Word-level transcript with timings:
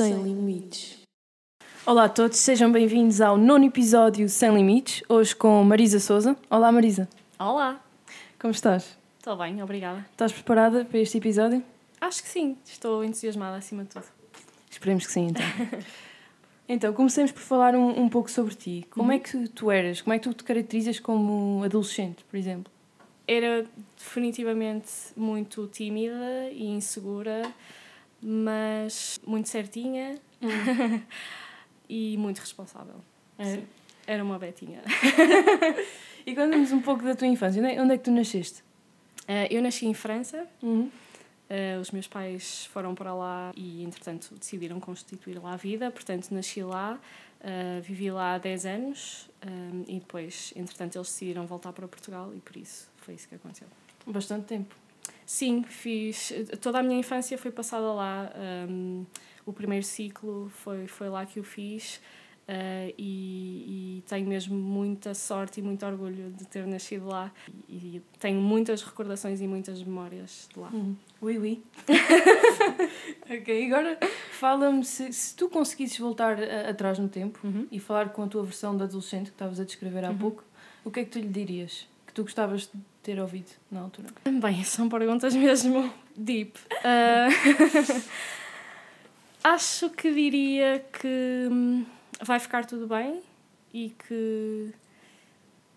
Sem 0.00 0.22
limites. 0.22 1.02
Olá 1.84 2.04
a 2.04 2.08
todos, 2.08 2.38
sejam 2.38 2.72
bem-vindos 2.72 3.20
ao 3.20 3.36
nono 3.36 3.66
episódio 3.66 4.26
Sem 4.30 4.54
Limites, 4.54 5.02
hoje 5.06 5.36
com 5.36 5.62
Marisa 5.62 6.00
Souza. 6.00 6.34
Olá 6.48 6.72
Marisa, 6.72 7.06
Olá, 7.38 7.78
como 8.40 8.50
estás? 8.50 8.96
estou 9.18 9.36
bem, 9.36 9.62
obrigada. 9.62 10.06
Estás 10.10 10.32
preparada 10.32 10.86
para 10.86 10.98
este 11.00 11.18
episódio? 11.18 11.62
Acho 12.00 12.22
que 12.22 12.30
sim, 12.30 12.56
estou 12.64 13.04
entusiasmada 13.04 13.58
acima 13.58 13.82
de 13.82 13.90
tudo. 13.90 14.06
Esperemos 14.70 15.06
que 15.06 15.12
sim, 15.12 15.26
então. 15.26 15.44
então, 16.66 16.94
comecemos 16.94 17.30
por 17.30 17.42
falar 17.42 17.74
um, 17.74 18.00
um 18.00 18.08
pouco 18.08 18.30
sobre 18.30 18.54
ti. 18.54 18.86
Como 18.88 19.12
é 19.12 19.18
que 19.18 19.48
tu 19.48 19.70
eras? 19.70 20.00
Como 20.00 20.14
é 20.14 20.18
que 20.18 20.26
tu 20.26 20.32
te 20.32 20.44
caracterizas 20.44 20.98
como 20.98 21.62
adolescente, 21.62 22.24
por 22.24 22.38
exemplo? 22.38 22.72
Era 23.28 23.66
definitivamente 23.98 24.88
muito 25.14 25.66
tímida 25.66 26.48
e 26.52 26.68
insegura, 26.68 27.42
mas 28.22 29.20
muito 29.26 29.48
certinha 29.48 30.18
e 31.88 32.16
muito 32.16 32.38
responsável. 32.38 32.96
É? 33.38 33.44
Sim, 33.56 33.66
Era 34.06 34.22
uma 34.24 34.38
betinha. 34.38 34.82
E 36.26 36.34
conta-nos 36.34 36.70
um 36.70 36.82
pouco 36.82 37.02
da 37.02 37.14
tua 37.16 37.26
infância. 37.26 37.62
Onde 37.62 37.92
é, 37.92 37.94
é 37.94 37.98
que 37.98 38.04
tu 38.04 38.10
nasceste? 38.10 38.62
Eh, 39.26 39.48
Eu 39.50 39.62
nasci 39.62 39.86
em 39.86 39.94
França, 39.94 40.46
Uhum. 40.62 40.90
eh, 41.48 41.78
os 41.80 41.90
meus 41.92 42.06
pais 42.06 42.66
foram 42.66 42.94
para 42.94 43.14
lá 43.14 43.50
e, 43.56 43.82
entretanto, 43.82 44.34
decidiram 44.38 44.78
constituir 44.78 45.42
lá 45.42 45.54
a 45.54 45.56
vida, 45.56 45.90
portanto, 45.90 46.30
nasci 46.30 46.62
lá, 46.62 47.00
eh, 47.40 47.80
vivi 47.82 48.10
lá 48.10 48.34
há 48.34 48.38
10 48.38 48.66
anos 48.66 49.30
eh, 49.40 49.48
e 49.88 49.98
depois, 49.98 50.52
entretanto, 50.54 50.96
eles 50.98 51.08
decidiram 51.08 51.46
voltar 51.46 51.72
para 51.72 51.88
Portugal 51.88 52.30
e 52.36 52.38
por 52.40 52.54
isso 52.54 52.90
foi 52.98 53.14
isso 53.14 53.26
que 53.26 53.34
aconteceu. 53.36 53.66
Bastante 54.06 54.44
tempo. 54.44 54.74
Sim, 55.32 55.62
fiz. 55.62 56.32
Toda 56.60 56.80
a 56.80 56.82
minha 56.82 56.98
infância 56.98 57.38
foi 57.38 57.52
passada 57.52 57.92
lá. 57.92 58.32
um, 58.68 59.06
o 59.46 59.52
primeiro 59.52 59.84
ciclo 59.86 60.50
foi, 60.56 60.88
foi 60.88 61.08
lá 61.08 61.24
que 61.24 61.38
eu 61.38 61.44
fiz. 61.44 62.00
uh, 62.48 62.92
e, 62.98 63.98
e 63.98 64.02
tenho 64.08 64.26
mesmo 64.26 64.56
muita 64.58 65.14
sorte 65.14 65.60
e 65.60 65.62
muito 65.62 65.86
orgulho 65.86 66.30
de 66.32 66.44
ter 66.48 66.66
nascido 66.66 67.06
lá. 67.06 67.30
E, 67.68 67.74
e 67.98 68.02
tenho 68.18 68.40
muitas 68.40 68.82
recordações 68.82 69.40
e 69.40 69.46
muitas 69.46 69.80
memórias 69.84 70.48
de 70.52 70.58
lá. 70.58 70.68
Uhum. 70.72 70.96
Oui, 71.22 71.38
oui. 71.38 71.62
ok, 73.30 73.66
agora 73.72 73.98
fala-me 74.32 74.84
se, 74.84 75.12
se 75.12 75.36
tu 75.36 75.48
conseguisses 75.48 75.96
voltar 75.98 76.38
a- 76.42 76.70
atrás 76.70 76.98
no 76.98 77.08
tempo 77.08 77.38
Uhum. 77.44 77.68
e 77.70 77.78
falar 77.78 78.08
com 78.10 78.22
a 78.24 78.26
tua 78.26 78.42
versão 78.42 78.76
de 78.76 78.82
adolescente 78.82 79.26
que 79.26 79.34
estavas 79.34 79.60
a 79.60 79.64
descrever 79.64 80.04
há 80.04 80.12
pouco, 80.12 80.42
o 80.84 80.90
que 80.90 81.00
é 81.00 81.04
que 81.04 81.10
tu 81.10 81.18
lhe 81.20 81.28
dirias? 81.28 81.86
Que 82.06 82.12
tu 82.12 82.22
gostavas 82.24 82.62
de 82.62 82.72
ter 83.02 83.18
ouvido 83.20 83.50
na 83.70 83.80
altura? 83.80 84.08
Bem, 84.24 84.62
são 84.64 84.88
perguntas 84.88 85.34
mesmo 85.34 85.92
deep. 86.16 86.58
Uh, 86.58 88.02
acho 89.42 89.90
que 89.90 90.12
diria 90.12 90.84
que 90.92 91.48
hum, 91.50 91.84
vai 92.22 92.38
ficar 92.38 92.64
tudo 92.66 92.86
bem 92.86 93.22
e 93.72 93.90
que 93.90 94.72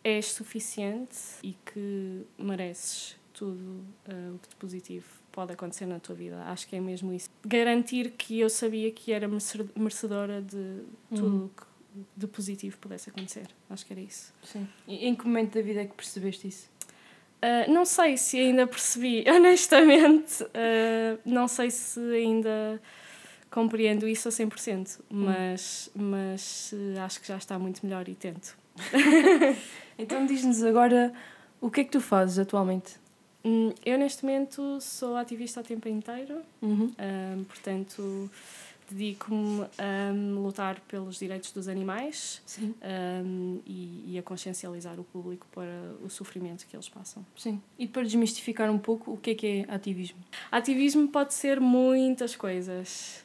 és 0.03 0.31
suficiente 0.31 1.17
e 1.41 1.53
que 1.65 2.25
mereces 2.37 3.15
tudo 3.33 3.85
uh, 4.07 4.35
o 4.35 4.39
que 4.39 4.49
de 4.49 4.55
positivo 4.57 5.07
pode 5.31 5.53
acontecer 5.53 5.85
na 5.85 5.99
tua 5.99 6.13
vida. 6.13 6.43
Acho 6.45 6.67
que 6.67 6.75
é 6.75 6.79
mesmo 6.79 7.11
isso. 7.13 7.29
Garantir 7.45 8.11
que 8.11 8.39
eu 8.39 8.49
sabia 8.49 8.91
que 8.91 9.11
era 9.11 9.27
merece- 9.27 9.65
merecedora 9.75 10.41
de 10.41 10.81
tudo 11.09 11.45
o 11.45 11.49
que 11.49 11.63
de 12.15 12.27
positivo 12.27 12.77
pudesse 12.79 13.09
acontecer. 13.09 13.47
Acho 13.69 13.85
que 13.85 13.93
era 13.93 14.01
isso. 14.01 14.33
Sim. 14.43 14.67
E 14.87 15.07
em 15.07 15.15
que 15.15 15.25
momento 15.25 15.53
da 15.55 15.61
vida 15.61 15.81
é 15.81 15.85
que 15.85 15.93
percebeste 15.93 16.47
isso? 16.47 16.69
Uh, 17.43 17.71
não 17.71 17.83
sei 17.85 18.15
se 18.15 18.39
ainda 18.39 18.65
percebi, 18.65 19.25
honestamente. 19.29 20.43
uh, 20.43 21.19
não 21.25 21.47
sei 21.47 21.69
se 21.69 21.99
ainda 21.99 22.81
compreendo 23.51 24.07
isso 24.07 24.29
a 24.29 24.31
100%, 24.31 24.99
mas, 25.09 25.89
mas 25.93 26.71
uh, 26.73 27.01
acho 27.01 27.19
que 27.21 27.27
já 27.27 27.37
está 27.37 27.59
muito 27.59 27.85
melhor 27.85 28.07
e 28.07 28.15
tento. 28.15 28.55
Então 29.99 30.25
diz-nos 30.25 30.63
agora 30.63 31.13
o 31.61 31.69
que 31.69 31.81
é 31.81 31.83
que 31.83 31.91
tu 31.91 32.01
fazes 32.01 32.39
atualmente? 32.39 32.95
Hum, 33.45 33.71
Eu, 33.85 33.97
neste 33.99 34.25
momento, 34.25 34.79
sou 34.81 35.15
ativista 35.15 35.59
a 35.59 35.63
tempo 35.63 35.87
inteiro, 35.87 36.41
Uhum. 36.61 36.91
um, 37.37 37.43
portanto, 37.43 38.31
dedico-me 38.89 39.65
a 39.77 40.11
lutar 40.11 40.79
pelos 40.81 41.19
direitos 41.19 41.51
dos 41.51 41.67
animais 41.67 42.41
um, 42.83 43.59
e, 43.65 44.13
e 44.13 44.19
a 44.19 44.23
consciencializar 44.23 44.99
o 44.99 45.03
público 45.03 45.47
para 45.51 45.95
o 46.03 46.09
sofrimento 46.09 46.65
que 46.67 46.75
eles 46.75 46.89
passam. 46.89 47.25
Sim. 47.35 47.61
E 47.77 47.87
para 47.87 48.03
desmistificar 48.03 48.69
um 48.69 48.77
pouco, 48.77 49.13
o 49.13 49.17
que 49.17 49.31
é 49.31 49.35
que 49.35 49.47
é 49.47 49.73
ativismo? 49.73 50.19
Ativismo 50.51 51.07
pode 51.07 51.33
ser 51.33 51.59
muitas 51.59 52.35
coisas. 52.35 53.23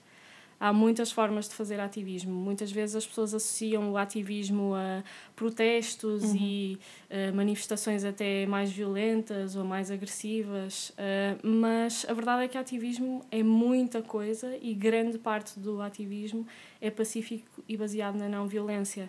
Há 0.60 0.72
muitas 0.72 1.12
formas 1.12 1.48
de 1.48 1.54
fazer 1.54 1.78
ativismo. 1.78 2.32
Muitas 2.32 2.72
vezes 2.72 2.96
as 2.96 3.06
pessoas 3.06 3.32
associam 3.32 3.92
o 3.92 3.96
ativismo 3.96 4.74
a 4.74 5.04
protestos 5.36 6.24
Uhum. 6.24 6.36
e 6.36 6.78
eh, 7.08 7.30
manifestações 7.30 8.04
até 8.04 8.44
mais 8.46 8.70
violentas 8.72 9.54
ou 9.54 9.64
mais 9.64 9.88
agressivas, 9.90 10.92
eh, 10.98 11.36
mas 11.44 12.04
a 12.08 12.12
verdade 12.12 12.42
é 12.44 12.48
que 12.48 12.58
ativismo 12.58 13.24
é 13.30 13.42
muita 13.42 14.02
coisa 14.02 14.56
e 14.60 14.74
grande 14.74 15.16
parte 15.16 15.60
do 15.60 15.80
ativismo 15.80 16.44
é 16.80 16.90
pacífico 16.90 17.62
e 17.68 17.76
baseado 17.76 18.16
na 18.16 18.28
não 18.28 18.48
violência. 18.48 19.08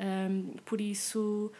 Ahm, 0.00 0.52
por 0.64 0.80
isso, 0.80 1.52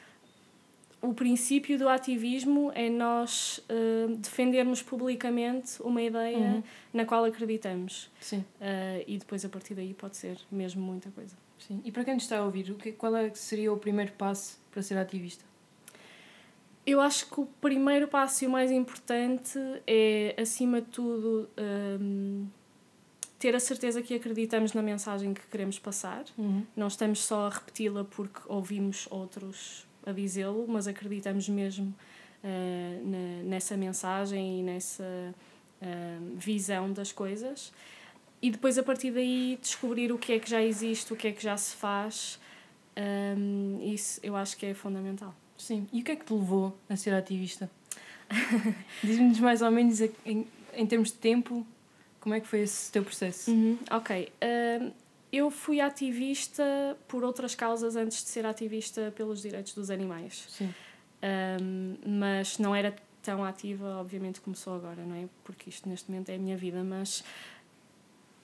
o 1.00 1.14
princípio 1.14 1.78
do 1.78 1.88
ativismo 1.88 2.72
é 2.74 2.90
nós 2.90 3.60
eh, 3.68 4.06
defendermos 4.18 4.82
publicamente 4.82 5.80
uma 5.82 6.02
ideia 6.02 6.36
Uhum. 6.38 6.62
na 6.92 7.04
qual 7.04 7.24
acreditamos. 7.24 8.10
Sim. 8.20 8.44
Eh, 8.60 9.04
e 9.06 9.16
depois, 9.18 9.44
a 9.44 9.48
partir 9.48 9.74
daí, 9.74 9.94
pode 9.94 10.16
ser 10.16 10.36
mesmo 10.50 10.82
muita 10.82 11.10
coisa. 11.10 11.36
Sim. 11.58 11.80
E 11.84 11.92
para 11.92 12.04
quem 12.04 12.14
nos 12.14 12.24
está 12.24 12.38
a 12.38 12.44
ouvir, 12.44 12.70
o 12.70 12.74
que, 12.74 12.92
qual 12.92 13.14
é 13.16 13.30
que 13.30 13.38
seria 13.38 13.72
o 13.72 13.76
primeiro 13.76 14.12
passo 14.12 14.58
para 14.70 14.82
ser 14.82 14.96
ativista? 14.98 15.44
Eu 16.86 17.00
acho 17.00 17.28
que 17.30 17.40
o 17.40 17.46
primeiro 17.60 18.08
passo 18.08 18.44
e 18.44 18.46
o 18.46 18.50
mais 18.50 18.70
importante 18.70 19.58
é, 19.86 20.34
acima 20.40 20.80
de 20.80 20.86
tudo, 20.88 21.48
hum, 22.00 22.46
ter 23.38 23.54
a 23.54 23.60
certeza 23.60 24.00
que 24.02 24.14
acreditamos 24.14 24.72
na 24.72 24.82
mensagem 24.82 25.34
que 25.34 25.46
queremos 25.48 25.78
passar. 25.78 26.24
Uhum. 26.36 26.64
Não 26.74 26.86
estamos 26.88 27.20
só 27.24 27.46
a 27.46 27.50
repeti-la 27.50 28.04
porque 28.04 28.40
ouvimos 28.46 29.06
outros 29.10 29.86
a 30.08 30.12
dizê-lo, 30.12 30.64
mas 30.68 30.86
acreditamos 30.88 31.48
mesmo 31.48 31.94
eh, 32.42 33.00
na- 33.04 33.42
nessa 33.50 33.76
mensagem 33.76 34.60
e 34.60 34.62
nessa 34.62 35.34
eh, 35.82 36.18
visão 36.36 36.92
das 36.92 37.12
coisas. 37.12 37.72
E 38.40 38.50
depois, 38.50 38.78
a 38.78 38.82
partir 38.82 39.10
daí, 39.10 39.58
descobrir 39.60 40.12
o 40.12 40.18
que 40.18 40.32
é 40.34 40.38
que 40.38 40.48
já 40.48 40.62
existe, 40.62 41.12
o 41.12 41.16
que 41.16 41.28
é 41.28 41.32
que 41.32 41.42
já 41.42 41.56
se 41.56 41.74
faz. 41.74 42.38
Hum, 43.36 43.78
isso 43.82 44.20
eu 44.22 44.34
acho 44.36 44.56
que 44.56 44.66
é 44.66 44.74
fundamental. 44.74 45.34
Sim. 45.56 45.86
E 45.92 46.00
o 46.00 46.04
que 46.04 46.12
é 46.12 46.16
que 46.16 46.24
te 46.24 46.32
levou 46.32 46.76
a 46.88 46.96
ser 46.96 47.14
ativista? 47.14 47.68
Diz-nos 49.02 49.40
mais 49.40 49.60
ou 49.62 49.70
menos 49.70 50.00
em, 50.00 50.46
em 50.74 50.86
termos 50.86 51.08
de 51.10 51.16
tempo, 51.18 51.66
como 52.20 52.34
é 52.34 52.40
que 52.40 52.46
foi 52.46 52.60
esse 52.60 52.92
teu 52.92 53.02
processo? 53.02 53.50
Uhum, 53.50 53.76
ok. 53.90 54.32
Hum, 54.80 54.92
eu 55.32 55.50
fui 55.50 55.80
ativista 55.80 56.62
por 57.06 57.22
outras 57.24 57.54
causas 57.54 57.96
antes 57.96 58.22
de 58.24 58.28
ser 58.30 58.46
ativista 58.46 59.12
pelos 59.16 59.42
direitos 59.42 59.74
dos 59.74 59.90
animais. 59.90 60.46
Sim. 60.48 60.72
Um, 61.60 61.96
mas 62.20 62.58
não 62.58 62.74
era 62.74 62.94
tão 63.22 63.44
ativa, 63.44 63.96
obviamente, 64.00 64.40
como 64.40 64.54
sou 64.56 64.74
agora, 64.74 65.04
não 65.04 65.14
é? 65.16 65.28
Porque 65.44 65.68
isto 65.68 65.88
neste 65.88 66.10
momento 66.10 66.28
é 66.30 66.36
a 66.36 66.38
minha 66.38 66.56
vida, 66.56 66.82
mas 66.82 67.22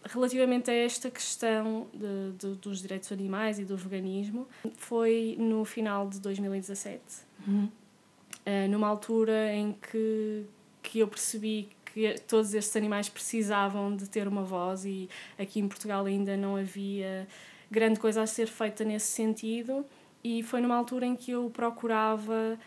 relativamente 0.05 0.71
a 0.71 0.75
esta 0.75 1.11
questão 1.11 1.87
de, 1.94 2.33
de- 2.39 2.55
dos 2.56 2.83
direitos 2.83 3.11
animais 3.11 3.59
e 3.59 3.65
do 3.65 3.77
veganismo, 3.77 4.47
foi 4.77 5.37
no 5.39 5.65
final 5.65 6.09
de 6.09 6.21
2017, 6.21 7.00
Uhum. 7.47 7.64
uh, 7.67 8.69
numa 8.70 8.88
altura 8.88 9.53
em 9.55 9.73
que, 9.73 10.44
que 10.82 10.99
eu 10.99 11.09
percebi 11.09 11.69
que 11.94 12.19
todos 12.26 12.52
estes 12.52 12.75
animais 12.75 13.08
precisavam 13.08 13.94
de 13.94 14.08
ter 14.11 14.26
uma 14.26 14.43
voz 14.43 14.85
e 14.85 15.08
aqui 15.38 15.61
em 15.61 15.69
Portugal 15.69 16.05
ainda 16.05 16.37
não 16.37 16.56
havia 16.56 17.29
grande 17.70 18.00
coisa 18.00 18.23
a 18.23 18.26
ser 18.26 18.49
feita 18.49 18.85
nesse 18.85 19.06
sentido 19.06 19.87
e 20.23 20.43
foi 20.43 20.61
numa 20.61 20.75
altura 20.75 21.06
em 21.06 21.14
que 21.14 21.31
eu 21.31 21.49
procurava 21.50 22.58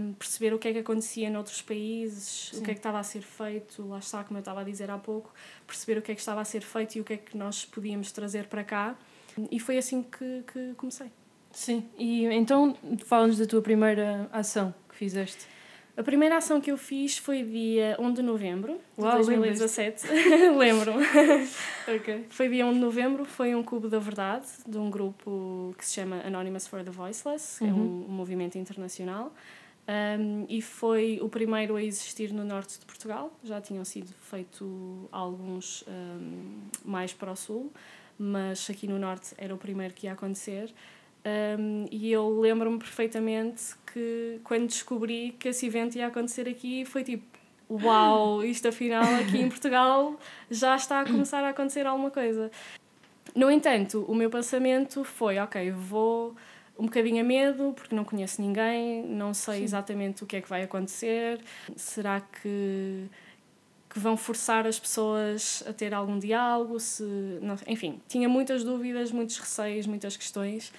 hum, 0.00 0.14
perceber 0.18 0.54
o 0.54 0.58
que 0.58 0.68
é 0.68 0.72
que 0.72 0.78
acontecia 0.78 1.28
noutros 1.28 1.60
países, 1.60 2.50
Sim. 2.54 2.60
o 2.60 2.62
que 2.62 2.70
é 2.70 2.74
que 2.74 2.78
estava 2.78 2.98
a 2.98 3.02
ser 3.02 3.20
feito, 3.20 3.86
lá 3.86 3.98
está, 3.98 4.24
como 4.24 4.38
eu 4.38 4.40
estava 4.40 4.62
a 4.62 4.64
dizer 4.64 4.90
há 4.90 4.96
pouco, 4.96 5.34
perceber 5.66 5.98
o 5.98 6.02
que 6.02 6.12
é 6.12 6.14
que 6.14 6.20
estava 6.20 6.40
a 6.40 6.44
ser 6.44 6.62
feito 6.62 6.96
e 6.96 7.00
o 7.02 7.04
que 7.04 7.12
é 7.12 7.16
que 7.18 7.36
nós 7.36 7.66
podíamos 7.66 8.10
trazer 8.10 8.46
para 8.46 8.64
cá. 8.64 8.96
E 9.50 9.60
foi 9.60 9.76
assim 9.76 10.02
que, 10.02 10.44
que 10.50 10.72
comecei. 10.76 11.10
Sim. 11.50 11.86
E 11.98 12.24
então 12.26 12.74
fala-nos 13.04 13.36
da 13.36 13.44
tua 13.44 13.60
primeira 13.60 14.30
ação 14.32 14.74
que 14.88 14.94
fizeste. 14.96 15.55
A 15.96 16.02
primeira 16.02 16.36
ação 16.36 16.60
que 16.60 16.70
eu 16.70 16.76
fiz 16.76 17.16
foi 17.16 17.42
dia 17.42 17.96
1 17.98 18.12
de 18.12 18.22
novembro 18.22 18.78
de 18.98 19.02
Uau, 19.02 19.16
2017. 19.16 20.06
Lembro. 20.58 20.92
Ok. 21.88 22.26
Foi 22.28 22.48
dia 22.50 22.66
1 22.66 22.72
de 22.74 22.78
novembro, 22.78 23.24
foi 23.24 23.54
um 23.54 23.62
Cubo 23.62 23.88
da 23.88 23.98
Verdade, 23.98 24.46
de 24.68 24.76
um 24.76 24.90
grupo 24.90 25.74
que 25.78 25.86
se 25.86 25.94
chama 25.94 26.20
Anonymous 26.22 26.66
for 26.66 26.84
the 26.84 26.90
Voiceless, 26.90 27.58
que 27.58 27.64
é 27.64 27.68
Uhum. 27.68 28.04
um, 28.06 28.10
um 28.10 28.12
movimento 28.12 28.58
internacional. 28.58 29.32
Um, 29.88 30.44
e 30.50 30.60
foi 30.60 31.18
o 31.22 31.28
primeiro 31.30 31.76
a 31.76 31.82
existir 31.82 32.30
no 32.30 32.44
norte 32.44 32.78
de 32.78 32.84
Portugal. 32.84 33.32
Já 33.42 33.60
tinham 33.62 33.84
sido 33.84 34.12
feitos 34.20 34.68
alguns 35.10 35.82
um, 35.88 36.58
mais 36.84 37.14
para 37.14 37.30
o 37.32 37.36
sul, 37.36 37.72
mas 38.18 38.68
aqui 38.68 38.86
no 38.86 38.98
norte 38.98 39.32
era 39.38 39.54
o 39.54 39.58
primeiro 39.58 39.94
que 39.94 40.06
ia 40.06 40.12
acontecer. 40.12 40.74
Um, 41.26 41.86
e 41.90 42.12
eu 42.12 42.38
lembro-me 42.38 42.78
perfeitamente 42.78 43.74
que 43.92 44.38
quando 44.44 44.68
descobri 44.68 45.34
que 45.40 45.48
esse 45.48 45.66
evento 45.66 45.96
ia 45.96 46.06
acontecer 46.06 46.48
aqui, 46.48 46.84
foi 46.84 47.02
tipo: 47.02 47.24
Uau, 47.68 48.44
isto 48.46 48.68
afinal 48.68 49.02
aqui 49.16 49.38
em 49.38 49.48
Portugal 49.48 50.16
já 50.48 50.76
está 50.76 51.00
a 51.00 51.04
começar 51.04 51.42
a 51.42 51.48
acontecer 51.48 51.84
alguma 51.84 52.12
coisa. 52.12 52.48
No 53.34 53.50
entanto, 53.50 54.04
o 54.06 54.14
meu 54.14 54.30
pensamento 54.30 55.02
foi: 55.02 55.38
Ok, 55.38 55.72
vou 55.72 56.36
um 56.78 56.84
bocadinho 56.84 57.22
a 57.22 57.24
medo, 57.24 57.72
porque 57.74 57.94
não 57.94 58.04
conheço 58.04 58.40
ninguém, 58.40 59.02
não 59.02 59.34
sei 59.34 59.58
Sim. 59.58 59.64
exatamente 59.64 60.22
o 60.22 60.26
que 60.26 60.36
é 60.36 60.40
que 60.40 60.48
vai 60.48 60.62
acontecer. 60.62 61.40
Será 61.74 62.20
que 62.20 63.08
que 63.96 64.00
vão 64.00 64.14
forçar 64.14 64.66
as 64.66 64.78
pessoas 64.78 65.64
a 65.66 65.72
ter 65.72 65.94
algum 65.94 66.18
diálogo, 66.18 66.78
se, 66.78 67.02
não, 67.40 67.56
enfim, 67.66 67.98
tinha 68.06 68.28
muitas 68.28 68.62
dúvidas, 68.62 69.10
muitos 69.10 69.38
receios, 69.38 69.86
muitas 69.86 70.18
questões. 70.18 70.70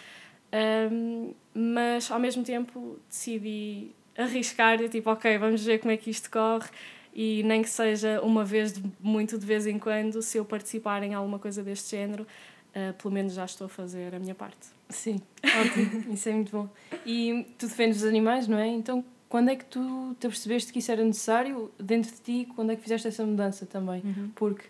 Um, 0.54 1.34
mas 1.54 2.10
ao 2.10 2.20
mesmo 2.20 2.44
tempo 2.44 3.00
decidi 3.10 3.92
arriscar 4.18 4.82
e 4.82 4.90
tipo, 4.90 5.10
ok, 5.10 5.38
vamos 5.38 5.64
ver 5.64 5.80
como 5.80 5.92
é 5.92 5.98
que 5.98 6.10
isto 6.10 6.30
corre 6.32 6.70
e 7.14 7.44
nem 7.44 7.62
que 7.62 7.70
seja 7.70 8.22
uma 8.22 8.44
vez, 8.44 8.74
de, 8.74 8.84
muito 9.00 9.38
de 9.38 9.46
vez 9.46 9.66
em 9.66 9.80
quando, 9.80 10.22
se 10.22 10.38
eu 10.38 10.46
participar 10.46 11.04
em 11.04 11.14
alguma 11.14 11.40
coisa 11.40 11.64
deste 11.64 11.96
género, 11.96 12.24
uh, 12.24 12.94
pelo 12.94 13.14
menos 13.14 13.34
já 13.34 13.46
estou 13.46 13.66
a 13.66 13.70
fazer 13.70 14.14
a 14.14 14.20
minha 14.20 14.36
parte. 14.36 14.68
Sim, 14.90 15.20
ótimo, 15.44 16.14
isso 16.14 16.30
é 16.30 16.34
muito 16.34 16.52
bom. 16.52 16.70
E 17.06 17.46
tu 17.58 17.68
defendes 17.68 17.98
os 17.98 18.06
animais, 18.08 18.48
não 18.48 18.58
é? 18.58 18.68
Então, 18.68 19.04
quando 19.28 19.50
é 19.50 19.56
que 19.56 19.66
tu 19.66 20.16
te 20.20 20.28
percebeste 20.28 20.72
que 20.72 20.80
isso 20.80 20.92
era 20.92 21.04
necessário 21.04 21.72
dentro 21.80 22.12
de 22.12 22.22
ti? 22.22 22.48
Quando 22.56 22.72
é 22.72 22.76
que 22.76 22.82
fizeste 22.82 23.08
essa 23.08 23.26
mudança 23.26 23.66
também? 23.66 24.02
Uhum. 24.04 24.32
Porque 24.36 24.66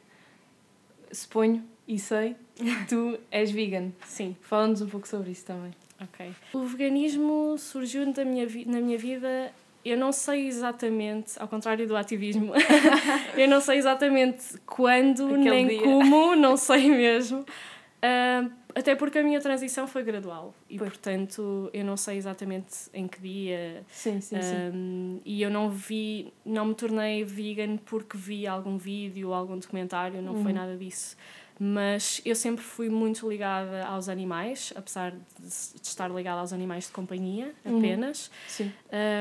suponho 1.12 1.64
e 1.88 2.00
sei 2.00 2.36
tu 2.90 3.18
és 3.32 3.52
vegan. 3.52 3.92
Sim. 4.06 4.36
Fala-nos 4.42 4.82
um 4.82 4.88
pouco 4.88 5.08
sobre 5.08 5.32
isso 5.32 5.46
também. 5.46 5.72
Ok. 6.02 6.32
O 6.54 6.64
veganismo 6.66 7.58
surgiu 7.58 8.12
da 8.12 8.24
minha 8.24 8.48
na 8.68 8.80
minha 8.80 8.98
vida, 8.98 9.52
eu 9.84 9.98
não 9.98 10.12
sei 10.12 10.48
exatamente, 10.48 11.40
ao 11.40 11.48
contrário 11.48 11.88
do 11.88 11.96
ativismo, 11.96 12.54
eu 13.36 13.48
não 13.48 13.62
sei 13.62 13.78
exatamente 13.78 14.60
quando 14.66 15.26
Aquele 15.28 15.50
nem 15.50 15.68
dia. 15.68 15.82
como, 15.82 16.36
não 16.38 16.56
sei 16.56 16.90
mesmo. 16.90 17.40
Uh, 17.40 18.52
até 18.76 18.96
porque 18.96 19.18
a 19.18 19.24
minha 19.24 19.42
transição 19.42 19.88
foi 19.88 20.04
gradual 20.04 20.54
e, 20.70 20.78
pois. 20.78 20.92
portanto, 20.92 21.68
eu 21.74 21.84
não 21.84 21.98
sei 21.98 22.18
exatamente 22.18 22.92
em 22.94 23.08
que 23.08 23.20
dia. 23.20 23.84
Sim, 23.88 24.22
sim, 24.22 24.36
um, 24.36 24.42
sim. 24.42 25.22
E 25.26 25.42
eu 25.42 25.50
não 25.50 25.72
vi, 25.72 26.32
não 26.46 26.66
me 26.66 26.76
tornei 26.76 27.24
vegan 27.24 27.78
porque 27.78 28.16
vi 28.16 28.46
algum 28.46 28.78
vídeo, 28.78 29.34
algum 29.34 29.58
documentário, 29.58 30.22
não 30.22 30.36
uhum. 30.36 30.44
foi 30.44 30.54
nada 30.54 30.78
disso 30.78 31.18
mas 31.60 32.22
eu 32.24 32.36
sempre 32.36 32.64
fui 32.64 32.90
muito 32.90 33.28
ligada 33.28 33.86
aos 33.86 34.10
animais, 34.10 34.72
apesar 34.76 35.12
de, 35.12 35.48
estar 35.82 36.10
ligada 36.10 36.42
aos 36.42 36.54
animais 36.54 36.86
de 36.86 36.92
companhia 36.92 37.54
uhum. 37.66 37.80
apenas. 37.80 38.28
Uhum. 38.28 38.32
Sim. 38.48 38.74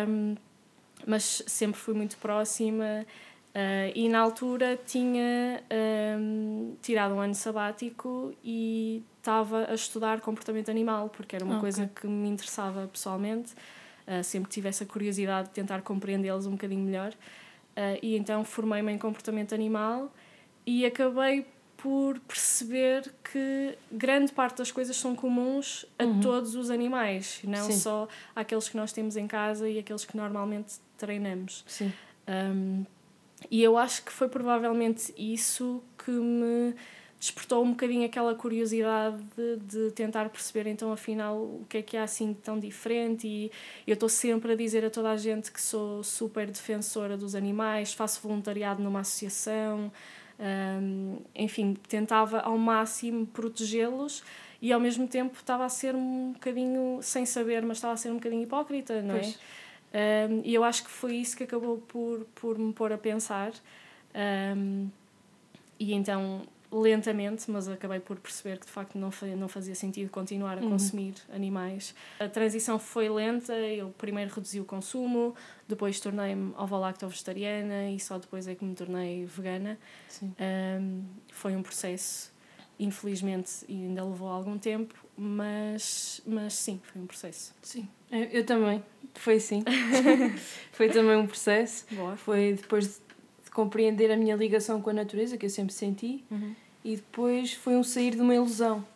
Um, 0.08 0.36
mas 1.06 1.42
sempre 1.46 1.80
fui 1.80 1.94
muito 1.94 2.16
próxima 2.18 3.06
uh, 3.54 3.92
e 3.94 4.08
na 4.08 4.18
altura 4.20 4.78
tinha 4.86 5.62
um, 6.18 6.74
tirado 6.82 7.14
um 7.14 7.20
ano 7.20 7.34
sabático 7.34 8.34
e 8.44 9.02
estava 9.18 9.70
a 9.70 9.74
estudar 9.74 10.20
comportamento 10.20 10.70
animal, 10.70 11.08
porque 11.08 11.36
era 11.36 11.44
uma 11.44 11.54
okay. 11.54 11.62
coisa 11.62 11.90
que 11.94 12.06
me 12.06 12.28
interessava 12.28 12.86
pessoalmente. 12.86 13.54
Uh, 14.06 14.22
sempre 14.22 14.50
tive 14.50 14.68
essa 14.68 14.84
curiosidade 14.84 15.48
de 15.48 15.54
tentar 15.54 15.82
compreendê-los 15.82 16.46
um 16.46 16.52
bocadinho 16.52 16.84
melhor. 16.84 17.12
Uh, 17.12 17.98
e 18.02 18.16
então 18.16 18.44
formei-me 18.44 18.92
em 18.92 18.98
comportamento 18.98 19.54
animal 19.54 20.12
e 20.66 20.84
acabei 20.84 21.46
por 21.76 22.18
perceber 22.20 23.12
que 23.32 23.76
grande 23.92 24.32
parte 24.32 24.58
das 24.58 24.70
coisas 24.70 24.96
são 24.96 25.14
comuns 25.14 25.84
a 25.98 26.04
uhum. 26.04 26.20
todos 26.20 26.54
os 26.54 26.70
animais, 26.70 27.40
não 27.44 27.66
Sim. 27.66 27.78
só 27.78 28.08
aqueles 28.34 28.68
que 28.68 28.76
nós 28.76 28.92
temos 28.92 29.16
em 29.16 29.26
casa 29.26 29.68
e 29.68 29.78
aqueles 29.78 30.04
que 30.04 30.16
normalmente 30.16 30.74
treinamos. 30.96 31.64
Sim. 31.66 31.92
Um, 32.26 32.84
e 33.50 33.62
eu 33.62 33.76
acho 33.76 34.02
que 34.04 34.12
foi 34.12 34.28
provavelmente 34.28 35.12
isso 35.16 35.82
que 36.02 36.10
me 36.10 36.74
despertou 37.18 37.64
um 37.64 37.70
bocadinho 37.70 38.04
aquela 38.04 38.34
curiosidade 38.34 39.22
de, 39.36 39.56
de, 39.56 39.90
tentar 39.92 40.28
perceber 40.28 40.68
então 40.68 40.92
afinal 40.92 41.36
o 41.36 41.66
que 41.68 41.78
é 41.78 41.82
que 41.82 41.96
há 41.96 42.04
assim 42.04 42.34
tão 42.34 42.58
diferente 42.58 43.26
e 43.26 43.50
eu 43.86 43.94
estou 43.94 44.08
sempre 44.08 44.52
a 44.52 44.54
dizer 44.54 44.84
a 44.84 44.90
toda 44.90 45.10
a 45.10 45.16
gente 45.16 45.50
que 45.50 45.60
sou 45.60 46.02
super 46.02 46.46
defensora 46.46 47.16
dos 47.16 47.34
animais, 47.34 47.94
faço 47.94 48.20
voluntariado 48.20 48.82
numa 48.82 49.00
associação, 49.00 49.90
um, 50.38 51.18
enfim, 51.34 51.74
tentava 51.88 52.40
ao 52.40 52.58
máximo 52.58 53.26
protegê-los 53.26 54.22
e 54.60 54.72
ao 54.72 54.80
mesmo 54.80 55.06
tempo 55.06 55.36
estava 55.38 55.64
a 55.64 55.68
ser 55.68 55.94
um 55.94 56.32
bocadinho, 56.32 56.98
sem 57.02 57.24
saber, 57.24 57.62
mas 57.62 57.78
estava 57.78 57.94
a 57.94 57.96
ser 57.96 58.10
um 58.10 58.14
bocadinho 58.14 58.42
hipócrita, 58.42 59.00
não 59.02 59.14
pois. 59.14 59.38
é? 59.92 60.28
Um, 60.28 60.42
e 60.44 60.54
eu 60.54 60.64
acho 60.64 60.84
que 60.84 60.90
foi 60.90 61.16
isso 61.16 61.36
que 61.36 61.44
acabou 61.44 61.78
por, 61.78 62.26
por 62.34 62.58
me 62.58 62.72
pôr 62.72 62.92
a 62.92 62.98
pensar. 62.98 63.52
Um, 64.14 64.88
e 65.78 65.92
então 65.94 66.42
lentamente, 66.70 67.50
mas 67.50 67.68
acabei 67.68 68.00
por 68.00 68.18
perceber 68.18 68.58
que 68.58 68.66
de 68.66 68.72
facto 68.72 68.98
não, 68.98 69.10
fazia, 69.10 69.36
não 69.36 69.48
fazia 69.48 69.74
sentido 69.74 70.10
continuar 70.10 70.58
a 70.58 70.60
uhum. 70.60 70.70
consumir 70.70 71.14
animais. 71.32 71.94
A 72.18 72.28
transição 72.28 72.78
foi 72.78 73.08
lenta, 73.08 73.52
eu 73.52 73.90
primeiro 73.96 74.34
reduzi 74.34 74.60
o 74.60 74.64
consumo, 74.64 75.34
depois 75.68 76.00
tornei-me 76.00 76.52
ovo-lacto-vegetariana 76.56 77.90
e 77.90 78.00
só 78.00 78.18
depois 78.18 78.46
é 78.46 78.54
que 78.54 78.64
me 78.64 78.74
tornei 78.74 79.24
vegana. 79.24 79.78
Um, 80.22 81.04
foi 81.30 81.54
um 81.54 81.62
processo, 81.62 82.32
infelizmente, 82.78 83.64
ainda 83.68 84.04
levou 84.04 84.28
algum 84.28 84.58
tempo, 84.58 84.94
mas, 85.16 86.20
mas 86.26 86.54
sim, 86.54 86.80
foi 86.82 87.02
um 87.02 87.06
processo. 87.06 87.54
Sim, 87.62 87.88
eu, 88.10 88.24
eu 88.24 88.46
também, 88.46 88.82
foi 89.14 89.40
sim. 89.40 89.62
foi 90.72 90.88
também 90.88 91.16
um 91.16 91.26
processo. 91.26 91.86
Boa. 91.90 92.16
Foi 92.16 92.54
depois 92.54 92.96
de 92.98 93.05
compreender 93.56 94.10
a 94.12 94.16
minha 94.16 94.36
ligação 94.36 94.80
com 94.82 94.90
a 94.90 94.92
natureza, 94.92 95.36
que 95.36 95.46
eu 95.46 95.50
sempre 95.50 95.72
senti. 95.72 96.24
Uhum 96.30 96.54
e 96.86 96.94
depois 96.94 97.52
foi 97.52 97.74
um 97.74 97.82
sair 97.82 98.12
de 98.14 98.22
uma 98.22 98.32
ilusão. 98.32 98.86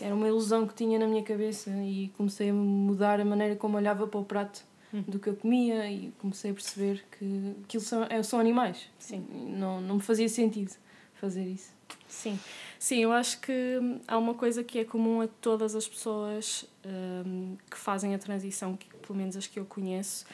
Era 0.00 0.12
uma 0.12 0.26
ilusão 0.26 0.66
que 0.66 0.74
tinha 0.74 0.98
na 0.98 1.06
minha 1.06 1.22
cabeça 1.22 1.70
e 1.70 2.10
comecei 2.16 2.50
a 2.50 2.52
mudar 2.52 3.20
a 3.20 3.24
maneira 3.24 3.54
como 3.54 3.76
olhava 3.76 4.04
para 4.04 4.18
o 4.18 4.24
prato 4.24 4.64
hum. 4.92 5.04
do 5.06 5.20
que 5.20 5.28
eu 5.28 5.36
comia 5.36 5.88
e 5.88 6.12
comecei 6.18 6.50
a 6.50 6.54
perceber 6.54 7.04
que 7.16 7.54
aquilo 7.62 7.84
são, 7.84 8.02
é, 8.02 8.20
são 8.24 8.40
animais. 8.40 8.88
Sim. 8.98 9.24
Não, 9.56 9.80
não 9.80 9.94
me 9.94 10.00
fazia 10.00 10.28
sentido 10.28 10.74
fazer 11.14 11.44
isso. 11.44 11.72
Sim. 12.08 12.36
Sim, 12.80 12.98
eu 12.98 13.12
acho 13.12 13.40
que 13.40 13.78
há 14.08 14.18
uma 14.18 14.34
coisa 14.34 14.64
que 14.64 14.80
é 14.80 14.84
comum 14.84 15.20
a 15.20 15.28
todas 15.28 15.76
as 15.76 15.86
pessoas 15.86 16.66
um, 16.84 17.56
que 17.70 17.78
fazem 17.78 18.12
a 18.12 18.18
transição, 18.18 18.76
que, 18.76 18.88
pelo 19.06 19.16
menos 19.16 19.36
as 19.36 19.46
que 19.46 19.60
eu 19.60 19.64
conheço, 19.64 20.26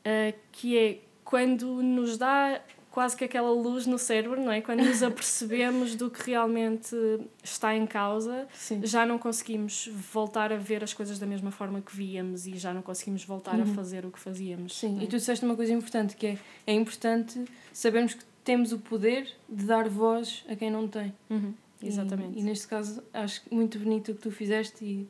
uh, 0.00 0.36
que 0.50 0.76
é 0.76 0.98
quando 1.24 1.80
nos 1.80 2.18
dá 2.18 2.60
quase 2.98 3.16
que 3.16 3.22
aquela 3.22 3.52
luz 3.52 3.86
no 3.86 3.96
cérebro, 3.96 4.42
não 4.42 4.50
é? 4.50 4.60
Quando 4.60 4.82
nos 4.82 5.04
apercebemos 5.04 5.94
do 5.94 6.10
que 6.10 6.32
realmente 6.32 6.96
está 7.44 7.72
em 7.72 7.86
causa, 7.86 8.48
Sim. 8.52 8.80
já 8.84 9.06
não 9.06 9.20
conseguimos 9.20 9.88
voltar 10.12 10.52
a 10.52 10.56
ver 10.56 10.82
as 10.82 10.92
coisas 10.92 11.16
da 11.16 11.24
mesma 11.24 11.52
forma 11.52 11.80
que 11.80 11.94
víamos 11.94 12.48
e 12.48 12.58
já 12.58 12.74
não 12.74 12.82
conseguimos 12.82 13.22
voltar 13.22 13.54
uhum. 13.54 13.62
a 13.62 13.66
fazer 13.66 14.04
o 14.04 14.10
que 14.10 14.18
fazíamos. 14.18 14.76
Sim, 14.76 14.98
é? 14.98 15.04
e 15.04 15.06
tu 15.06 15.16
disseste 15.16 15.44
uma 15.44 15.54
coisa 15.54 15.72
importante 15.72 16.16
que 16.16 16.26
é, 16.26 16.38
é 16.66 16.72
importante 16.72 17.44
sabermos 17.72 18.14
que 18.14 18.24
temos 18.42 18.72
o 18.72 18.80
poder 18.80 19.28
de 19.48 19.64
dar 19.64 19.88
voz 19.88 20.44
a 20.48 20.56
quem 20.56 20.68
não 20.68 20.88
tem. 20.88 21.14
Uhum. 21.30 21.54
Exatamente. 21.80 22.36
E, 22.36 22.40
e, 22.40 22.42
neste 22.42 22.66
caso 22.66 23.00
acho 23.14 23.42
muito 23.48 23.78
bonito 23.78 24.10
o 24.10 24.14
que 24.16 24.22
tu 24.22 24.32
fizeste 24.32 24.84
e 24.84 25.08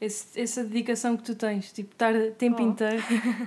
esse, 0.00 0.40
essa 0.40 0.62
dedicação 0.62 1.16
que 1.16 1.24
tu 1.24 1.34
tens, 1.34 1.72
tipo, 1.72 1.92
estar 1.92 2.14
o 2.14 2.30
tempo 2.30 2.62
oh. 2.62 2.68
inteiro 2.68 3.02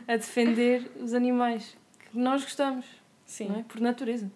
a 0.05 0.17
defender 0.17 0.91
os 0.99 1.13
animais 1.13 1.77
que 2.11 2.17
nós 2.17 2.43
gostamos. 2.43 3.02
Sim. 3.33 3.51
É? 3.59 3.63
Por 3.63 3.81
natureza. 3.81 4.31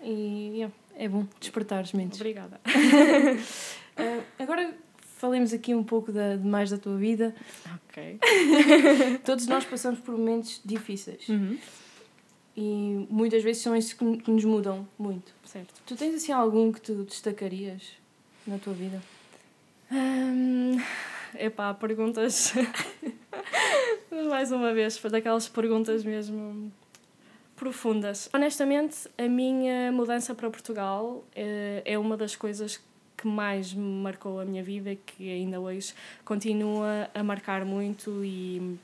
E 0.00 0.52
yeah, 0.54 0.74
é 0.96 1.06
bom 1.06 1.26
despertar 1.38 1.80
as 1.80 1.92
mentes. 1.92 2.18
Obrigada. 2.18 2.58
uh, 2.66 4.24
agora 4.42 4.74
falemos 5.18 5.52
aqui 5.52 5.74
um 5.74 5.84
pouco 5.84 6.10
da, 6.10 6.36
de 6.36 6.46
mais 6.46 6.70
da 6.70 6.78
tua 6.78 6.96
vida. 6.96 7.34
Ok. 7.84 8.18
Todos 9.26 9.46
nós 9.46 9.66
passamos 9.66 10.00
por 10.00 10.16
momentos 10.16 10.62
difíceis. 10.64 11.28
Uhum. 11.28 11.58
E 12.56 13.06
muitas 13.10 13.42
vezes 13.42 13.60
são 13.62 13.76
esses 13.76 13.92
que, 13.92 14.16
que 14.16 14.30
nos 14.30 14.44
mudam 14.44 14.88
muito. 14.98 15.34
Certo. 15.44 15.74
Tu 15.84 15.94
tens 15.94 16.14
assim 16.14 16.32
algum 16.32 16.72
que 16.72 16.80
tu 16.80 17.04
destacarias 17.04 17.92
na 18.46 18.56
tua 18.56 18.72
vida? 18.72 19.02
Um, 19.92 20.80
epá, 21.38 21.74
perguntas. 21.74 22.54
Mais 24.30 24.50
uma 24.50 24.72
vez, 24.72 24.98
daquelas 25.10 25.46
perguntas 25.46 26.02
mesmo 26.04 26.72
profundas. 27.58 28.28
Honestamente, 28.32 29.08
a 29.18 29.28
minha 29.28 29.90
mudança 29.92 30.34
para 30.34 30.48
Portugal 30.48 31.24
é, 31.34 31.82
é 31.84 31.98
uma 31.98 32.16
das 32.16 32.36
coisas 32.36 32.80
que 33.16 33.26
mais 33.26 33.74
me 33.74 34.02
marcou 34.02 34.38
a 34.38 34.44
minha 34.44 34.62
vida, 34.62 34.94
que 34.94 35.30
ainda 35.30 35.58
hoje 35.58 35.92
continua 36.24 37.10
a 37.12 37.22
marcar 37.22 37.64
muito 37.64 38.24
e 38.24 38.78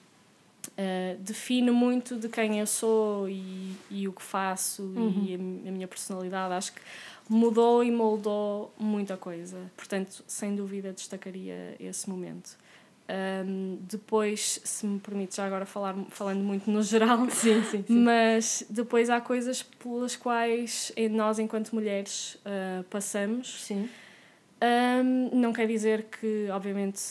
uh, 0.70 1.16
define 1.20 1.70
muito 1.70 2.16
de 2.16 2.28
quem 2.28 2.58
eu 2.58 2.66
sou 2.66 3.28
e, 3.28 3.76
e 3.88 4.08
o 4.08 4.12
que 4.12 4.22
faço 4.22 4.82
uhum. 4.82 5.24
e 5.24 5.34
a, 5.34 5.68
a 5.68 5.72
minha 5.72 5.86
personalidade. 5.86 6.52
Acho 6.54 6.72
que 6.72 6.80
mudou 7.28 7.84
e 7.84 7.90
moldou 7.92 8.72
muita 8.76 9.16
coisa. 9.16 9.58
Portanto, 9.76 10.24
sem 10.26 10.54
dúvida, 10.56 10.92
destacaria 10.92 11.76
esse 11.78 12.10
momento. 12.10 12.56
Um, 13.06 13.78
depois, 13.82 14.60
se 14.64 14.86
me 14.86 14.98
permite 14.98 15.36
já 15.36 15.44
agora 15.44 15.66
falar, 15.66 15.94
falando 16.08 16.42
muito 16.42 16.70
no 16.70 16.82
geral, 16.82 17.28
sim, 17.30 17.62
sim, 17.64 17.84
sim. 17.86 17.98
mas 17.98 18.64
depois 18.70 19.10
há 19.10 19.20
coisas 19.20 19.62
pelas 19.62 20.16
quais 20.16 20.90
nós, 21.10 21.38
enquanto 21.38 21.74
mulheres, 21.74 22.36
uh, 22.36 22.82
passamos. 22.84 23.68
Um, 23.70 25.38
não 25.38 25.52
quer 25.52 25.66
dizer 25.66 26.04
que, 26.04 26.48
obviamente, 26.50 27.02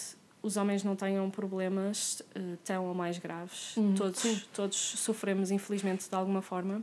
os 0.42 0.58
homens 0.58 0.84
não 0.84 0.96
tenham 0.96 1.30
problemas 1.30 2.22
uh, 2.36 2.58
tão 2.66 2.88
ou 2.88 2.96
mais 2.96 3.20
graves. 3.20 3.78
Uhum, 3.78 3.94
todos, 3.94 4.48
todos 4.54 4.78
sofremos, 4.78 5.52
infelizmente, 5.52 6.10
de 6.10 6.16
alguma 6.16 6.42
forma, 6.42 6.82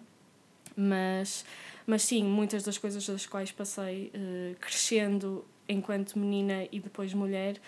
mas, 0.77 1.45
mas 1.85 2.03
sim, 2.03 2.23
muitas 2.23 2.63
das 2.63 2.79
coisas 2.79 3.05
das 3.05 3.27
quais 3.27 3.51
passei 3.51 4.13
uh, 4.15 4.57
crescendo 4.61 5.45
enquanto 5.69 6.19
menina 6.19 6.67
e 6.71 6.79
depois 6.79 7.13
mulher 7.13 7.61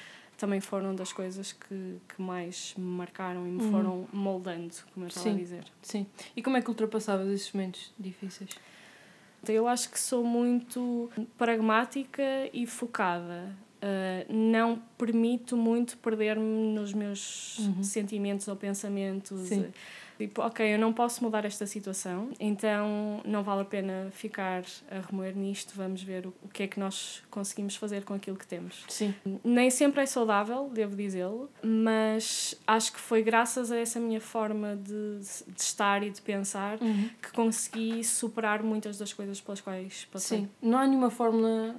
também 0.42 0.58
foram 0.58 0.92
das 0.92 1.12
coisas 1.12 1.52
que, 1.52 1.98
que 2.08 2.20
mais 2.20 2.74
me 2.76 2.84
marcaram 2.84 3.46
e 3.46 3.50
me 3.52 3.62
uhum. 3.62 3.70
foram 3.70 4.08
moldando, 4.12 4.74
como 4.92 5.06
eu 5.06 5.08
estava 5.08 5.28
sim, 5.28 5.36
a 5.36 5.38
dizer. 5.38 5.64
Sim. 5.80 6.04
E 6.34 6.42
como 6.42 6.56
é 6.56 6.60
que 6.60 6.68
ultrapassavas 6.68 7.28
esses 7.28 7.52
momentos 7.52 7.92
difíceis? 7.96 8.50
Eu 9.46 9.68
acho 9.68 9.88
que 9.88 10.00
sou 10.00 10.24
muito 10.24 11.08
pragmática 11.38 12.24
e 12.52 12.66
focada. 12.66 13.54
Uh, 13.76 14.34
não 14.34 14.82
permito 14.98 15.56
muito 15.56 15.96
perder-me 15.98 16.74
nos 16.74 16.92
meus 16.92 17.60
uhum. 17.60 17.84
sentimentos 17.84 18.48
ou 18.48 18.56
pensamentos. 18.56 19.46
Sim. 19.46 19.70
Tipo, 20.18 20.42
ok, 20.42 20.74
eu 20.74 20.78
não 20.78 20.92
posso 20.92 21.22
mudar 21.24 21.44
esta 21.44 21.66
situação, 21.66 22.30
então 22.38 23.20
não 23.24 23.42
vale 23.42 23.62
a 23.62 23.64
pena 23.64 24.08
ficar 24.12 24.62
a 24.90 25.00
remoer 25.00 25.36
nisto, 25.36 25.72
vamos 25.74 26.02
ver 26.02 26.26
o, 26.26 26.34
o 26.42 26.48
que 26.48 26.62
é 26.62 26.66
que 26.66 26.78
nós 26.78 27.22
conseguimos 27.30 27.76
fazer 27.76 28.04
com 28.04 28.14
aquilo 28.14 28.36
que 28.36 28.46
temos. 28.46 28.84
Sim. 28.88 29.14
Nem 29.42 29.70
sempre 29.70 30.02
é 30.02 30.06
saudável, 30.06 30.68
devo 30.72 30.94
dizê-lo, 30.94 31.50
mas 31.62 32.54
acho 32.66 32.92
que 32.92 33.00
foi 33.00 33.22
graças 33.22 33.72
a 33.72 33.78
essa 33.78 33.98
minha 33.98 34.20
forma 34.20 34.76
de, 34.76 35.18
de 35.48 35.60
estar 35.60 36.02
e 36.02 36.10
de 36.10 36.20
pensar 36.20 36.80
uhum. 36.80 37.08
que 37.20 37.32
consegui 37.32 38.04
superar 38.04 38.62
muitas 38.62 38.98
das 38.98 39.12
coisas 39.12 39.40
pelas 39.40 39.60
quais 39.60 40.06
passei. 40.10 40.40
Sim, 40.40 40.50
não 40.60 40.78
há 40.78 40.86
nenhuma 40.86 41.10
fórmula. 41.10 41.74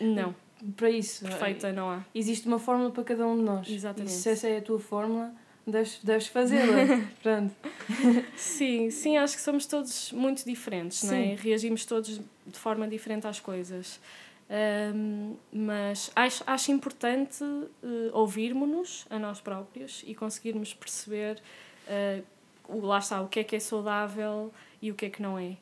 Não. 0.00 0.34
Para 0.76 0.90
isso. 0.90 1.24
Perfeita, 1.24 1.72
não 1.72 1.90
há. 1.90 2.04
Existe 2.14 2.46
uma 2.46 2.58
fórmula 2.58 2.90
para 2.90 3.04
cada 3.04 3.26
um 3.26 3.36
de 3.36 3.42
nós. 3.42 3.68
Exatamente. 3.68 4.12
E 4.12 4.16
se 4.16 4.30
essa 4.30 4.48
é 4.48 4.58
a 4.58 4.62
tua 4.62 4.80
fórmula 4.80 5.34
deves, 5.66 6.00
deves 6.02 6.26
fazê-la. 6.28 7.02
Pronto. 7.22 7.54
Sim, 8.36 8.90
sim, 8.90 9.16
acho 9.16 9.36
que 9.36 9.42
somos 9.42 9.66
todos 9.66 10.12
muito 10.12 10.44
diferentes, 10.44 10.98
sim. 10.98 11.06
não 11.06 11.14
é? 11.14 11.34
Reagimos 11.34 11.84
todos 11.84 12.20
de 12.46 12.58
forma 12.58 12.86
diferente 12.86 13.26
às 13.26 13.40
coisas. 13.40 14.00
Um, 14.94 15.36
mas 15.50 16.12
acho, 16.14 16.44
acho 16.46 16.70
importante 16.70 17.42
uh, 17.42 17.66
ouvirmos-nos 18.12 19.06
a 19.08 19.18
nós 19.18 19.40
próprios 19.40 20.04
e 20.06 20.14
conseguirmos 20.14 20.74
perceber 20.74 21.40
uh, 21.88 22.22
o, 22.68 22.84
lá 22.84 22.98
está, 22.98 23.22
o 23.22 23.28
que 23.28 23.40
é 23.40 23.44
que 23.44 23.56
é 23.56 23.60
saudável 23.60 24.52
e 24.82 24.90
o 24.90 24.94
que 24.94 25.06
é 25.06 25.10
que 25.10 25.22
não 25.22 25.38
é. 25.38 25.56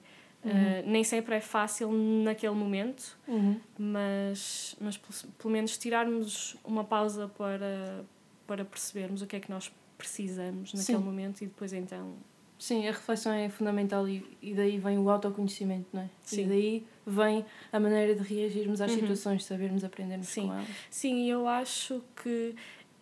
Uhum. 0.45 0.51
Uh, 0.51 0.83
nem 0.87 1.05
sempre 1.05 1.37
é 1.37 1.41
fácil 1.41 1.93
naquele 1.93 2.55
momento, 2.55 3.17
uhum. 3.29 3.61
mas, 3.79 4.75
mas 4.81 4.97
pelo, 4.97 5.33
pelo 5.39 5.53
menos 5.53 5.79
tirarmos 5.79 6.57
uma 6.65 6.83
pausa 6.83 7.29
para, 7.29 8.05
para 8.49 8.65
percebermos 8.65 9.23
o 9.23 9.27
que 9.27 9.37
é 9.37 9.41
que 9.41 9.49
nós 9.49 9.71
precisamos 10.03 10.75
naquele 10.75 10.99
Sim. 10.99 11.05
momento 11.05 11.43
e 11.43 11.47
depois 11.47 11.73
então. 11.73 12.15
Sim, 12.59 12.87
a 12.87 12.93
reflexão 12.93 13.33
é 13.33 13.49
fundamental 13.49 14.09
e, 14.09 14.25
e 14.41 14.53
daí 14.55 14.79
vem 14.79 14.99
o 14.99 15.09
autoconhecimento, 15.09 15.87
não 15.93 16.03
é? 16.03 16.11
Sim. 16.23 16.43
E 16.43 16.47
daí 16.47 16.87
vem 17.07 17.45
a 17.73 17.81
maneira 17.81 18.15
de 18.15 18.23
reagirmos 18.23 18.81
às 18.81 18.93
uhum. 18.93 19.01
situações, 19.01 19.45
sabermos 19.45 19.83
aprendermos 19.85 20.29
Sim. 20.29 20.47
com 20.47 20.55
elas. 20.55 20.69
Sim, 20.91 21.29
eu 21.29 21.49
acho 21.49 22.03
que 22.23 22.55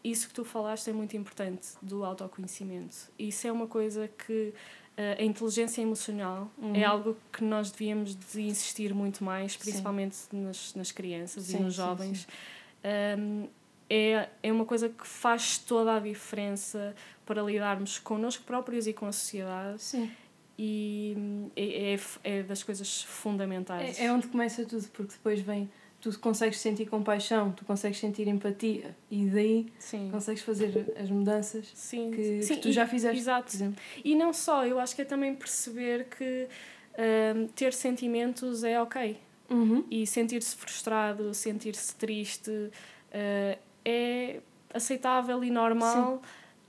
isso 0.03 0.29
que 0.29 0.35
tu 0.35 0.45
falaste 0.45 0.89
é 0.89 0.93
muito 0.93 1.17
importante 1.17 1.69
do 1.83 2.05
autoconhecimento. 2.05 2.97
Isso 3.19 3.47
é 3.47 3.53
uma 3.53 3.67
coisa 3.67 4.09
que 4.09 4.55
eh, 4.97 5.17
a 5.19 5.23
inteligência 5.23 5.83
emocional 5.83 6.51
é 6.59 6.65
uhum. 6.65 6.77
é 6.77 6.85
algo 6.85 7.17
que 7.33 7.45
nós 7.45 7.71
devíamos 7.71 8.15
de 8.15 8.43
insistir 8.43 8.95
muito 8.95 9.23
mais, 9.23 9.57
principalmente 9.57 10.17
nas, 10.33 10.75
nas 10.75 10.91
crianças 10.91 11.45
sim, 11.45 11.59
e 11.59 11.61
nos 11.63 11.75
jovens. 11.75 12.21
Sim, 12.21 12.27
sim. 12.27 13.21
Um, 13.21 13.49
é, 13.91 14.29
é 14.41 14.53
uma 14.53 14.65
coisa 14.65 14.89
que 14.89 15.07
faz 15.07 15.59
toda 15.59 15.97
a 15.97 15.99
diferença 15.99 16.95
para 17.27 17.43
lidarmos 17.43 17.99
connosco 17.99 18.45
próprios 18.45 18.87
e 18.87 18.93
com 18.93 19.07
a 19.07 19.13
sociedade. 19.13 19.83
Sim. 19.83 20.11
E 20.57 21.17
é, 21.57 21.95
é, 21.95 22.01
é 22.23 22.43
das 22.43 22.63
coisas 22.63 23.03
fundamentais. 23.03 23.99
É, 23.99 24.05
é 24.05 24.13
onde 24.13 24.29
começa 24.29 24.65
tudo, 24.65 24.87
porque 24.89 25.13
depois 25.15 25.41
vem 25.41 25.69
tu 26.01 26.19
consegues 26.19 26.59
sentir 26.59 26.87
compaixão, 26.87 27.53
tu 27.53 27.65
consegues 27.65 27.99
sentir 27.99 28.27
empatia 28.27 28.97
e 29.11 29.27
daí 29.27 29.67
Sim. 29.79 30.09
consegues 30.11 30.43
fazer 30.43 30.95
as 30.99 31.11
mudanças 31.11 31.71
Sim. 31.75 32.11
Que, 32.11 32.43
Sim, 32.43 32.55
que 32.55 32.61
tu 32.63 32.69
e, 32.69 32.73
já 32.73 32.87
fizeste. 32.87 33.19
Exato. 33.19 33.75
E 34.03 34.15
não 34.15 34.33
só, 34.33 34.67
eu 34.67 34.79
acho 34.79 34.95
que 34.97 35.03
é 35.03 35.05
também 35.05 35.35
perceber 35.35 36.07
que 36.07 36.49
um, 37.37 37.47
ter 37.49 37.73
sentimentos 37.73 38.65
é 38.65 38.81
ok. 38.81 39.19
Uhum. 39.51 39.85
E 39.91 40.07
sentir-se 40.07 40.57
frustrado, 40.57 41.35
sentir-se 41.35 41.95
triste, 41.97 42.51
uh, 42.51 43.59
é 43.85 44.41
aceitável 44.73 45.43
e 45.45 45.51
normal. 45.51 46.23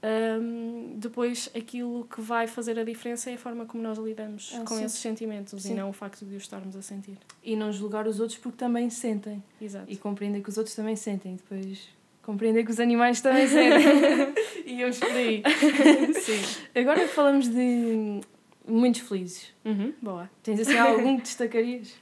Um, 0.04 0.96
depois, 0.98 1.50
aquilo 1.56 2.06
que 2.06 2.20
vai 2.22 2.48
fazer 2.48 2.80
a 2.80 2.84
diferença 2.84 3.30
é 3.30 3.36
a 3.36 3.38
forma 3.38 3.66
como 3.66 3.84
nós 3.84 4.00
lidamos 4.00 4.52
ah, 4.56 4.64
com 4.66 4.76
sim. 4.76 4.84
esses 4.84 5.00
sentimentos 5.00 5.62
sim. 5.62 5.74
e 5.74 5.76
não 5.76 5.90
o 5.90 5.94
facto 5.94 6.26
de 6.26 6.36
os 6.36 6.42
estarmos 6.42 6.76
a 6.76 6.82
sentir. 6.82 7.18
E 7.44 7.56
não 7.56 7.72
julgar 7.72 8.08
os 8.08 8.20
outros 8.20 8.38
porque 8.40 8.58
também 8.58 8.90
sentem. 8.90 9.44
Exato. 9.62 9.86
E 9.88 9.96
compreender 9.96 10.42
que 10.42 10.50
os 10.50 10.58
outros 10.58 10.76
também 10.76 10.96
sentem. 10.96 11.36
Depois, 11.36 11.88
compreender 12.24 12.66
que 12.66 12.72
os 12.72 12.80
animais 12.80 13.22
também 13.22 13.48
sentem. 13.48 14.34
e 14.66 14.82
eu 14.82 14.90
por 14.92 15.12
aí. 15.12 15.44
sim. 16.20 16.80
Agora 16.80 17.08
falamos 17.08 17.48
de 17.48 18.22
momentos 18.68 19.02
felizes. 19.02 19.54
Uhum, 19.64 19.94
boa. 20.02 20.30
Tens 20.42 20.62
assim 20.62 20.78
algum 20.78 21.18
que 21.18 21.24
destacarias? 21.24 21.94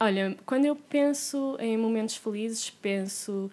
Olha, 0.00 0.36
quando 0.46 0.64
eu 0.66 0.76
penso 0.76 1.56
em 1.58 1.76
momentos 1.76 2.16
felizes, 2.16 2.70
penso 2.70 3.50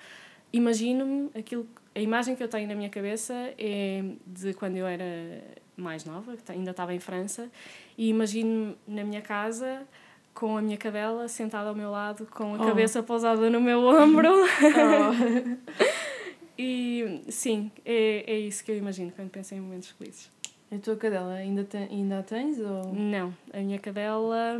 imagino-me 0.54 1.30
aquilo 1.38 1.68
a 1.96 2.00
imagem 2.00 2.36
que 2.36 2.44
eu 2.44 2.48
tenho 2.48 2.68
na 2.68 2.76
minha 2.76 2.90
cabeça 2.90 3.34
é 3.58 4.04
de 4.26 4.54
quando 4.54 4.78
eu 4.78 4.88
era 4.88 5.44
mais 5.78 6.06
nova, 6.06 6.36
que 6.36 6.52
ainda 6.52 6.72
estava 6.72 6.94
em 6.94 7.00
França, 7.00 7.50
e 7.98 8.10
imagino-me 8.10 8.76
na 8.88 9.04
minha 9.04 9.22
casa 9.22 9.86
com 10.34 10.58
a 10.58 10.62
minha 10.62 10.78
cadela 10.78 11.28
sentada 11.28 11.70
ao 11.70 11.76
meu 11.76 11.92
lado, 11.92 12.26
com 12.26 12.56
a 12.56 12.58
oh. 12.58 12.66
cabeça 12.66 13.04
pousada 13.04 13.50
no 13.50 13.62
meu 13.62 13.80
ombro. 13.86 14.30
Oh. 14.32 15.86
e 16.58 17.22
sim, 17.30 17.72
é, 17.86 18.24
é 18.34 18.40
isso 18.40 18.64
que 18.64 18.72
eu 18.72 18.78
imagino 18.78 19.12
quando 19.12 19.30
penso 19.30 19.54
em 19.54 19.62
momentos 19.62 19.90
felizes. 19.90 20.32
A 20.72 20.78
tua 20.80 20.96
cadela 20.96 21.34
ainda, 21.34 21.64
tem, 21.64 21.84
ainda 21.84 22.20
a 22.20 22.24
tens? 22.24 22.60
Ou... 22.60 22.92
Não, 22.92 23.32
a 23.54 23.60
minha 23.60 23.78
cadela 23.78 24.60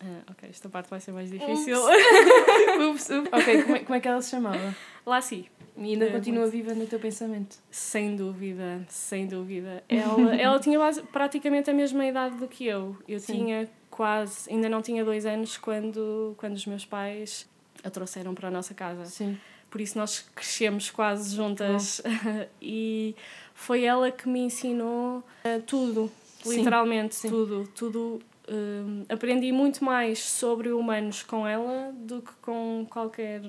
ah, 0.00 0.32
ok, 0.32 0.48
esta 0.48 0.68
parte 0.68 0.90
vai 0.90 1.00
ser 1.00 1.12
mais 1.12 1.30
difícil. 1.30 1.76
ups, 2.90 3.10
ups. 3.10 3.32
Ok, 3.32 3.62
como 3.62 3.76
é, 3.76 3.78
como 3.80 3.94
é 3.94 4.00
que 4.00 4.08
ela 4.08 4.20
se 4.20 4.30
chamava? 4.30 4.74
Lassie. 5.06 5.48
E 5.76 5.92
ainda 5.92 6.06
é, 6.06 6.10
continua 6.10 6.42
muito... 6.42 6.52
viva 6.52 6.74
no 6.74 6.86
teu 6.86 7.00
pensamento? 7.00 7.56
Sem 7.70 8.14
dúvida, 8.14 8.84
sem 8.88 9.26
dúvida. 9.26 9.82
Ela, 9.88 10.34
ela 10.36 10.60
tinha 10.60 10.78
praticamente 11.12 11.70
a 11.70 11.74
mesma 11.74 12.06
idade 12.06 12.36
do 12.36 12.46
que 12.46 12.66
eu. 12.66 12.96
Eu 13.08 13.18
Sim. 13.18 13.34
tinha 13.34 13.68
quase, 13.90 14.50
ainda 14.50 14.68
não 14.68 14.82
tinha 14.82 15.04
dois 15.04 15.26
anos 15.26 15.56
quando, 15.56 16.34
quando 16.36 16.54
os 16.54 16.66
meus 16.66 16.84
pais 16.84 17.48
a 17.82 17.90
trouxeram 17.90 18.34
para 18.34 18.48
a 18.48 18.50
nossa 18.50 18.74
casa. 18.74 19.04
Sim. 19.06 19.38
Por 19.68 19.80
isso 19.80 19.98
nós 19.98 20.20
crescemos 20.34 20.90
quase 20.90 21.34
juntas. 21.34 22.00
Oh. 22.04 22.46
e 22.62 23.16
foi 23.54 23.84
ela 23.84 24.10
que 24.10 24.28
me 24.28 24.40
ensinou 24.40 25.18
uh, 25.18 25.62
tudo, 25.66 26.10
literalmente 26.46 27.16
Sim. 27.16 27.28
tudo. 27.28 27.68
Tudo 27.74 28.22
Uh, 28.46 29.06
aprendi 29.08 29.50
muito 29.52 29.82
mais 29.82 30.18
sobre 30.18 30.70
humanos 30.70 31.22
com 31.22 31.46
ela 31.46 31.92
do 31.96 32.20
que 32.20 32.32
com 32.42 32.86
qualquer 32.90 33.42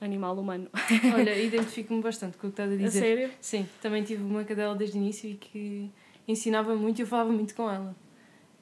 animal 0.00 0.38
humano. 0.38 0.68
Olha, 1.14 1.36
identifico-me 1.40 2.02
bastante 2.02 2.36
com 2.36 2.48
o 2.48 2.50
que 2.50 2.60
estás 2.60 2.72
a 2.72 2.76
dizer. 2.76 2.98
A 2.98 3.02
sério? 3.02 3.30
Sim, 3.40 3.68
também 3.80 4.02
tive 4.02 4.22
uma 4.22 4.44
cadela 4.44 4.74
desde 4.74 4.98
o 4.98 5.00
início 5.00 5.30
e 5.30 5.34
que 5.34 5.90
ensinava 6.26 6.76
muito 6.76 6.98
e 6.98 7.02
eu 7.02 7.06
falava 7.06 7.32
muito 7.32 7.54
com 7.54 7.70
ela. 7.70 7.96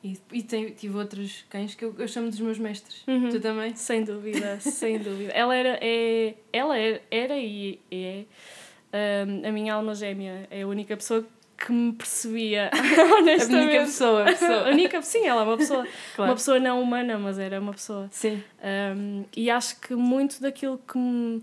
E, 0.04 0.16
e 0.32 0.42
tem, 0.42 0.70
tive 0.70 0.96
outros 0.96 1.44
cães 1.50 1.74
que 1.74 1.84
eu, 1.84 1.94
eu 1.98 2.06
chamo 2.06 2.30
dos 2.30 2.38
meus 2.38 2.58
mestres. 2.58 3.02
Uhum. 3.08 3.28
Tu 3.28 3.40
também? 3.40 3.74
Sem 3.74 4.04
dúvida, 4.04 4.60
sem 4.60 4.98
dúvida. 4.98 5.32
Ela 5.32 5.56
era, 5.56 5.78
é, 5.82 6.34
ela 6.52 6.78
era, 6.78 7.02
era 7.10 7.36
e 7.36 7.80
é 7.90 8.24
um, 9.26 9.48
a 9.48 9.52
minha 9.52 9.74
alma 9.74 9.94
gêmea. 9.94 10.46
É 10.48 10.62
a 10.62 10.66
única 10.66 10.96
pessoa 10.96 11.26
que 11.56 11.72
me 11.72 11.92
percebia, 11.92 12.70
honestamente. 13.18 13.54
A 13.54 13.62
única 13.62 13.84
pessoa. 13.84 14.22
A 14.22 14.24
pessoa. 14.26 14.60
a 14.68 14.70
única, 14.70 15.02
sim, 15.02 15.26
ela 15.26 15.42
é 15.42 15.44
uma 15.44 15.56
pessoa. 15.56 15.86
Claro. 16.14 16.30
Uma 16.30 16.36
pessoa 16.36 16.58
não 16.58 16.82
humana, 16.82 17.18
mas 17.18 17.38
era 17.38 17.60
uma 17.60 17.72
pessoa. 17.72 18.08
Sim. 18.10 18.42
Um, 18.62 19.24
e 19.36 19.50
acho 19.50 19.80
que 19.80 19.94
muito 19.94 20.40
daquilo 20.40 20.78
que 20.78 20.98
me, 20.98 21.42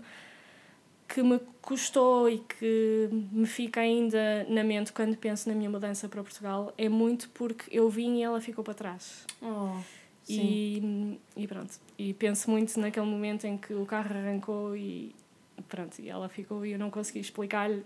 que 1.08 1.22
me 1.22 1.40
custou 1.62 2.28
e 2.28 2.38
que 2.38 3.08
me 3.10 3.46
fica 3.46 3.80
ainda 3.80 4.44
na 4.48 4.62
mente 4.62 4.92
quando 4.92 5.16
penso 5.16 5.48
na 5.48 5.54
minha 5.54 5.70
mudança 5.70 6.08
para 6.08 6.22
Portugal 6.22 6.74
é 6.76 6.88
muito 6.88 7.28
porque 7.30 7.64
eu 7.70 7.88
vim 7.88 8.18
e 8.18 8.22
ela 8.22 8.40
ficou 8.40 8.62
para 8.62 8.74
trás. 8.74 9.24
Oh, 9.40 9.78
e, 10.28 11.18
e 11.36 11.46
pronto. 11.46 11.74
E 11.98 12.12
penso 12.14 12.50
muito 12.50 12.78
naquele 12.78 13.06
momento 13.06 13.46
em 13.46 13.56
que 13.56 13.72
o 13.74 13.86
carro 13.86 14.14
arrancou 14.14 14.76
e 14.76 15.14
pronto, 15.68 16.00
e 16.00 16.08
ela 16.08 16.28
ficou 16.28 16.64
e 16.66 16.72
eu 16.72 16.78
não 16.78 16.90
consegui 16.90 17.20
explicar-lhe 17.20 17.84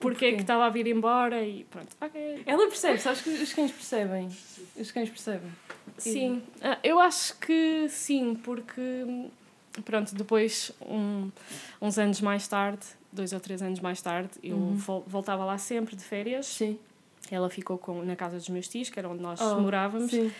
porque 0.00 0.24
é 0.24 0.32
que 0.32 0.40
estava 0.40 0.64
a 0.64 0.70
vir 0.70 0.86
embora 0.86 1.44
e 1.44 1.64
pronto. 1.64 1.88
Okay. 2.00 2.42
Ela 2.46 2.66
percebe, 2.66 2.98
sabes 2.98 3.20
que 3.20 3.30
os 3.30 3.52
cães 3.52 3.70
percebem. 3.70 4.28
Os 4.76 4.90
cães 4.90 5.10
percebem. 5.10 5.50
Sim, 5.98 6.42
e... 6.56 6.66
Ah, 6.66 6.78
eu 6.82 6.98
acho 6.98 7.38
que 7.38 7.86
sim, 7.88 8.34
porque 8.34 8.82
pronto, 9.84 10.14
depois 10.14 10.72
um, 10.80 11.30
uns 11.80 11.98
anos 11.98 12.20
mais 12.20 12.48
tarde, 12.48 12.84
dois 13.12 13.32
ou 13.32 13.40
três 13.40 13.60
anos 13.62 13.78
mais 13.80 14.00
tarde, 14.00 14.30
eu 14.42 14.56
uhum. 14.56 14.76
voltava 15.06 15.44
lá 15.44 15.58
sempre 15.58 15.94
de 15.94 16.02
férias. 16.02 16.46
Sim. 16.46 16.78
Ela 17.30 17.50
ficou 17.50 17.78
com, 17.78 18.02
na 18.02 18.16
casa 18.16 18.36
dos 18.36 18.48
meus 18.48 18.66
tios, 18.66 18.88
que 18.88 18.98
era 18.98 19.08
onde 19.08 19.22
nós 19.22 19.40
oh, 19.40 19.60
morávamos. 19.60 20.10
Sim. 20.10 20.32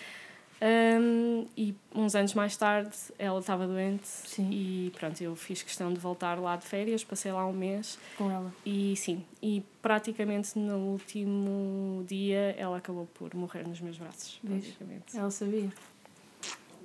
Um, 0.62 1.47
e 1.57 1.75
uns 1.95 2.14
anos 2.14 2.35
mais 2.35 2.55
tarde 2.55 2.95
ela 3.19 3.40
estava 3.40 3.67
doente 3.67 4.07
sim. 4.07 4.50
e 4.52 4.93
pronto, 4.95 5.19
eu 5.23 5.35
fiz 5.35 5.62
questão 5.62 5.90
de 5.90 5.99
voltar 5.99 6.38
lá 6.38 6.55
de 6.55 6.67
férias, 6.67 7.02
passei 7.02 7.33
lá 7.33 7.47
um 7.47 7.52
mês 7.52 7.99
com 8.19 8.31
ela. 8.31 8.52
E 8.67 8.95
sim, 8.95 9.25
e 9.43 9.64
praticamente 9.81 10.59
no 10.59 10.76
último 10.76 12.05
dia 12.07 12.55
ela 12.59 12.76
acabou 12.76 13.07
por 13.14 13.35
morrer 13.35 13.67
nos 13.67 13.81
meus 13.81 13.97
braços. 13.97 14.38
Praticamente. 14.45 15.17
Ela 15.17 15.31
sabia. 15.31 15.73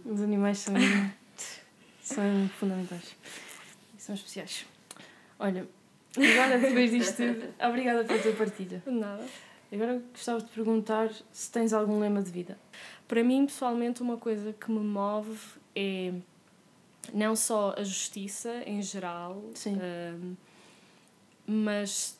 Os 0.05 0.21
animais 0.21 0.59
são, 0.59 0.73
são 2.01 2.49
fundamentais. 2.57 3.13
São 3.97 4.15
especiais. 4.15 4.65
Olha, 5.37 5.67
agora 6.15 6.59
depois 6.59 6.91
disto 6.91 7.17
tudo, 7.17 7.53
obrigada 7.59 8.05
pela 8.05 8.21
tua 8.21 8.33
partilha. 8.33 8.81
Nada. 8.85 9.25
Agora 9.71 10.01
gostava 10.11 10.39
de 10.39 10.49
perguntar 10.51 11.11
se 11.33 11.51
tens 11.51 11.73
algum 11.73 11.99
lema 11.99 12.21
de 12.21 12.31
vida. 12.31 12.57
Para 13.07 13.23
mim, 13.23 13.45
pessoalmente, 13.45 14.01
uma 14.01 14.17
coisa 14.17 14.53
que 14.53 14.71
me 14.71 14.79
move 14.79 15.39
é 15.75 16.13
não 17.13 17.35
só 17.35 17.75
a 17.77 17.83
justiça 17.83 18.63
em 18.65 18.81
geral, 18.81 19.43
um, 19.67 20.35
mas 21.45 22.17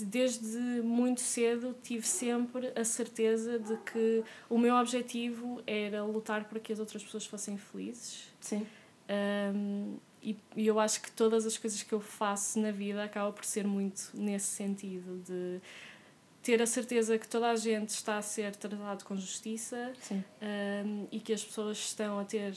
desde 0.00 0.58
muito 0.82 1.20
cedo 1.20 1.74
tive 1.82 2.06
sempre 2.06 2.72
a 2.76 2.84
certeza 2.84 3.58
de 3.58 3.76
que 3.78 4.22
o 4.48 4.58
meu 4.58 4.74
objetivo 4.76 5.62
era 5.66 6.04
lutar 6.04 6.44
para 6.44 6.60
que 6.60 6.72
as 6.72 6.78
outras 6.78 7.02
pessoas 7.02 7.26
fossem 7.26 7.56
felizes. 7.56 8.28
Sim. 8.40 8.66
Um, 9.54 9.96
e, 10.22 10.36
e 10.56 10.66
eu 10.66 10.78
acho 10.78 11.02
que 11.02 11.10
todas 11.10 11.44
as 11.44 11.58
coisas 11.58 11.82
que 11.82 11.92
eu 11.92 12.00
faço 12.00 12.60
na 12.60 12.70
vida 12.70 13.02
acabam 13.02 13.32
por 13.32 13.44
ser 13.44 13.66
muito 13.66 14.10
nesse 14.14 14.46
sentido 14.46 15.20
de 15.24 15.60
ter 16.42 16.60
a 16.60 16.66
certeza 16.66 17.16
que 17.18 17.28
toda 17.28 17.50
a 17.50 17.56
gente 17.56 17.90
está 17.90 18.18
a 18.18 18.22
ser 18.22 18.54
tratado 18.56 19.04
com 19.04 19.16
justiça 19.16 19.92
um, 20.10 21.06
e 21.10 21.20
que 21.20 21.32
as 21.32 21.44
pessoas 21.44 21.78
estão 21.78 22.18
a 22.18 22.24
ter 22.24 22.52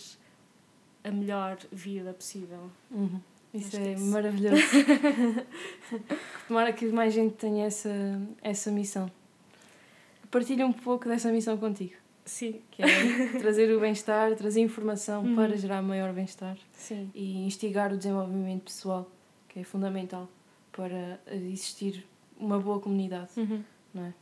a 1.04 1.12
melhor 1.12 1.58
vida 1.72 2.12
possível. 2.14 2.72
Uhum. 2.90 3.22
Isso 3.54 3.78
é, 3.78 3.90
é 3.90 3.94
isso. 3.94 4.06
maravilhoso. 4.06 4.62
Tomara 6.48 6.74
que 6.74 6.88
mais 6.88 7.14
gente 7.14 7.36
tenha 7.36 7.68
essa, 7.68 7.90
essa 8.42 8.72
missão. 8.72 9.10
Partilha 10.32 10.66
um 10.66 10.74
pouco 10.74 11.08
dessa 11.08 11.32
missão 11.32 11.56
contigo. 11.56 11.94
Sim. 12.26 12.60
Que 12.72 12.82
é 12.82 13.40
trazer 13.40 13.72
o 13.72 13.80
bem-estar, 13.80 14.36
trazer 14.36 14.62
informação 14.62 15.24
uhum. 15.24 15.36
para 15.36 15.56
gerar 15.56 15.82
maior 15.84 16.12
bem-estar. 16.12 16.58
Sim. 16.74 17.12
E 17.14 17.46
instigar 17.46 17.94
o 17.94 17.98
desenvolvimento 17.98 18.64
pessoal, 18.64 19.10
que 19.48 19.60
é 19.60 19.64
fundamental 19.64 20.28
para 20.72 21.22
existir 21.32 22.04
uma 22.38 22.60
boa 22.60 22.80
comunidade. 22.80 23.30
Uhum 23.38 23.64
não 23.96 24.06
é? 24.06 24.14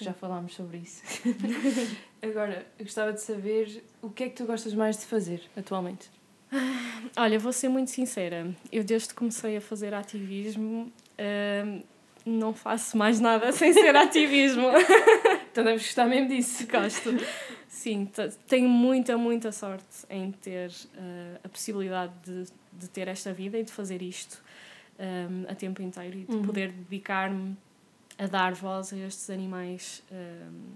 Já 0.00 0.12
falámos 0.12 0.54
sobre 0.54 0.78
isso. 0.78 1.02
Agora, 2.20 2.66
eu 2.78 2.84
gostava 2.84 3.12
de 3.12 3.20
saber 3.20 3.84
o 4.02 4.10
que 4.10 4.24
é 4.24 4.28
que 4.28 4.36
tu 4.36 4.44
gostas 4.44 4.74
mais 4.74 4.98
de 4.98 5.06
fazer 5.06 5.42
atualmente? 5.56 6.10
Olha, 7.16 7.38
vou 7.38 7.52
ser 7.52 7.68
muito 7.68 7.90
sincera. 7.90 8.54
Eu, 8.72 8.84
desde 8.84 9.08
que 9.08 9.14
comecei 9.14 9.56
a 9.56 9.60
fazer 9.60 9.94
ativismo, 9.94 10.92
uh, 11.18 11.84
não 12.24 12.54
faço 12.54 12.96
mais 12.96 13.20
nada 13.20 13.52
sem 13.52 13.72
ser 13.72 13.94
ativismo. 13.94 14.66
então 15.50 15.64
deves 15.64 15.82
gostar 15.82 16.06
mesmo 16.06 16.28
disso. 16.28 16.66
Gosto. 16.66 17.10
Sim, 17.68 18.08
tenho 18.46 18.68
muita, 18.68 19.16
muita 19.16 19.52
sorte 19.52 20.06
em 20.08 20.32
ter 20.32 20.70
uh, 20.70 21.40
a 21.44 21.48
possibilidade 21.48 22.12
de, 22.24 22.44
de 22.72 22.88
ter 22.88 23.08
esta 23.08 23.32
vida 23.32 23.58
e 23.58 23.64
de 23.64 23.72
fazer 23.72 24.00
isto 24.00 24.42
um, 24.98 25.50
a 25.50 25.54
tempo 25.54 25.82
inteiro 25.82 26.18
e 26.18 26.24
de 26.24 26.36
uhum. 26.36 26.42
poder 26.42 26.70
dedicar-me 26.70 27.56
a 28.18 28.26
dar 28.26 28.54
voz 28.54 28.92
a 28.92 28.96
estes 28.96 29.28
animais 29.30 30.02
um, 30.10 30.74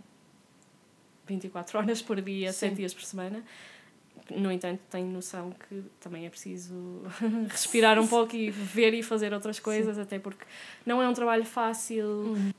24 1.27 1.79
horas 1.79 2.03
por 2.03 2.21
dia, 2.21 2.53
Sim. 2.53 2.69
7 2.69 2.75
dias 2.77 2.95
por 2.95 3.05
semana. 3.05 3.45
No 4.31 4.51
entanto, 4.51 4.81
tenho 4.91 5.07
noção 5.09 5.53
que 5.69 5.83
também 6.01 6.27
é 6.27 6.31
preciso 6.31 7.03
respirar 7.49 7.99
um 7.99 8.07
pouco 8.07 8.35
e 8.35 8.51
ver 8.51 8.93
e 8.93 9.03
fazer 9.03 9.33
outras 9.33 9.59
coisas, 9.59 9.97
Sim. 9.97 10.03
até 10.03 10.19
porque 10.19 10.45
não 10.85 11.01
é 11.01 11.09
um 11.09 11.15
trabalho 11.15 11.45
fácil. 11.45 12.07
Uhum. 12.07 12.53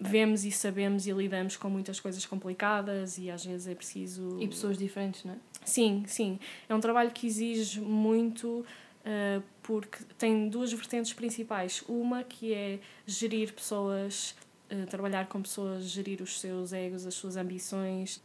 Vemos 0.00 0.44
e 0.44 0.50
sabemos 0.50 1.06
e 1.06 1.12
lidamos 1.12 1.56
com 1.56 1.70
muitas 1.70 2.00
coisas 2.00 2.26
complicadas 2.26 3.18
e 3.18 3.30
às 3.30 3.44
vezes 3.44 3.68
é 3.68 3.74
preciso. 3.74 4.36
E 4.40 4.48
pessoas 4.48 4.76
diferentes, 4.76 5.22
não 5.22 5.34
é? 5.34 5.36
Sim, 5.64 6.02
sim. 6.08 6.40
É 6.68 6.74
um 6.74 6.80
trabalho 6.80 7.12
que 7.12 7.24
exige 7.24 7.80
muito 7.80 8.66
uh, 9.06 9.42
porque 9.62 9.98
tem 10.18 10.48
duas 10.48 10.72
vertentes 10.72 11.12
principais. 11.12 11.82
Uma 11.88 12.24
que 12.24 12.52
é 12.52 12.80
gerir 13.06 13.52
pessoas, 13.52 14.34
uh, 14.70 14.86
trabalhar 14.86 15.26
com 15.28 15.40
pessoas, 15.40 15.84
gerir 15.84 16.20
os 16.20 16.40
seus 16.40 16.72
egos, 16.72 17.06
as 17.06 17.14
suas 17.14 17.36
ambições 17.36 18.20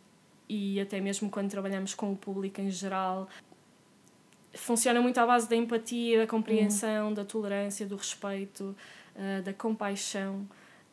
e 0.49 0.79
até 0.79 0.99
mesmo 0.99 1.29
quando 1.29 1.49
trabalhamos 1.49 1.93
com 1.93 2.11
o 2.11 2.15
público 2.15 2.61
em 2.61 2.69
geral. 2.69 3.27
Funciona 4.53 5.01
muito 5.01 5.19
à 5.19 5.25
base 5.25 5.47
da 5.47 5.55
empatia, 5.55 6.19
da 6.19 6.27
compreensão, 6.27 7.09
uhum. 7.09 7.13
da 7.13 7.23
tolerância, 7.23 7.85
do 7.85 7.95
respeito, 7.95 8.75
uh, 9.15 9.41
da 9.43 9.53
compaixão. 9.53 10.47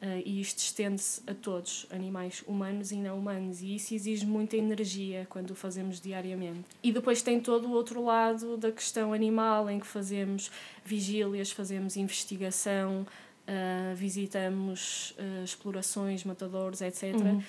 Uh, 0.04 0.20
e 0.22 0.38
isto 0.38 0.58
estende-se 0.58 1.22
a 1.26 1.32
todos, 1.32 1.86
animais 1.90 2.44
humanos 2.46 2.92
e 2.92 2.96
não 2.96 3.18
humanos, 3.18 3.62
e 3.62 3.76
isso 3.76 3.94
exige 3.94 4.26
muita 4.26 4.54
energia 4.54 5.26
quando 5.30 5.52
o 5.52 5.54
fazemos 5.54 5.98
diariamente. 5.98 6.64
E 6.82 6.92
depois 6.92 7.22
tem 7.22 7.40
todo 7.40 7.68
o 7.68 7.70
outro 7.70 8.04
lado 8.04 8.58
da 8.58 8.70
questão 8.70 9.14
animal, 9.14 9.70
em 9.70 9.80
que 9.80 9.86
fazemos 9.86 10.50
vigílias, 10.84 11.50
fazemos 11.50 11.96
investigação, 11.96 13.06
uh, 13.48 13.94
visitamos 13.94 15.14
uh, 15.18 15.42
explorações, 15.42 16.22
matadores, 16.22 16.82
etc. 16.82 17.14
Uhum. 17.14 17.42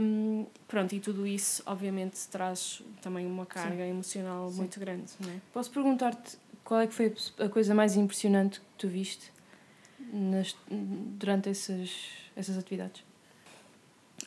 Um, 0.00 0.46
pronto, 0.66 0.94
e 0.94 1.00
tudo 1.00 1.26
isso, 1.26 1.62
obviamente, 1.66 2.16
traz 2.28 2.80
também 3.02 3.26
uma 3.26 3.44
carga 3.44 3.84
Sim. 3.84 3.90
emocional 3.90 4.48
Sim. 4.50 4.56
muito 4.56 4.80
grande. 4.80 5.12
Não 5.20 5.30
é? 5.30 5.36
Posso 5.52 5.70
perguntar-te 5.70 6.38
qual 6.64 6.80
é 6.80 6.86
que 6.86 6.94
foi 6.94 7.14
a 7.38 7.48
coisa 7.50 7.74
mais 7.74 7.94
impressionante 7.94 8.58
que 8.60 8.66
tu 8.78 8.88
viste? 8.88 9.32
Nas, 10.12 10.56
durante 10.68 11.48
essas, 11.48 11.90
essas 12.36 12.56
atividades? 12.56 13.04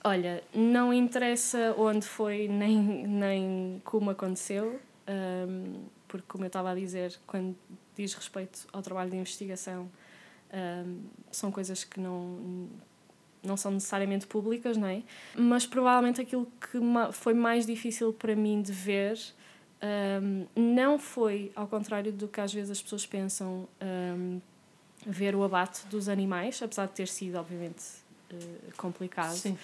Olha, 0.03 0.43
não 0.53 0.93
interessa 0.93 1.75
onde 1.77 2.05
foi 2.05 2.47
nem, 2.49 2.77
nem 3.07 3.81
como 3.83 4.09
aconteceu, 4.09 4.79
um, 5.07 5.83
porque, 6.07 6.25
como 6.27 6.43
eu 6.43 6.47
estava 6.47 6.71
a 6.71 6.75
dizer, 6.75 7.17
quando 7.27 7.55
diz 7.95 8.13
respeito 8.13 8.67
ao 8.71 8.81
trabalho 8.81 9.09
de 9.11 9.17
investigação, 9.17 9.89
um, 10.53 11.01
são 11.31 11.51
coisas 11.51 11.83
que 11.83 11.99
não, 11.99 12.67
não 13.43 13.55
são 13.55 13.71
necessariamente 13.71 14.27
públicas, 14.27 14.77
não 14.77 14.87
é? 14.87 15.03
Mas 15.35 15.65
provavelmente 15.65 16.19
aquilo 16.21 16.47
que 16.59 16.79
foi 17.13 17.33
mais 17.33 17.65
difícil 17.65 18.11
para 18.13 18.35
mim 18.35 18.61
de 18.61 18.71
ver 18.71 19.17
um, 19.81 20.45
não 20.55 20.99
foi, 20.99 21.51
ao 21.55 21.67
contrário 21.67 22.11
do 22.11 22.27
que 22.27 22.39
às 22.39 22.53
vezes 22.53 22.71
as 22.71 22.81
pessoas 22.81 23.05
pensam, 23.05 23.67
um, 23.81 24.39
ver 25.05 25.35
o 25.35 25.43
abate 25.43 25.85
dos 25.87 26.07
animais, 26.07 26.61
apesar 26.61 26.85
de 26.87 26.93
ter 26.93 27.07
sido, 27.07 27.37
obviamente, 27.37 27.83
uh, 28.31 28.77
complicado. 28.77 29.35
Sim. 29.35 29.57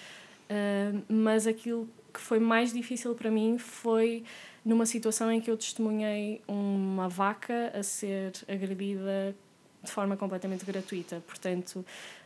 Uh, 0.50 1.04
mas 1.08 1.46
aquilo 1.46 1.88
que 2.14 2.20
foi 2.20 2.40
mais 2.40 2.74
difícil 2.74 3.14
para 3.14 3.30
mim 3.30 3.58
foi 3.58 4.24
numa 4.66 4.86
situação 4.86 5.32
em 5.32 5.40
que 5.40 5.50
eu 5.50 5.58
testemunhei 5.58 6.42
uma 6.48 7.08
vaca 7.08 7.72
a 7.74 7.84
ser 7.84 8.34
agredida 8.48 9.36
de 9.84 9.92
forma 9.92 10.18
completamente 10.18 10.66
gratuita. 10.66 11.24
Portanto, 11.26 11.86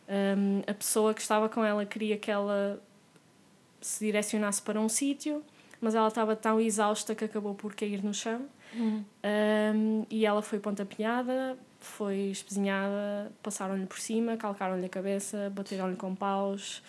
um, 0.09 0.61
a 0.65 0.73
pessoa 0.73 1.13
que 1.13 1.21
estava 1.21 1.47
com 1.47 1.63
ela 1.63 1.85
queria 1.85 2.17
que 2.17 2.31
ela 2.31 2.81
se 3.79 4.05
direcionasse 4.05 4.61
para 4.61 4.79
um 4.79 4.89
sítio, 4.89 5.43
mas 5.79 5.95
ela 5.95 6.07
estava 6.07 6.35
tão 6.35 6.59
exausta 6.59 7.13
que 7.13 7.25
acabou 7.25 7.53
por 7.53 7.75
cair 7.75 8.03
no 8.03 8.13
chão. 8.13 8.45
Uhum. 8.73 9.03
Um, 9.75 10.05
e 10.09 10.25
ela 10.25 10.41
foi 10.41 10.59
pontapeada, 10.59 11.57
foi 11.85 12.29
espezinhada, 12.29 13.31
passaram-lhe 13.41 13.85
por 13.85 13.99
cima, 13.99 14.37
calcaram-lhe 14.37 14.85
a 14.85 14.89
cabeça, 14.89 15.51
bateram-lhe 15.53 15.95
com 15.95 16.15
paus. 16.15 16.83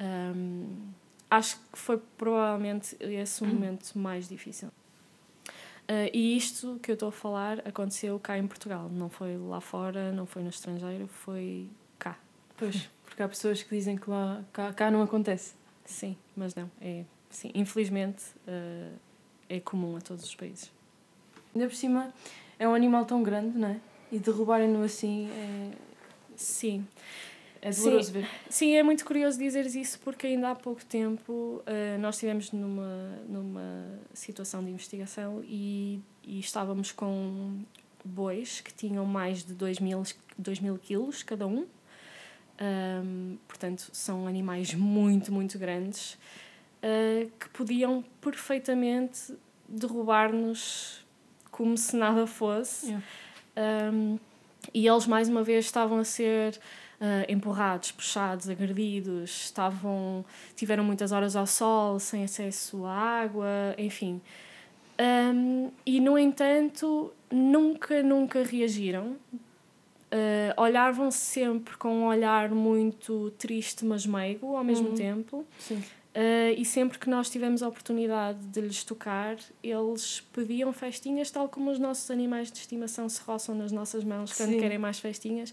Um, 0.00 0.88
acho 1.30 1.56
que 1.72 1.78
foi 1.78 1.98
provavelmente 2.18 2.96
esse 3.00 3.42
o 3.42 3.46
momento 3.46 3.96
mais 3.98 4.28
difícil. 4.28 4.68
Uh, 5.84 6.08
e 6.12 6.36
isto 6.36 6.80
que 6.82 6.90
eu 6.90 6.94
estou 6.94 7.10
a 7.10 7.12
falar 7.12 7.60
aconteceu 7.60 8.18
cá 8.18 8.38
em 8.38 8.46
Portugal, 8.46 8.88
não 8.88 9.10
foi 9.10 9.36
lá 9.36 9.60
fora, 9.60 10.12
não 10.12 10.24
foi 10.24 10.42
no 10.42 10.48
estrangeiro, 10.48 11.06
foi 11.06 11.68
cá. 11.98 12.18
Pois, 12.56 12.88
porque 13.04 13.22
há 13.22 13.28
pessoas 13.28 13.62
que 13.62 13.74
dizem 13.74 13.96
que 13.96 14.08
lá, 14.08 14.42
cá, 14.52 14.72
cá 14.72 14.90
não 14.90 15.02
acontece. 15.02 15.54
Sim, 15.84 16.16
mas 16.34 16.54
não, 16.54 16.70
é, 16.80 17.04
sim, 17.28 17.50
infelizmente 17.54 18.24
uh, 18.48 18.98
é 19.48 19.60
comum 19.60 19.96
a 19.96 20.00
todos 20.00 20.24
os 20.24 20.34
países. 20.34 20.72
Ainda 21.54 21.68
por 21.68 21.74
cima, 21.74 22.12
é 22.58 22.66
um 22.66 22.74
animal 22.74 23.04
tão 23.04 23.22
grande, 23.22 23.58
não 23.58 23.68
é? 23.68 23.80
E 24.14 24.18
derrubarem-no 24.20 24.84
assim 24.84 25.28
é. 25.28 25.70
Sim. 26.36 26.86
É 27.60 27.70
doloroso 27.70 28.06
sim, 28.06 28.12
ver. 28.12 28.28
Sim, 28.48 28.76
é 28.76 28.82
muito 28.82 29.04
curioso 29.04 29.38
dizeres 29.38 29.74
isso 29.74 29.98
porque 30.00 30.28
ainda 30.28 30.50
há 30.50 30.54
pouco 30.54 30.84
tempo 30.84 31.32
uh, 31.32 31.98
nós 31.98 32.14
estivemos 32.14 32.52
numa, 32.52 33.18
numa 33.26 33.98
situação 34.12 34.62
de 34.62 34.70
investigação 34.70 35.42
e, 35.44 35.98
e 36.22 36.38
estávamos 36.38 36.92
com 36.92 37.58
bois 38.04 38.60
que 38.60 38.72
tinham 38.72 39.04
mais 39.04 39.42
de 39.42 39.54
2 39.54 39.80
mil, 39.80 40.02
2 40.38 40.60
mil 40.60 40.78
quilos 40.78 41.22
cada 41.22 41.46
um. 41.46 41.66
Um, 42.60 43.36
portanto, 43.48 43.88
são 43.92 44.28
animais 44.28 44.74
muito, 44.74 45.32
muito 45.32 45.58
grandes 45.58 46.14
uh, 46.84 47.30
que 47.40 47.48
podiam 47.48 48.04
perfeitamente 48.20 49.34
derrubar-nos 49.68 51.04
como 51.50 51.76
se 51.76 51.96
nada 51.96 52.26
fosse. 52.26 52.86
Yeah. 52.86 53.04
Um, 53.56 54.18
e 54.72 54.86
eles, 54.86 55.06
mais 55.06 55.28
uma 55.28 55.42
vez, 55.42 55.64
estavam 55.66 55.98
a 55.98 56.04
ser 56.04 56.58
uh, 57.00 57.30
empurrados, 57.30 57.92
puxados, 57.92 58.48
agredidos, 58.48 59.44
estavam, 59.44 60.24
tiveram 60.56 60.82
muitas 60.84 61.12
horas 61.12 61.36
ao 61.36 61.46
sol, 61.46 61.98
sem 61.98 62.24
acesso 62.24 62.84
à 62.86 62.92
água, 62.92 63.46
enfim. 63.76 64.20
Um, 64.98 65.70
e, 65.84 66.00
no 66.00 66.18
entanto, 66.18 67.12
nunca, 67.30 68.02
nunca 68.02 68.42
reagiram. 68.42 69.16
Uh, 70.12 70.54
olhavam 70.56 71.10
sempre 71.10 71.76
com 71.76 71.88
um 71.88 72.06
olhar 72.06 72.48
muito 72.50 73.32
triste, 73.36 73.84
mas 73.84 74.06
meigo 74.06 74.56
ao 74.56 74.62
mesmo 74.62 74.90
Uhum. 74.90 74.94
tempo. 74.94 75.44
Sim. 75.58 75.82
Uh, 76.14 76.54
e 76.56 76.64
sempre 76.64 76.96
que 76.96 77.10
nós 77.10 77.28
tivemos 77.28 77.60
a 77.60 77.66
oportunidade 77.66 78.38
de 78.46 78.60
lhes 78.60 78.84
tocar, 78.84 79.36
eles 79.60 80.20
pediam 80.32 80.72
festinhas, 80.72 81.28
tal 81.28 81.48
como 81.48 81.72
os 81.72 81.78
nossos 81.80 82.08
animais 82.08 82.52
de 82.52 82.58
estimação 82.58 83.08
se 83.08 83.20
roçam 83.20 83.52
nas 83.52 83.72
nossas 83.72 84.04
mãos 84.04 84.32
quando 84.32 84.50
Sim. 84.50 84.60
querem 84.60 84.78
mais 84.78 85.00
festinhas. 85.00 85.52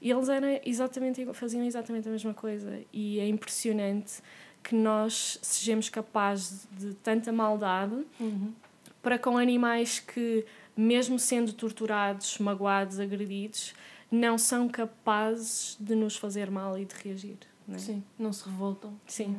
E 0.00 0.10
eles 0.10 0.30
eram 0.30 0.48
exatamente, 0.64 1.26
faziam 1.34 1.62
exatamente 1.62 2.08
a 2.08 2.10
mesma 2.10 2.32
coisa. 2.32 2.80
E 2.90 3.20
é 3.20 3.28
impressionante 3.28 4.22
que 4.64 4.74
nós 4.74 5.38
sejamos 5.42 5.90
capazes 5.90 6.66
de 6.72 6.94
tanta 6.94 7.30
maldade 7.30 8.02
Uhum. 8.18 8.54
para 9.02 9.18
com 9.18 9.36
animais 9.36 9.98
que, 10.00 10.46
mesmo 10.74 11.18
sendo 11.18 11.52
torturados, 11.52 12.38
magoados, 12.38 12.98
agredidos, 12.98 13.74
não 14.10 14.38
são 14.38 14.68
capazes 14.70 15.76
de 15.78 15.94
nos 15.94 16.16
fazer 16.16 16.50
mal 16.50 16.78
e 16.78 16.86
de 16.86 16.94
reagir. 16.94 17.36
Não 17.66 17.74
é? 17.76 17.78
Sim, 17.78 18.02
não 18.18 18.32
se 18.32 18.46
revoltam. 18.48 18.98
Sim. 19.06 19.36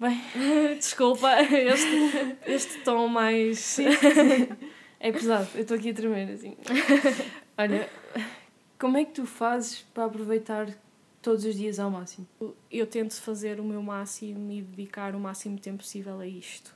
Bem, 0.00 0.22
Desculpa, 0.78 1.40
este, 1.42 2.36
este 2.46 2.78
tom 2.84 3.08
mais. 3.08 3.78
é 5.00 5.10
pesado, 5.10 5.48
eu 5.56 5.62
estou 5.62 5.76
aqui 5.76 5.90
a 5.90 5.94
tremer 5.94 6.30
assim. 6.32 6.56
Olha, 7.56 7.90
como 8.78 8.96
é 8.96 9.04
que 9.04 9.10
tu 9.10 9.26
fazes 9.26 9.80
para 9.92 10.04
aproveitar 10.04 10.68
todos 11.20 11.44
os 11.44 11.56
dias 11.56 11.80
ao 11.80 11.90
máximo? 11.90 12.28
Eu 12.70 12.86
tento 12.86 13.20
fazer 13.20 13.58
o 13.58 13.64
meu 13.64 13.82
máximo 13.82 14.52
e 14.52 14.62
dedicar 14.62 15.16
o 15.16 15.18
máximo 15.18 15.56
de 15.56 15.62
tempo 15.62 15.78
possível 15.78 16.20
a 16.20 16.26
isto. 16.26 16.72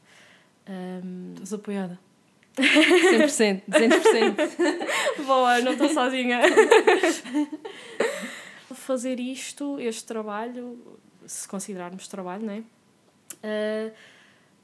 Um, 0.68 1.34
Estás 1.34 1.52
apoiada? 1.52 2.00
100%, 2.58 3.62
200%. 3.68 5.24
Boa, 5.24 5.60
não 5.60 5.72
estou 5.72 5.88
sozinha. 5.88 6.40
Fazer 8.74 9.20
isto, 9.20 9.78
este 9.78 10.04
trabalho, 10.04 10.76
se 11.24 11.46
considerarmos 11.46 12.08
trabalho, 12.08 12.44
não 12.44 12.52
é? 12.54 12.62
Uh, 13.42 13.92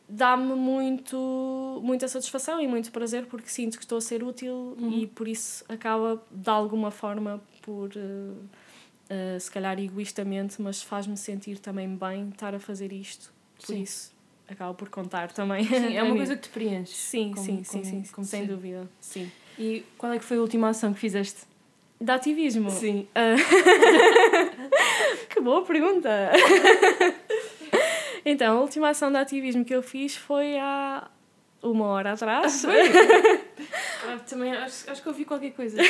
dá-me 0.08 0.54
muito, 0.54 1.80
muita 1.82 2.08
satisfação 2.08 2.60
e 2.60 2.66
muito 2.66 2.90
prazer 2.90 3.26
porque 3.26 3.48
sinto 3.48 3.76
que 3.76 3.84
estou 3.84 3.98
a 3.98 4.00
ser 4.00 4.22
útil 4.22 4.74
e 4.90 5.06
por 5.06 5.28
isso 5.28 5.62
acaba 5.68 6.22
de 6.30 6.48
alguma 6.48 6.90
forma 6.90 7.42
por 7.60 7.90
uh, 7.90 8.36
uh, 9.10 9.38
se 9.38 9.50
calhar 9.50 9.78
egoístamente, 9.78 10.62
mas 10.62 10.82
faz-me 10.82 11.16
sentir 11.16 11.58
também 11.58 11.94
bem 11.94 12.30
estar 12.30 12.54
a 12.54 12.58
fazer 12.60 12.90
isto. 12.92 13.30
Por 13.60 13.66
Sim. 13.66 13.82
isso 13.82 14.16
acaba 14.48 14.72
por 14.72 14.88
contar 14.88 15.30
também. 15.30 15.64
Sim, 15.64 15.94
é 15.94 16.02
uma 16.02 16.16
coisa 16.16 16.34
que 16.36 16.42
te 16.42 16.48
preenche. 16.48 16.94
Sim, 16.94 17.32
como- 17.34 17.44
sim, 17.44 17.62
sim, 17.64 17.72
como- 17.72 17.84
sim, 17.84 18.02
como 18.12 18.26
sem 18.26 18.40
ser. 18.42 18.46
dúvida. 18.46 18.88
Sim. 19.00 19.30
E 19.58 19.84
qual 19.98 20.12
é 20.12 20.18
que 20.18 20.24
foi 20.24 20.38
a 20.38 20.40
última 20.40 20.70
ação 20.70 20.94
que 20.94 21.00
fizeste? 21.00 21.42
De 22.00 22.10
ativismo. 22.12 22.70
Sim. 22.70 23.06
Ah, 23.14 23.34
que 25.28 25.40
boa 25.40 25.62
pergunta! 25.66 26.08
então, 28.28 28.58
a 28.58 28.60
última 28.60 28.90
ação 28.90 29.10
de 29.10 29.18
ativismo 29.18 29.64
que 29.64 29.74
eu 29.74 29.82
fiz 29.82 30.16
foi 30.16 30.58
há 30.58 31.08
uma 31.62 31.86
hora 31.86 32.12
atrás. 32.12 32.64
Ah, 34.06 34.18
também 34.28 34.52
acho, 34.52 34.90
acho 34.90 35.02
que 35.02 35.08
ouvi 35.08 35.24
qualquer 35.24 35.52
coisa. 35.52 35.78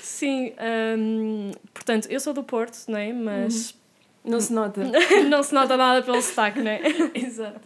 Sim, 0.00 0.52
hum, 0.98 1.50
portanto, 1.74 2.08
eu 2.10 2.18
sou 2.18 2.32
do 2.32 2.42
Porto, 2.42 2.86
não 2.88 2.98
é? 2.98 3.12
Mas 3.12 3.74
Não 4.24 4.40
se 4.40 4.52
nota. 4.52 4.82
não 5.28 5.42
se 5.42 5.54
nota 5.54 5.76
nada 5.76 6.02
pelo 6.02 6.20
sotaque, 6.22 6.60
não 6.60 6.70
é? 6.70 6.80
Exato. 7.14 7.60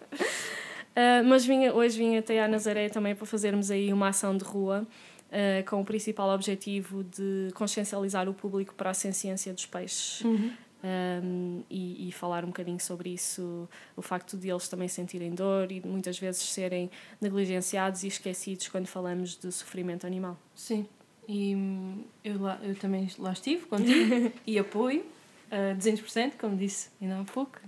Uh, 0.92 1.24
mas 1.24 1.44
vinha, 1.44 1.72
hoje 1.72 1.98
vim 1.98 2.16
até 2.16 2.42
à 2.42 2.48
Nazaré 2.48 2.88
também 2.88 3.14
para 3.14 3.26
fazermos 3.26 3.70
aí 3.70 3.92
uma 3.92 4.08
ação 4.08 4.36
de 4.36 4.44
rua 4.44 4.86
uh, 5.28 5.70
com 5.70 5.80
o 5.80 5.84
principal 5.84 6.28
objetivo 6.30 7.04
de 7.04 7.50
consciencializar 7.54 8.28
o 8.28 8.34
público 8.34 8.74
para 8.74 8.90
a 8.90 8.94
ciência 8.94 9.52
dos 9.52 9.66
peixes. 9.66 10.20
Uhum. 10.22 10.50
Um, 10.82 11.62
e, 11.70 12.08
e 12.08 12.12
falar 12.12 12.44
um 12.44 12.48
bocadinho 12.48 12.80
sobre 12.80 13.10
isso, 13.10 13.68
o 13.96 14.02
facto 14.02 14.36
de 14.36 14.48
eles 14.48 14.68
também 14.68 14.88
sentirem 14.88 15.34
dor 15.34 15.70
e 15.70 15.80
muitas 15.80 16.18
vezes 16.18 16.42
serem 16.42 16.90
negligenciados 17.20 18.02
e 18.02 18.08
esquecidos 18.08 18.68
quando 18.68 18.86
falamos 18.86 19.36
de 19.36 19.50
sofrimento 19.52 20.06
animal. 20.06 20.36
Sim. 20.54 20.86
E 21.28 21.54
hum, 21.54 22.04
eu, 22.24 22.40
lá, 22.40 22.58
eu 22.62 22.74
também 22.74 23.08
lá 23.18 23.32
estive 23.32 23.66
contigo 23.66 24.32
e 24.46 24.58
apoio 24.58 25.04
a 25.50 25.74
200%, 25.76 26.32
como 26.38 26.56
disse 26.56 26.90
ainda 27.00 27.20
há 27.20 27.24
pouco. 27.24 27.60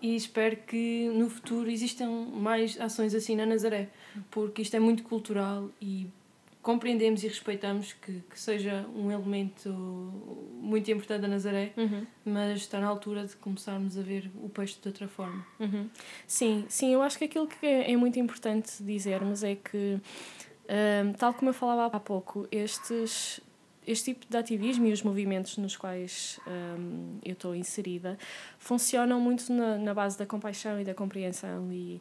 E 0.00 0.16
espero 0.16 0.56
que 0.56 1.08
no 1.14 1.30
futuro 1.30 1.70
existam 1.70 2.10
mais 2.10 2.78
ações 2.80 3.14
assim 3.14 3.36
na 3.36 3.46
Nazaré, 3.46 3.88
porque 4.30 4.62
isto 4.62 4.76
é 4.76 4.80
muito 4.80 5.04
cultural 5.04 5.70
e 5.80 6.08
compreendemos 6.62 7.24
e 7.24 7.28
respeitamos 7.28 7.92
que, 7.92 8.22
que 8.30 8.38
seja 8.38 8.86
um 8.94 9.10
elemento 9.10 9.68
muito 10.60 10.88
importante 10.90 11.22
da 11.22 11.28
Nazaré, 11.28 11.72
Uhum. 11.76 12.06
mas 12.24 12.58
está 12.58 12.78
na 12.78 12.86
altura 12.86 13.26
de 13.26 13.34
começarmos 13.36 13.98
a 13.98 14.02
ver 14.02 14.30
o 14.42 14.48
peixe 14.48 14.78
de 14.80 14.86
outra 14.88 15.08
forma. 15.08 15.44
Uhum. 15.58 15.88
Sim, 16.26 16.64
sim, 16.68 16.92
eu 16.94 17.02
acho 17.02 17.18
que 17.18 17.24
aquilo 17.24 17.48
que 17.48 17.66
é 17.66 17.90
é 17.92 17.96
muito 17.96 18.18
importante 18.20 18.80
dizermos 18.80 19.42
é 19.42 19.56
que, 19.56 19.98
hum, 20.68 21.12
tal 21.18 21.34
como 21.34 21.50
eu 21.50 21.54
falava 21.54 21.96
há 21.96 22.00
pouco, 22.00 22.46
estes, 22.52 23.40
este 23.84 24.14
tipo 24.14 24.26
de 24.30 24.36
ativismo 24.36 24.86
e 24.86 24.92
os 24.92 25.02
movimentos 25.02 25.56
nos 25.58 25.76
quais 25.76 26.38
hum, 26.46 27.18
eu 27.24 27.32
estou 27.32 27.56
inserida 27.56 28.16
funcionam 28.58 29.18
muito 29.20 29.52
na, 29.52 29.76
na 29.78 29.92
base 29.92 30.16
da 30.16 30.24
compaixão 30.26 30.80
e 30.80 30.84
da 30.84 30.94
compreensão 30.94 31.72
e 31.72 32.00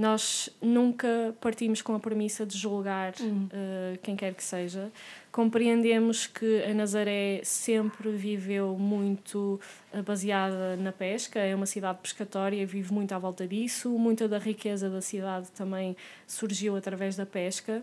nós 0.00 0.48
nunca 0.62 1.34
partimos 1.42 1.82
com 1.82 1.94
a 1.94 2.00
premissa 2.00 2.46
de 2.46 2.56
julgar 2.56 3.12
Uhum. 3.20 3.48
uh, 3.52 3.98
quem 4.02 4.16
quer 4.16 4.32
que 4.32 4.42
seja. 4.42 4.90
Compreendemos 5.30 6.26
que 6.26 6.62
a 6.64 6.72
Nazaré 6.72 7.40
sempre 7.44 8.10
viveu 8.10 8.76
muito 8.78 9.60
uh, 9.92 10.02
baseada 10.02 10.74
na 10.76 10.90
pesca, 10.90 11.38
é 11.38 11.54
uma 11.54 11.66
cidade 11.66 11.98
pescatória, 12.02 12.64
vive 12.66 12.92
muito 12.92 13.12
à 13.12 13.18
volta 13.18 13.46
disso. 13.46 13.90
Muita 13.90 14.26
da 14.26 14.38
riqueza 14.38 14.88
da 14.88 15.02
cidade 15.02 15.48
também 15.52 15.94
surgiu 16.26 16.76
através 16.76 17.14
da 17.14 17.26
pesca. 17.26 17.82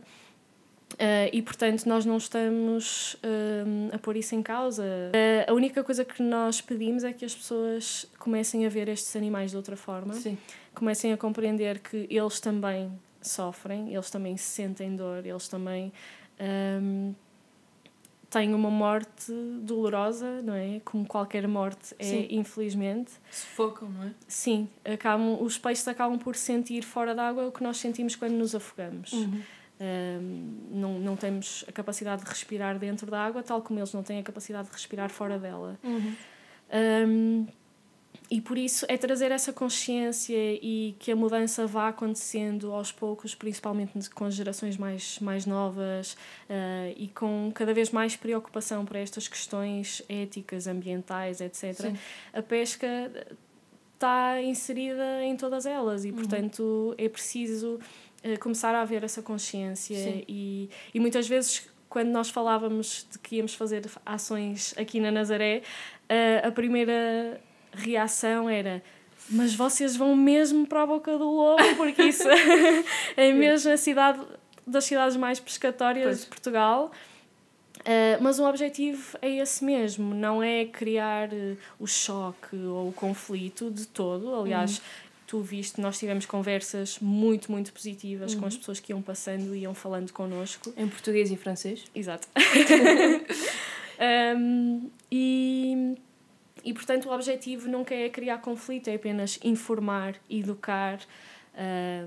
Uh, 0.93 1.29
e 1.33 1.41
portanto 1.41 1.85
nós 1.85 2.05
não 2.05 2.17
estamos 2.17 3.17
um, 3.23 3.93
a 3.93 3.99
pôr 3.99 4.15
isso 4.15 4.33
em 4.33 4.41
causa. 4.41 4.83
Uh, 4.83 5.51
a 5.51 5.53
única 5.53 5.83
coisa 5.83 6.05
que 6.05 6.23
nós 6.23 6.61
pedimos 6.61 7.03
é 7.03 7.11
que 7.13 7.25
as 7.25 7.35
pessoas 7.35 8.07
comecem 8.17 8.65
a 8.65 8.69
ver 8.69 8.87
estes 8.87 9.15
animais 9.15 9.51
de 9.51 9.57
outra 9.57 9.75
forma 9.75 10.13
Sim. 10.13 10.37
comecem 10.73 11.13
a 11.13 11.17
compreender 11.17 11.79
que 11.79 12.07
eles 12.09 12.39
também 12.39 12.91
sofrem, 13.21 13.93
eles 13.93 14.09
também 14.09 14.37
sentem 14.37 14.95
dor, 14.95 15.25
eles 15.25 15.47
também 15.47 15.91
hum, 16.81 17.13
têm 18.29 18.53
uma 18.53 18.71
morte 18.71 19.31
dolorosa, 19.61 20.41
não 20.41 20.53
é? 20.53 20.81
Como 20.83 21.05
qualquer 21.05 21.47
morte 21.47 21.95
é, 21.99 22.03
Sim. 22.03 22.27
infelizmente. 22.31 23.11
Sufocam, 23.31 23.89
não 23.89 24.03
é? 24.05 24.11
Sim, 24.27 24.69
acabam, 24.85 25.37
os 25.41 25.57
peixes 25.57 25.87
acabam 25.87 26.17
por 26.17 26.35
sentir 26.35 26.83
fora 26.83 27.13
d'água 27.13 27.47
o 27.47 27.51
que 27.51 27.61
nós 27.63 27.77
sentimos 27.77 28.15
quando 28.15 28.33
nos 28.33 28.55
afogamos. 28.55 29.11
Uhum. 29.13 29.41
Um, 29.79 30.57
não, 30.71 30.99
não 30.99 31.15
temos 31.15 31.63
a 31.67 31.71
capacidade 31.71 32.23
de 32.23 32.29
respirar 32.29 32.79
dentro 32.79 33.11
da 33.11 33.23
água, 33.23 33.43
tal 33.43 33.61
como 33.61 33.79
eles 33.79 33.93
não 33.93 34.01
têm 34.01 34.19
a 34.19 34.23
capacidade 34.23 34.67
de 34.67 34.73
respirar 34.73 35.09
fora 35.09 35.37
dela. 35.37 35.77
Uhum. 35.83 36.15
Um, 36.73 37.47
e 38.29 38.41
por 38.41 38.57
isso 38.57 38.85
é 38.89 38.97
trazer 38.97 39.31
essa 39.31 39.53
consciência 39.53 40.35
e 40.35 40.95
que 40.99 41.11
a 41.11 41.15
mudança 41.15 41.65
vá 41.65 41.87
acontecendo 41.87 42.73
aos 42.73 42.91
poucos, 42.91 43.33
principalmente 43.33 44.09
com 44.09 44.25
as 44.25 44.35
gerações 44.35 44.75
mais, 44.75 45.19
mais 45.19 45.45
novas 45.45 46.13
uh, 46.13 46.93
e 46.97 47.07
com 47.09 47.51
cada 47.55 47.73
vez 47.73 47.89
mais 47.91 48.17
preocupação 48.17 48.85
para 48.85 48.99
estas 48.99 49.29
questões 49.29 50.01
éticas, 50.09 50.67
ambientais, 50.67 51.39
etc. 51.39 51.73
Sim. 51.73 51.97
A 52.33 52.41
pesca 52.41 52.87
está 53.93 54.41
inserida 54.41 55.23
em 55.23 55.35
todas 55.37 55.65
elas 55.65 56.03
e, 56.03 56.09
uhum. 56.09 56.15
portanto, 56.15 56.95
é 56.97 57.07
preciso 57.07 57.79
uh, 58.23 58.39
começar 58.39 58.73
a 58.75 58.81
haver 58.81 59.03
essa 59.03 59.21
consciência 59.21 60.23
e, 60.27 60.69
e 60.93 60.99
muitas 60.99 61.27
vezes 61.27 61.69
quando 61.89 62.09
nós 62.09 62.29
falávamos 62.29 63.07
de 63.11 63.19
que 63.19 63.37
íamos 63.37 63.53
fazer 63.53 63.83
ações 64.05 64.73
aqui 64.77 64.99
na 64.99 65.09
Nazaré, 65.09 65.61
uh, 66.09 66.47
a 66.47 66.51
primeira 66.51 67.39
reação 67.73 68.49
era 68.49 68.83
mas 69.29 69.53
vocês 69.53 69.95
vão 69.95 70.15
mesmo 70.15 70.65
para 70.65 70.83
a 70.83 70.85
boca 70.85 71.17
do 71.17 71.29
lobo, 71.29 71.75
porque 71.75 72.01
isso 72.03 72.23
é 73.17 73.33
mesmo 73.33 73.71
a 73.71 73.77
cidade 73.77 74.21
das 74.65 74.85
cidades 74.85 75.17
mais 75.17 75.39
pescatórias 75.39 76.05
pois. 76.05 76.21
de 76.21 76.25
Portugal. 76.27 76.91
Uh, 77.79 78.21
mas 78.21 78.37
o 78.39 78.45
objetivo 78.45 79.17
é 79.21 79.29
esse 79.37 79.63
mesmo, 79.63 80.13
não 80.13 80.43
é 80.43 80.65
criar 80.65 81.29
uh, 81.29 81.57
o 81.79 81.87
choque 81.87 82.55
ou 82.55 82.89
o 82.89 82.93
conflito 82.93 83.71
de 83.71 83.87
todo. 83.87 84.35
Aliás, 84.35 84.77
uhum. 84.77 84.83
Tu 85.27 85.41
viste, 85.41 85.79
nós 85.79 85.99
tivemos 85.99 86.25
conversas 86.25 86.97
muito, 86.99 87.51
muito 87.51 87.71
positivas 87.73 88.33
uhum. 88.33 88.39
com 88.39 88.45
as 88.47 88.53
uhum. 88.53 88.59
pessoas 88.59 88.79
que 88.79 88.91
iam 88.91 89.01
passando 89.01 89.53
e 89.53 89.59
iam 89.59 89.73
falando 89.73 90.11
connosco. 90.11 90.73
Em 90.75 90.87
português 90.87 91.29
e 91.29 91.37
francês? 91.37 91.83
Exato. 91.93 92.27
um, 94.35 94.89
e 95.11 95.97
e, 96.67 96.73
portanto, 96.73 97.07
o 97.07 97.13
objetivo 97.13 97.69
nunca 97.69 97.95
é 97.95 98.09
criar 98.09 98.39
conflito, 98.39 98.89
é 98.89 98.95
apenas 98.95 99.39
informar, 99.41 100.15
educar 100.29 100.99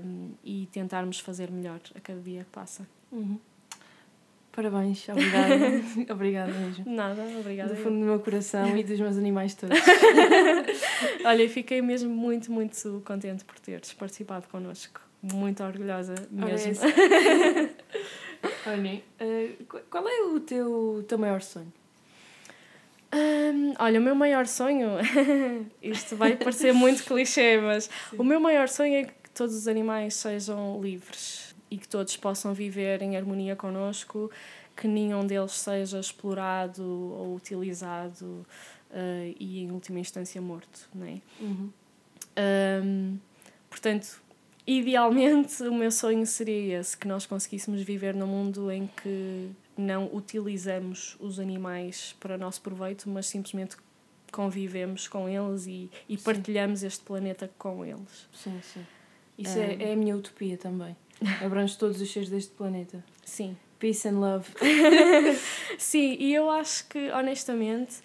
um, 0.03 0.33
e 0.43 0.67
tentarmos 0.71 1.19
fazer 1.19 1.49
melhor 1.49 1.79
a 1.95 1.99
cada 1.99 2.21
dia 2.21 2.43
que 2.43 2.51
passa. 2.51 2.87
Uhum. 3.11 3.39
Parabéns, 4.51 5.07
obrigada. 5.07 5.55
obrigada 6.13 6.51
mesmo. 6.51 6.83
Nada, 6.85 7.21
obrigada. 7.39 7.73
Do 7.73 7.81
fundo 7.81 7.99
do 7.99 8.05
meu 8.05 8.19
coração 8.19 8.77
e 8.77 8.83
dos 8.83 8.99
meus 8.99 9.17
animais 9.17 9.55
todos. 9.55 9.79
Olha, 11.23 11.49
fiquei 11.49 11.81
mesmo 11.81 12.09
muito, 12.09 12.51
muito 12.51 13.01
contente 13.05 13.45
por 13.45 13.57
teres 13.59 13.93
participado 13.93 14.47
connosco. 14.49 14.99
Muito 15.21 15.63
orgulhosa 15.63 16.15
mesmo. 16.29 16.73
Olhem, 18.67 19.03
uh, 19.21 19.81
qual 19.89 20.07
é 20.07 20.21
o 20.23 20.39
teu, 20.39 21.05
teu 21.07 21.17
maior 21.17 21.41
sonho? 21.41 21.71
Um, 23.13 23.73
olha, 23.77 23.99
o 23.99 24.03
meu 24.03 24.15
maior 24.15 24.47
sonho, 24.47 24.89
isto 25.81 26.15
vai 26.15 26.35
parecer 26.35 26.73
muito 26.73 27.03
clichê, 27.03 27.57
mas 27.57 27.85
Sim. 28.09 28.17
o 28.17 28.23
meu 28.23 28.39
maior 28.39 28.67
sonho 28.67 28.95
é 28.95 29.03
que 29.03 29.29
todos 29.33 29.55
os 29.55 29.67
animais 29.67 30.15
sejam 30.15 30.81
livres 30.81 31.50
e 31.71 31.77
que 31.77 31.87
todos 31.87 32.17
possam 32.17 32.53
viver 32.53 33.01
em 33.01 33.15
harmonia 33.15 33.55
connosco, 33.55 34.29
que 34.75 34.87
nenhum 34.87 35.25
deles 35.25 35.53
seja 35.53 35.99
explorado 35.99 36.83
ou 36.83 37.33
utilizado 37.33 38.45
uh, 38.91 39.35
e, 39.39 39.61
em 39.61 39.71
última 39.71 39.99
instância, 39.99 40.41
morto. 40.41 40.89
Não 40.93 41.07
é? 41.07 41.21
Uhum. 41.39 41.71
Um, 42.83 43.17
portanto, 43.69 44.21
idealmente, 44.67 45.63
o 45.63 45.73
meu 45.73 45.91
sonho 45.91 46.25
seria 46.25 46.79
esse: 46.79 46.97
que 46.97 47.07
nós 47.07 47.25
conseguíssemos 47.25 47.81
viver 47.81 48.13
num 48.13 48.27
mundo 48.27 48.69
em 48.69 48.87
que 48.87 49.49
não 49.77 50.13
utilizamos 50.13 51.15
os 51.19 51.39
animais 51.39 52.15
para 52.19 52.37
nosso 52.37 52.61
proveito, 52.61 53.09
mas 53.09 53.27
simplesmente 53.27 53.77
convivemos 54.31 55.07
com 55.07 55.27
eles 55.27 55.67
e, 55.67 55.89
e 56.07 56.17
partilhamos 56.17 56.83
este 56.83 57.03
planeta 57.03 57.49
com 57.57 57.85
eles. 57.85 58.27
Sim, 58.33 58.59
sim. 58.61 58.85
Isso 59.37 59.57
um, 59.57 59.61
é, 59.61 59.89
é 59.89 59.93
a 59.93 59.95
minha 59.95 60.15
utopia 60.15 60.57
também. 60.57 60.95
Abrange 61.43 61.77
todos 61.77 62.01
os 62.01 62.11
seres 62.11 62.29
deste 62.29 62.51
planeta. 62.51 63.03
Sim. 63.23 63.55
Peace 63.79 64.07
and 64.07 64.19
love. 64.19 64.47
sim, 65.77 66.15
e 66.19 66.33
eu 66.33 66.49
acho 66.49 66.87
que, 66.87 67.09
honestamente, 67.11 67.95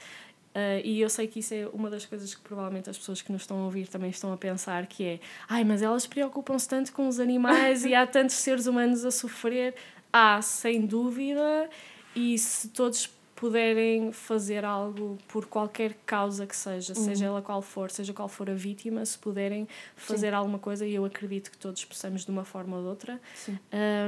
Uh, 0.57 0.81
e 0.83 1.02
eu 1.02 1.11
sei 1.11 1.26
que 1.26 1.40
isso 1.40 1.52
é 1.52 1.68
uma 1.70 1.90
das 1.90 2.07
coisas 2.07 2.35
que 2.35 2.40
provavelmente 2.40 2.88
as 2.88 2.96
pessoas 2.96 3.20
que 3.20 3.31
nos 3.31 3.42
estão 3.42 3.59
a 3.59 3.64
ouvir 3.66 3.88
também 3.88 4.09
estão 4.09 4.33
a 4.33 4.38
pensar, 4.38 4.87
que 4.87 5.05
é 5.05 5.20
ai, 5.46 5.64
mas 5.64 5.83
elas 5.83 6.07
preocupam-se 6.07 6.66
tanto 6.66 6.94
com 6.94 7.07
os 7.07 7.20
animais 7.20 7.85
e 7.85 7.94
há 7.94 8.07
tantos 8.07 8.37
seres 8.37 8.66
humanos 8.66 9.05
a 9.05 9.11
sofrer. 9.11 9.74
Há, 10.11 10.40
sem 10.40 10.87
dúvida, 10.87 11.68
e 12.14 12.38
se 12.38 12.68
todos 12.68 13.07
puderem 13.37 14.11
fazer 14.12 14.64
algo 14.64 15.18
por 15.29 15.44
qualquer 15.46 15.94
causa 16.07 16.46
que 16.46 16.57
seja, 16.57 16.94
uhum. 16.96 17.05
seja 17.05 17.27
ela 17.27 17.42
qual 17.42 17.61
for, 17.61 17.90
seja 17.90 18.14
qual 18.14 18.29
for 18.29 18.49
a 18.49 18.55
vítima, 18.55 19.05
se 19.05 19.18
puderem 19.18 19.68
fazer 19.94 20.31
Sim. 20.31 20.37
alguma 20.37 20.59
coisa, 20.59 20.87
e 20.87 20.94
eu 20.94 21.05
acredito 21.05 21.51
que 21.51 21.59
todos 21.59 21.85
possamos 21.85 22.25
de 22.25 22.31
uma 22.31 22.44
forma 22.44 22.79
ou 22.79 22.83
de 22.83 22.88
outra, 22.88 23.20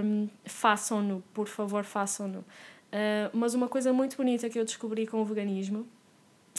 um, 0.02 0.28
façam-no, 0.46 1.22
por 1.34 1.46
favor, 1.46 1.84
façam-no. 1.84 2.38
Uh, 2.40 3.28
mas 3.34 3.52
uma 3.52 3.68
coisa 3.68 3.92
muito 3.92 4.16
bonita 4.16 4.48
que 4.48 4.58
eu 4.58 4.64
descobri 4.64 5.06
com 5.06 5.20
o 5.20 5.24
veganismo 5.26 5.86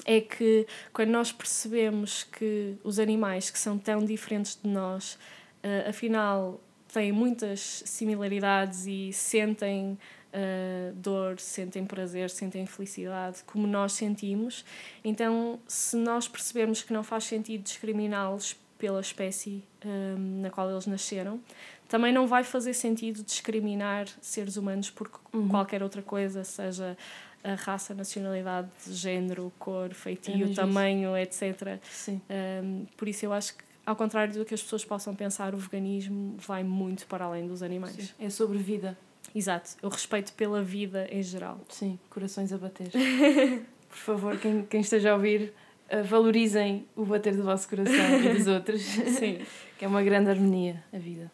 é 0.05 0.21
que 0.21 0.67
quando 0.93 1.09
nós 1.09 1.31
percebemos 1.31 2.23
que 2.23 2.77
os 2.83 2.99
animais 2.99 3.49
que 3.49 3.57
são 3.57 3.79
tão 3.79 4.05
diferentes 4.05 4.59
de 4.61 4.69
nós, 4.69 5.15
uh, 5.63 5.89
afinal 5.89 6.61
têm 6.93 7.11
muitas 7.11 7.83
similaridades 7.85 8.85
e 8.85 9.11
sentem 9.11 9.97
uh, 10.33 10.93
dor, 10.95 11.39
sentem 11.39 11.85
prazer, 11.85 12.29
sentem 12.29 12.65
felicidade, 12.65 13.43
como 13.45 13.67
nós 13.67 13.93
sentimos. 13.93 14.65
Então, 15.03 15.59
se 15.67 15.95
nós 15.97 16.27
percebermos 16.27 16.81
que 16.81 16.93
não 16.93 17.03
faz 17.03 17.25
sentido 17.25 17.63
discriminá-los 17.63 18.55
pela 18.77 19.01
espécie 19.01 19.63
um, 19.85 20.41
na 20.41 20.49
qual 20.49 20.71
eles 20.71 20.87
nasceram, 20.87 21.39
também 21.87 22.13
não 22.13 22.27
vai 22.27 22.43
fazer 22.43 22.73
sentido 22.73 23.23
discriminar 23.23 24.07
seres 24.21 24.55
humanos 24.55 24.89
por 24.89 25.09
uhum. 25.33 25.49
qualquer 25.49 25.83
outra 25.83 26.01
coisa, 26.01 26.43
seja 26.43 26.95
a 27.43 27.55
raça, 27.55 27.93
nacionalidade, 27.93 28.69
género, 28.87 29.51
cor, 29.57 29.93
feitio, 29.93 30.51
é 30.51 30.53
tamanho, 30.53 31.17
etc. 31.17 31.79
Sim. 31.89 32.21
Um, 32.29 32.85
por 32.97 33.07
isso 33.07 33.25
eu 33.25 33.33
acho 33.33 33.55
que 33.55 33.63
ao 33.85 33.95
contrário 33.95 34.33
do 34.33 34.45
que 34.45 34.53
as 34.53 34.61
pessoas 34.61 34.85
possam 34.85 35.15
pensar, 35.15 35.55
o 35.55 35.57
veganismo 35.57 36.35
vai 36.37 36.63
muito 36.63 37.07
para 37.07 37.25
além 37.25 37.47
dos 37.47 37.63
animais. 37.63 37.95
Sim. 37.95 38.09
É 38.19 38.29
sobre 38.29 38.59
vida. 38.59 38.95
Exato, 39.33 39.71
o 39.81 39.87
respeito 39.87 40.33
pela 40.33 40.61
vida 40.61 41.07
em 41.11 41.21
geral. 41.21 41.59
Sim, 41.69 41.99
corações 42.09 42.51
a 42.51 42.57
bater. 42.57 42.91
Por 43.89 43.97
favor, 43.97 44.37
quem, 44.37 44.63
quem 44.65 44.81
esteja 44.81 45.11
a 45.11 45.15
ouvir, 45.15 45.53
uh, 45.91 46.03
valorizem 46.03 46.87
o 46.95 47.05
bater 47.05 47.35
do 47.35 47.43
vosso 47.43 47.67
coração 47.67 48.19
e 48.21 48.33
dos 48.33 48.47
outros. 48.47 48.81
Sim. 48.81 49.39
que 49.77 49.85
é 49.85 49.87
uma 49.87 50.03
grande 50.03 50.29
harmonia, 50.29 50.83
a 50.93 50.97
vida. 50.97 51.31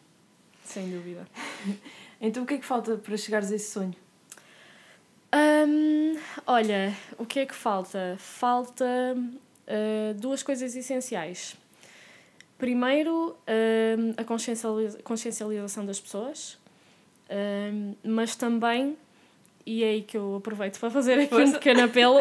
Sem 0.64 0.90
dúvida. 0.90 1.26
então, 2.20 2.42
o 2.42 2.46
que 2.46 2.54
é 2.54 2.58
que 2.58 2.64
falta 2.64 2.96
para 2.96 3.16
chegares 3.16 3.50
a 3.52 3.56
esse 3.56 3.70
sonho? 3.70 3.94
Um, 5.34 6.16
olha, 6.46 6.94
o 7.18 7.26
que 7.26 7.40
é 7.40 7.46
que 7.46 7.54
falta? 7.54 8.16
Falta 8.18 8.84
uh, 9.16 10.14
duas 10.14 10.42
coisas 10.42 10.74
essenciais. 10.74 11.56
Primeiro, 12.58 13.36
um, 13.46 14.14
a 14.16 14.24
consciencializa 14.24 15.02
consciencialização 15.02 15.84
das 15.84 16.00
pessoas, 16.00 16.58
um, 17.30 17.94
mas 18.04 18.36
também, 18.36 18.96
e 19.64 19.82
é 19.82 19.88
aí 19.88 20.02
que 20.02 20.16
eu 20.16 20.36
aproveito 20.36 20.78
para 20.78 20.90
fazer 20.90 21.14
aqui 21.14 21.28
Força. 21.28 21.48
um 21.48 21.52
pequeno 21.52 21.84
apelo, 21.84 22.20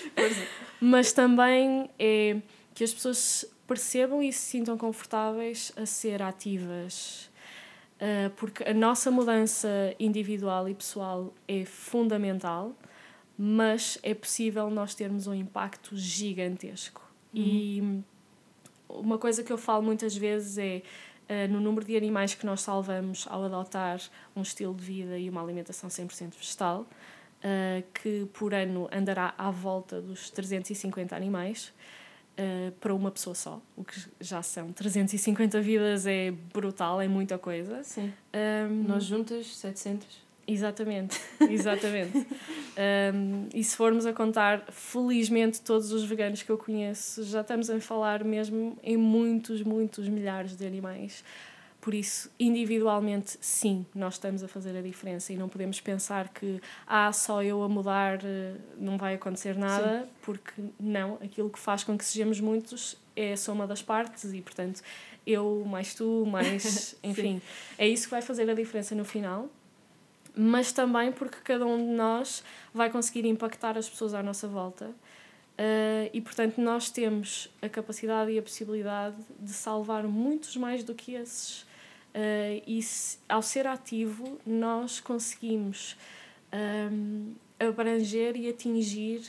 mas 0.80 1.12
também 1.12 1.88
é 1.98 2.36
que 2.74 2.84
as 2.84 2.92
pessoas 2.92 3.44
percebam 3.66 4.22
e 4.22 4.32
se 4.32 4.40
sintam 4.40 4.76
confortáveis 4.76 5.72
a 5.76 5.86
ser 5.86 6.22
ativas. 6.22 7.30
Uh, 7.96 8.28
porque 8.36 8.62
a 8.62 8.74
nossa 8.74 9.10
mudança 9.10 9.94
individual 9.98 10.68
e 10.68 10.74
pessoal 10.74 11.32
é 11.48 11.64
fundamental, 11.64 12.74
mas 13.38 13.98
é 14.02 14.14
possível 14.14 14.68
nós 14.68 14.94
termos 14.94 15.26
um 15.26 15.34
impacto 15.34 15.96
gigantesco. 15.96 17.02
Uhum. 17.34 17.42
E 17.42 18.04
uma 18.88 19.18
coisa 19.18 19.42
que 19.42 19.52
eu 19.52 19.58
falo 19.58 19.82
muitas 19.82 20.14
vezes 20.14 20.58
é 20.58 20.82
uh, 21.28 21.52
no 21.52 21.60
número 21.60 21.84
de 21.86 21.96
animais 21.96 22.34
que 22.34 22.46
nós 22.46 22.60
salvamos 22.60 23.26
ao 23.28 23.44
adotar 23.44 24.00
um 24.34 24.42
estilo 24.42 24.74
de 24.74 24.84
vida 24.84 25.18
e 25.18 25.28
uma 25.28 25.42
alimentação 25.42 25.88
100% 25.88 26.34
vegetal, 26.38 26.82
uh, 26.82 27.84
que 27.92 28.26
por 28.32 28.54
ano 28.54 28.88
andará 28.92 29.34
à 29.36 29.50
volta 29.50 30.00
dos 30.00 30.30
350 30.30 31.14
animais. 31.14 31.72
Uh, 32.38 32.70
para 32.72 32.94
uma 32.94 33.10
pessoa 33.10 33.34
só, 33.34 33.62
o 33.74 33.82
que 33.82 33.98
já 34.20 34.42
são 34.42 34.70
350 34.70 35.58
vidas 35.62 36.06
é 36.06 36.30
brutal, 36.30 37.00
é 37.00 37.08
muita 37.08 37.38
coisa. 37.38 37.82
Sim. 37.82 38.12
Um, 38.68 38.82
Nós 38.86 39.04
juntas 39.04 39.56
700. 39.56 40.25
Exatamente, 40.46 41.20
exatamente. 41.50 42.16
um, 42.16 43.48
e 43.52 43.64
se 43.64 43.76
formos 43.76 44.06
a 44.06 44.12
contar, 44.12 44.64
felizmente, 44.70 45.60
todos 45.60 45.90
os 45.92 46.04
veganos 46.04 46.42
que 46.42 46.50
eu 46.50 46.56
conheço, 46.56 47.24
já 47.24 47.40
estamos 47.40 47.68
a 47.68 47.80
falar 47.80 48.22
mesmo 48.22 48.78
em 48.82 48.96
muitos, 48.96 49.62
muitos 49.62 50.08
milhares 50.08 50.56
de 50.56 50.64
animais. 50.64 51.24
por 51.80 51.94
isso, 51.94 52.30
individualmente, 52.38 53.38
sim, 53.40 53.86
nós 53.94 54.14
estamos 54.14 54.42
a 54.42 54.48
fazer 54.48 54.76
a 54.76 54.82
diferença 54.82 55.32
e 55.32 55.36
não 55.36 55.48
podemos 55.48 55.80
pensar 55.80 56.28
que, 56.28 56.60
ah, 56.86 57.12
só 57.12 57.42
eu 57.42 57.62
a 57.62 57.68
mudar 57.68 58.20
eh, 58.24 58.54
não 58.76 58.96
vai 58.98 59.14
acontecer 59.14 59.56
nada, 59.56 60.02
sim. 60.02 60.10
porque 60.22 60.52
não, 60.80 61.14
aquilo 61.14 61.48
que 61.48 61.58
faz 61.58 61.84
com 61.84 61.96
que 61.96 62.04
sejamos 62.04 62.40
muitos 62.40 62.96
é 63.14 63.32
a 63.32 63.36
soma 63.36 63.68
das 63.68 63.82
partes 63.82 64.32
e, 64.32 64.40
portanto, 64.40 64.82
eu 65.24 65.64
mais 65.66 65.94
tu, 65.94 66.24
mais. 66.26 66.96
enfim, 67.02 67.40
é 67.78 67.86
isso 67.86 68.04
que 68.04 68.10
vai 68.10 68.22
fazer 68.22 68.50
a 68.50 68.54
diferença 68.54 68.94
no 68.94 69.04
final 69.04 69.48
mas 70.36 70.70
também 70.70 71.10
porque 71.10 71.38
cada 71.42 71.64
um 71.66 71.78
de 71.78 71.92
nós 71.92 72.44
vai 72.72 72.90
conseguir 72.90 73.26
impactar 73.26 73.78
as 73.78 73.88
pessoas 73.88 74.12
à 74.12 74.22
nossa 74.22 74.46
volta. 74.46 74.86
Uh, 75.58 76.10
e 76.12 76.20
portanto, 76.20 76.60
nós 76.60 76.90
temos 76.90 77.50
a 77.62 77.68
capacidade 77.68 78.30
e 78.30 78.38
a 78.38 78.42
possibilidade 78.42 79.16
de 79.40 79.52
salvar 79.52 80.04
muitos 80.04 80.54
mais 80.56 80.84
do 80.84 80.94
que 80.94 81.14
esses. 81.14 81.62
Uh, 81.62 82.62
e 82.66 82.82
se, 82.82 83.18
ao 83.26 83.40
ser 83.40 83.66
ativo, 83.66 84.38
nós 84.46 85.00
conseguimos 85.00 85.96
um, 86.92 87.34
abranger 87.58 88.36
e 88.36 88.48
atingir 88.48 89.22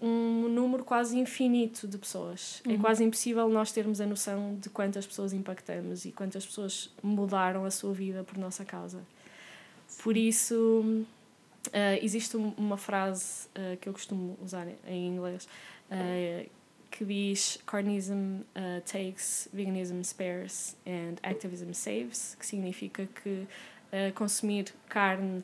um 0.00 0.48
número 0.48 0.84
quase 0.84 1.18
infinito 1.18 1.88
de 1.88 1.98
pessoas. 1.98 2.62
É 2.64 2.68
uhum. 2.68 2.74
É 2.74 2.78
quase 2.78 3.02
impossível 3.02 3.48
nós 3.48 3.72
termos 3.72 4.00
a 4.00 4.06
noção 4.06 4.56
de 4.60 4.68
quantas 4.68 5.06
pessoas 5.06 5.32
impactamos 5.32 6.04
e 6.04 6.12
quantas 6.12 6.44
pessoas 6.44 6.90
mudaram 7.02 7.64
a 7.64 7.70
sua 7.70 7.92
vida 7.92 8.22
por 8.22 8.36
nossa 8.36 8.64
causa. 8.64 9.02
Por 10.02 10.16
isso, 10.16 11.04
uh, 11.68 12.02
existe 12.02 12.36
uma 12.36 12.76
frase 12.76 13.46
uh, 13.48 13.76
que 13.78 13.88
eu 13.88 13.92
costumo 13.92 14.38
usar 14.42 14.66
em 14.86 15.08
inglês 15.08 15.48
uh, 15.90 16.50
que 16.90 17.04
diz 17.04 17.58
Carnism 17.66 18.42
takes, 18.86 19.48
veganism 19.52 20.00
spares 20.02 20.76
and 20.86 21.16
activism 21.24 21.72
saves, 21.72 22.36
que 22.38 22.46
significa 22.46 23.08
que 23.20 23.48
consumir 24.14 24.72
carne 24.88 25.42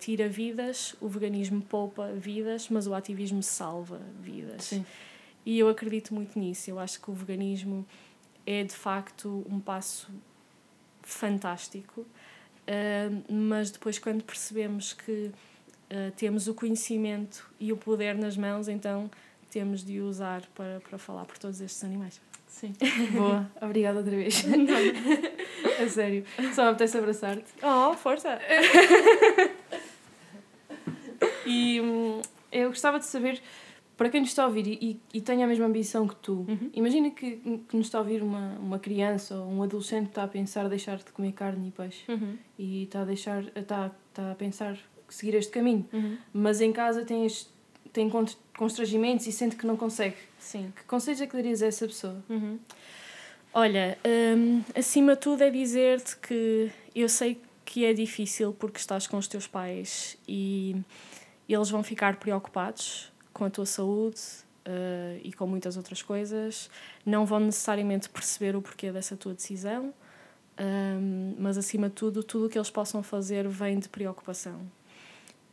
tira 0.00 0.28
vidas, 0.28 0.96
o 1.00 1.08
veganismo 1.08 1.62
poupa 1.62 2.08
vidas, 2.14 2.68
mas 2.68 2.88
o 2.88 2.94
ativismo 2.94 3.44
salva 3.44 4.00
vidas. 4.20 4.64
Sim. 4.64 4.84
E 5.46 5.56
eu 5.56 5.68
acredito 5.68 6.12
muito 6.12 6.36
nisso. 6.36 6.68
Eu 6.68 6.80
acho 6.80 7.00
que 7.00 7.08
o 7.12 7.14
veganismo 7.14 7.86
é 8.44 8.64
de 8.64 8.74
facto 8.74 9.46
um 9.48 9.60
passo 9.60 10.10
fantástico 11.00 12.04
Uh, 12.62 13.32
mas 13.32 13.70
depois, 13.70 13.98
quando 13.98 14.22
percebemos 14.22 14.92
que 14.92 15.30
uh, 15.90 16.10
temos 16.16 16.48
o 16.48 16.54
conhecimento 16.54 17.50
e 17.58 17.72
o 17.72 17.76
poder 17.76 18.16
nas 18.16 18.36
mãos, 18.36 18.68
então 18.68 19.10
temos 19.50 19.84
de 19.84 20.00
o 20.00 20.06
usar 20.06 20.42
para, 20.54 20.80
para 20.80 20.98
falar 20.98 21.24
por 21.24 21.38
todos 21.38 21.60
estes 21.60 21.82
animais. 21.84 22.20
Sim. 22.48 22.74
Boa. 23.12 23.50
Obrigada 23.60 23.98
outra 23.98 24.14
vez. 24.14 24.44
a 25.82 25.88
sério. 25.88 26.24
Só 26.54 26.64
me 26.64 26.70
apetece 26.70 26.98
abraçar-te. 26.98 27.44
Oh, 27.62 27.94
força! 27.94 28.38
e 31.46 31.80
hum, 31.80 32.20
eu 32.50 32.68
gostava 32.68 32.98
de 32.98 33.06
saber 33.06 33.40
para 34.02 34.10
quem 34.10 34.20
nos 34.20 34.30
está 34.30 34.42
a 34.42 34.46
ouvir 34.46 34.66
e, 34.66 35.00
e 35.14 35.20
tem 35.20 35.44
a 35.44 35.46
mesma 35.46 35.64
ambição 35.64 36.08
que 36.08 36.16
tu, 36.16 36.44
uhum. 36.48 36.70
imagina 36.74 37.08
que, 37.08 37.36
que 37.68 37.76
nos 37.76 37.86
está 37.86 37.98
a 37.98 38.00
ouvir 38.00 38.20
uma, 38.20 38.58
uma 38.58 38.76
criança 38.76 39.36
ou 39.36 39.48
um 39.48 39.62
adolescente 39.62 40.06
que 40.06 40.10
está 40.10 40.24
a 40.24 40.28
pensar 40.28 40.68
deixar 40.68 40.96
de 40.96 41.04
comer 41.12 41.30
carne 41.30 41.68
e 41.68 41.70
peixe 41.70 42.10
uhum. 42.10 42.36
e 42.58 42.82
está 42.82 43.02
a, 43.02 43.04
deixar, 43.04 43.44
está, 43.54 43.92
está 44.08 44.32
a 44.32 44.34
pensar 44.34 44.76
seguir 45.08 45.36
este 45.36 45.52
caminho, 45.52 45.86
uhum. 45.92 46.18
mas 46.32 46.60
em 46.60 46.72
casa 46.72 47.04
tem, 47.04 47.24
este, 47.24 47.48
tem 47.92 48.10
constrangimentos 48.58 49.24
e 49.28 49.30
sente 49.30 49.54
que 49.54 49.64
não 49.64 49.76
consegue. 49.76 50.16
Sim. 50.36 50.72
Que 50.74 50.82
conselhos 50.82 51.20
é 51.20 51.26
que 51.28 51.36
darias 51.36 51.62
a 51.62 51.66
essa 51.66 51.86
pessoa? 51.86 52.24
Uhum. 52.28 52.58
Olha, 53.54 53.96
hum, 54.36 54.64
acima 54.74 55.14
de 55.14 55.20
tudo 55.20 55.42
é 55.42 55.50
dizer-te 55.50 56.16
que 56.16 56.72
eu 56.92 57.08
sei 57.08 57.40
que 57.64 57.84
é 57.84 57.92
difícil 57.92 58.52
porque 58.52 58.78
estás 58.78 59.06
com 59.06 59.16
os 59.16 59.28
teus 59.28 59.46
pais 59.46 60.18
e 60.26 60.74
eles 61.48 61.70
vão 61.70 61.84
ficar 61.84 62.16
preocupados 62.16 63.11
com 63.32 63.44
a 63.44 63.50
tua 63.50 63.66
saúde 63.66 64.20
uh, 64.66 65.20
e 65.22 65.32
com 65.32 65.46
muitas 65.46 65.76
outras 65.76 66.02
coisas, 66.02 66.70
não 67.04 67.24
vão 67.26 67.40
necessariamente 67.40 68.08
perceber 68.08 68.56
o 68.56 68.62
porquê 68.62 68.92
dessa 68.92 69.16
tua 69.16 69.34
decisão, 69.34 69.92
um, 70.58 70.62
ehm, 70.62 71.34
mas 71.38 71.56
acima 71.56 71.88
de 71.88 71.94
tudo, 71.94 72.22
tudo 72.22 72.46
o 72.46 72.48
que 72.48 72.58
eles 72.58 72.70
possam 72.70 73.02
fazer 73.02 73.48
vem 73.48 73.78
de 73.78 73.88
preocupação. 73.88 74.60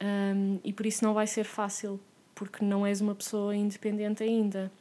Um, 0.01 0.05
ehm, 0.05 0.59
e 0.63 0.73
por 0.73 0.85
isso 0.85 1.03
não 1.03 1.13
vai 1.13 1.27
ser 1.27 1.45
fácil, 1.45 1.99
porque 2.35 2.63
não 2.63 2.85
és 2.85 3.01
uma 3.01 3.15
pessoa 3.15 3.55
independente 3.55 4.23
ainda. 4.23 4.71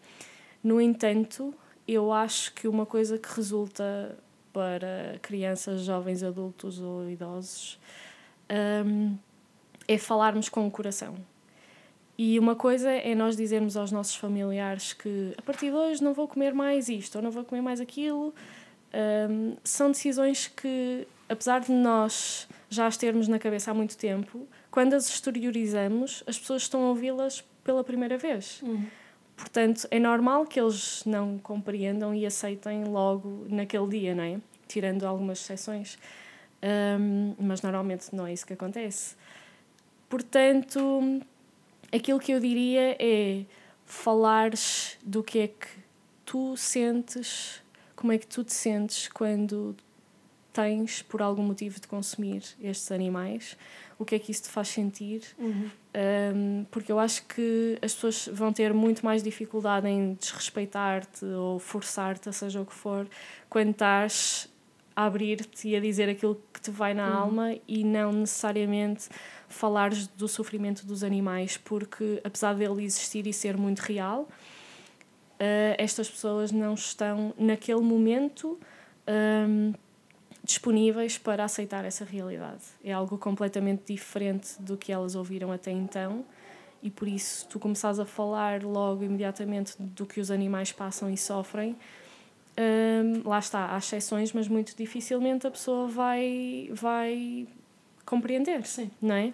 No 0.62 0.80
entanto, 0.80 1.54
eu 1.86 2.12
acho 2.12 2.52
que 2.54 2.68
uma 2.68 2.84
coisa 2.84 3.18
que 3.18 3.28
resulta 3.34 4.18
para 4.52 5.18
crianças, 5.22 5.82
jovens, 5.82 6.22
adultos 6.22 6.80
ou 6.80 7.08
idosos 7.08 7.78
um, 8.50 8.54
ehm, 8.54 9.18
é 9.86 9.96
falarmos 9.98 10.48
com 10.48 10.66
o 10.66 10.70
coração. 10.70 11.16
E 12.18 12.36
uma 12.36 12.56
coisa 12.56 12.90
é 12.90 13.14
nós 13.14 13.36
dizermos 13.36 13.76
aos 13.76 13.92
nossos 13.92 14.16
familiares 14.16 14.92
que 14.92 15.32
a 15.38 15.42
partir 15.42 15.66
de 15.66 15.76
hoje 15.76 16.02
não 16.02 16.12
vou 16.12 16.26
comer 16.26 16.52
mais 16.52 16.88
isto 16.88 17.14
ou 17.14 17.22
não 17.22 17.30
vou 17.30 17.44
comer 17.44 17.62
mais 17.62 17.80
aquilo. 17.80 18.34
Um, 19.30 19.56
são 19.62 19.92
decisões 19.92 20.48
que, 20.48 21.06
apesar 21.28 21.60
de 21.60 21.70
nós 21.70 22.48
já 22.68 22.88
as 22.88 22.96
termos 22.96 23.28
na 23.28 23.38
cabeça 23.38 23.70
há 23.70 23.74
muito 23.74 23.96
tempo, 23.96 24.48
quando 24.68 24.94
as 24.94 25.08
exteriorizamos, 25.08 26.24
as 26.26 26.36
pessoas 26.36 26.62
estão 26.62 26.82
a 26.86 26.88
ouvi-las 26.88 27.44
pela 27.62 27.84
primeira 27.84 28.18
vez. 28.18 28.62
Uhum. 28.62 28.84
Portanto, 29.36 29.86
é 29.88 30.00
normal 30.00 30.44
que 30.44 30.58
eles 30.58 31.04
não 31.06 31.38
compreendam 31.38 32.12
e 32.12 32.26
aceitem 32.26 32.82
logo 32.82 33.46
naquele 33.48 33.86
dia, 33.86 34.14
não 34.16 34.24
é? 34.24 34.40
Tirando 34.66 35.04
algumas 35.04 35.38
exceções. 35.38 35.96
Um, 37.00 37.36
mas 37.38 37.62
normalmente 37.62 38.12
não 38.12 38.26
é 38.26 38.32
isso 38.32 38.44
que 38.44 38.54
acontece. 38.54 39.14
Portanto 40.08 41.22
aquilo 41.92 42.18
que 42.18 42.32
eu 42.32 42.40
diria 42.40 42.96
é 42.98 43.44
falares 43.84 44.98
do 45.02 45.22
que 45.22 45.38
é 45.38 45.48
que 45.48 45.68
tu 46.24 46.56
sentes, 46.56 47.62
como 47.96 48.12
é 48.12 48.18
que 48.18 48.26
tu 48.26 48.44
te 48.44 48.52
sentes 48.52 49.08
quando 49.08 49.74
tens 50.52 51.02
por 51.02 51.22
algum 51.22 51.42
motivo 51.42 51.80
de 51.80 51.86
consumir 51.86 52.42
estes 52.60 52.90
animais, 52.90 53.56
o 53.98 54.04
que 54.04 54.14
é 54.14 54.18
que 54.18 54.30
isso 54.30 54.42
te 54.42 54.48
faz 54.48 54.68
sentir, 54.68 55.22
uhum. 55.38 55.70
um, 56.34 56.66
porque 56.70 56.90
eu 56.90 56.98
acho 56.98 57.24
que 57.26 57.78
as 57.80 57.94
pessoas 57.94 58.28
vão 58.32 58.52
ter 58.52 58.74
muito 58.74 59.04
mais 59.04 59.22
dificuldade 59.22 59.88
em 59.88 60.14
desrespeitar-te 60.14 61.24
ou 61.24 61.58
forçar-te, 61.58 62.32
seja 62.32 62.60
o 62.60 62.66
que 62.66 62.74
for, 62.74 63.06
quando 63.48 63.70
estás 63.70 64.48
a 64.94 65.04
abrir-te 65.04 65.68
e 65.68 65.76
a 65.76 65.80
dizer 65.80 66.08
aquilo 66.08 66.40
que 66.52 66.60
te 66.60 66.70
vai 66.70 66.92
na 66.92 67.08
uhum. 67.08 67.18
alma 67.18 67.56
e 67.66 67.84
não 67.84 68.12
necessariamente 68.12 69.08
falares 69.48 70.06
do 70.06 70.28
sofrimento 70.28 70.86
dos 70.86 71.02
animais, 71.02 71.56
porque 71.56 72.20
apesar 72.22 72.54
dele 72.54 72.84
existir 72.84 73.26
e 73.26 73.32
ser 73.32 73.56
muito 73.56 73.80
real, 73.80 74.22
uh, 74.22 75.74
estas 75.78 76.08
pessoas 76.08 76.52
não 76.52 76.74
estão 76.74 77.34
naquele 77.38 77.80
momento 77.80 78.58
um, 79.48 79.72
disponíveis 80.44 81.18
para 81.18 81.44
aceitar 81.44 81.84
essa 81.84 82.04
realidade. 82.04 82.62
É 82.82 82.92
algo 82.92 83.18
completamente 83.18 83.92
diferente 83.92 84.60
do 84.60 84.76
que 84.76 84.92
elas 84.92 85.14
ouviram 85.14 85.52
até 85.52 85.70
então. 85.70 86.24
E 86.82 86.90
por 86.90 87.08
isso, 87.08 87.46
tu 87.48 87.58
começares 87.58 87.98
a 87.98 88.04
falar 88.04 88.62
logo 88.62 89.02
imediatamente 89.02 89.74
do 89.78 90.06
que 90.06 90.20
os 90.20 90.30
animais 90.30 90.70
passam 90.70 91.10
e 91.10 91.16
sofrem, 91.16 91.76
um, 92.58 93.28
lá 93.28 93.38
está, 93.38 93.72
há 93.72 93.78
exceções, 93.78 94.32
mas 94.32 94.48
muito 94.48 94.76
dificilmente 94.76 95.46
a 95.46 95.50
pessoa 95.50 95.86
vai, 95.86 96.68
vai 96.72 97.46
compreender, 98.08 98.66
Sim. 98.66 98.90
não 99.00 99.14
é? 99.14 99.26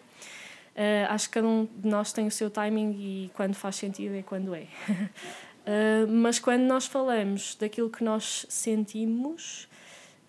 Uh, 0.74 1.06
acho 1.10 1.28
que 1.28 1.34
cada 1.34 1.46
um 1.46 1.68
de 1.76 1.88
nós 1.88 2.12
tem 2.12 2.26
o 2.26 2.30
seu 2.30 2.50
timing 2.50 2.90
e 2.98 3.30
quando 3.34 3.54
faz 3.54 3.76
sentido 3.76 4.16
é 4.16 4.22
quando 4.22 4.54
é. 4.54 4.66
uh, 4.90 6.06
mas 6.10 6.40
quando 6.40 6.62
nós 6.62 6.86
falamos 6.86 7.54
daquilo 7.54 7.88
que 7.88 8.02
nós 8.02 8.44
sentimos, 8.48 9.68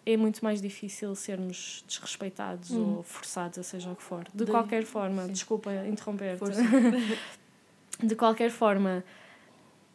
é 0.05 0.15
muito 0.15 0.43
mais 0.43 0.61
difícil 0.61 1.15
sermos 1.15 1.83
desrespeitados 1.87 2.69
hum. 2.69 2.97
ou 2.97 3.03
forçados, 3.03 3.57
a 3.57 3.63
seja 3.63 3.91
o 3.91 3.95
que 3.95 4.03
for. 4.03 4.25
De, 4.33 4.45
de 4.45 4.51
qualquer 4.51 4.83
forma, 4.83 5.25
sim. 5.25 5.31
desculpa 5.31 5.73
interromper-te. 5.87 6.45
de 8.05 8.15
qualquer 8.15 8.51
forma, 8.51 9.03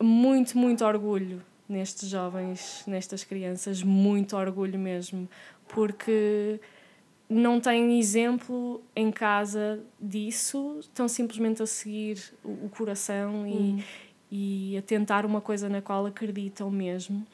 muito, 0.02 0.58
muito 0.58 0.84
orgulho 0.84 1.40
nestes 1.68 2.08
jovens, 2.08 2.82
nestas 2.88 3.22
crianças, 3.22 3.84
muito 3.84 4.36
orgulho 4.36 4.78
mesmo, 4.78 5.29
porque 5.68 6.60
não 7.31 7.60
têm 7.60 8.00
exemplo 8.00 8.83
em 8.94 9.12
casa 9.12 9.81
disso, 10.00 10.78
estão 10.81 11.06
simplesmente 11.06 11.62
a 11.62 11.66
seguir 11.66 12.20
o, 12.44 12.66
o 12.66 12.70
coração 12.76 13.46
e, 13.46 13.52
hum. 13.52 13.83
e 14.31 14.76
a 14.76 14.83
tentar 14.83 15.24
uma 15.24 15.40
coisa 15.40 15.68
na 15.68 15.81
qual 15.81 16.04
acreditam 16.06 16.68
mesmo. 16.68 17.24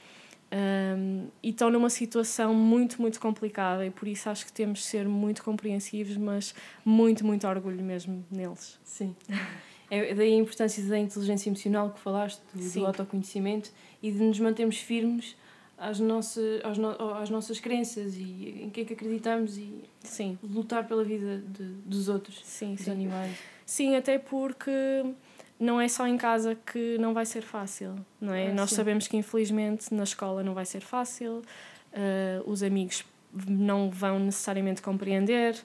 Um, 0.53 1.27
e 1.43 1.49
estão 1.49 1.71
numa 1.71 1.91
situação 1.91 2.55
muito, 2.55 3.01
muito 3.01 3.19
complicada 3.19 3.85
e 3.85 3.91
por 3.91 4.07
isso 4.07 4.29
acho 4.29 4.47
que 4.47 4.53
temos 4.53 4.81
de 4.81 4.85
ser 4.85 5.09
muito 5.09 5.43
compreensivos, 5.43 6.17
mas 6.17 6.55
muito, 6.85 7.25
muito 7.25 7.49
orgulho 7.49 7.83
mesmo 7.83 8.25
neles. 8.31 8.79
Sim. 8.85 9.17
É 9.89 10.13
daí 10.15 10.33
a 10.33 10.37
importância 10.37 10.83
da 10.83 10.99
inteligência 10.99 11.49
emocional 11.49 11.91
que 11.91 12.01
falaste, 12.01 12.43
do, 12.53 12.71
do 12.71 12.87
autoconhecimento 12.87 13.71
e 14.03 14.11
de 14.11 14.19
nos 14.19 14.41
mantermos 14.41 14.79
firmes 14.79 15.37
às, 15.79 16.01
nossas, 16.01 16.65
às, 16.65 16.79
no, 16.79 16.91
às 17.15 17.31
nossas 17.31 17.61
crenças 17.61 18.15
e 18.17 18.63
em 18.63 18.71
que 18.71 18.81
é 18.81 18.85
que 18.85 18.95
acreditamos 18.95 19.57
e 19.59 19.85
sim. 20.01 20.39
lutar 20.43 20.87
pela 20.87 21.05
vida 21.05 21.39
de, 21.39 21.65
dos 21.85 22.09
outros, 22.09 22.41
sim, 22.45 22.75
dos 22.75 22.85
sim. 22.85 22.91
animais. 22.91 23.37
Sim, 23.65 23.97
até 23.97 24.19
porque 24.19 24.71
não 25.59 25.81
é 25.81 25.89
só 25.89 26.07
em 26.07 26.17
casa 26.17 26.55
que 26.55 26.97
não 26.99 27.13
vai 27.13 27.27
ser 27.27 27.43
fácil, 27.43 27.95
não 28.21 28.33
é? 28.33 28.49
Ah, 28.49 28.55
Nós 28.55 28.71
sim. 28.71 28.77
sabemos 28.77 29.09
que 29.09 29.17
infelizmente 29.17 29.93
na 29.93 30.05
escola 30.05 30.43
não 30.43 30.55
vai 30.55 30.65
ser 30.65 30.81
fácil, 30.81 31.43
uh, 31.93 32.51
os 32.51 32.63
amigos 32.63 33.05
não 33.49 33.91
vão 33.91 34.19
necessariamente 34.19 34.81
compreender 34.81 35.57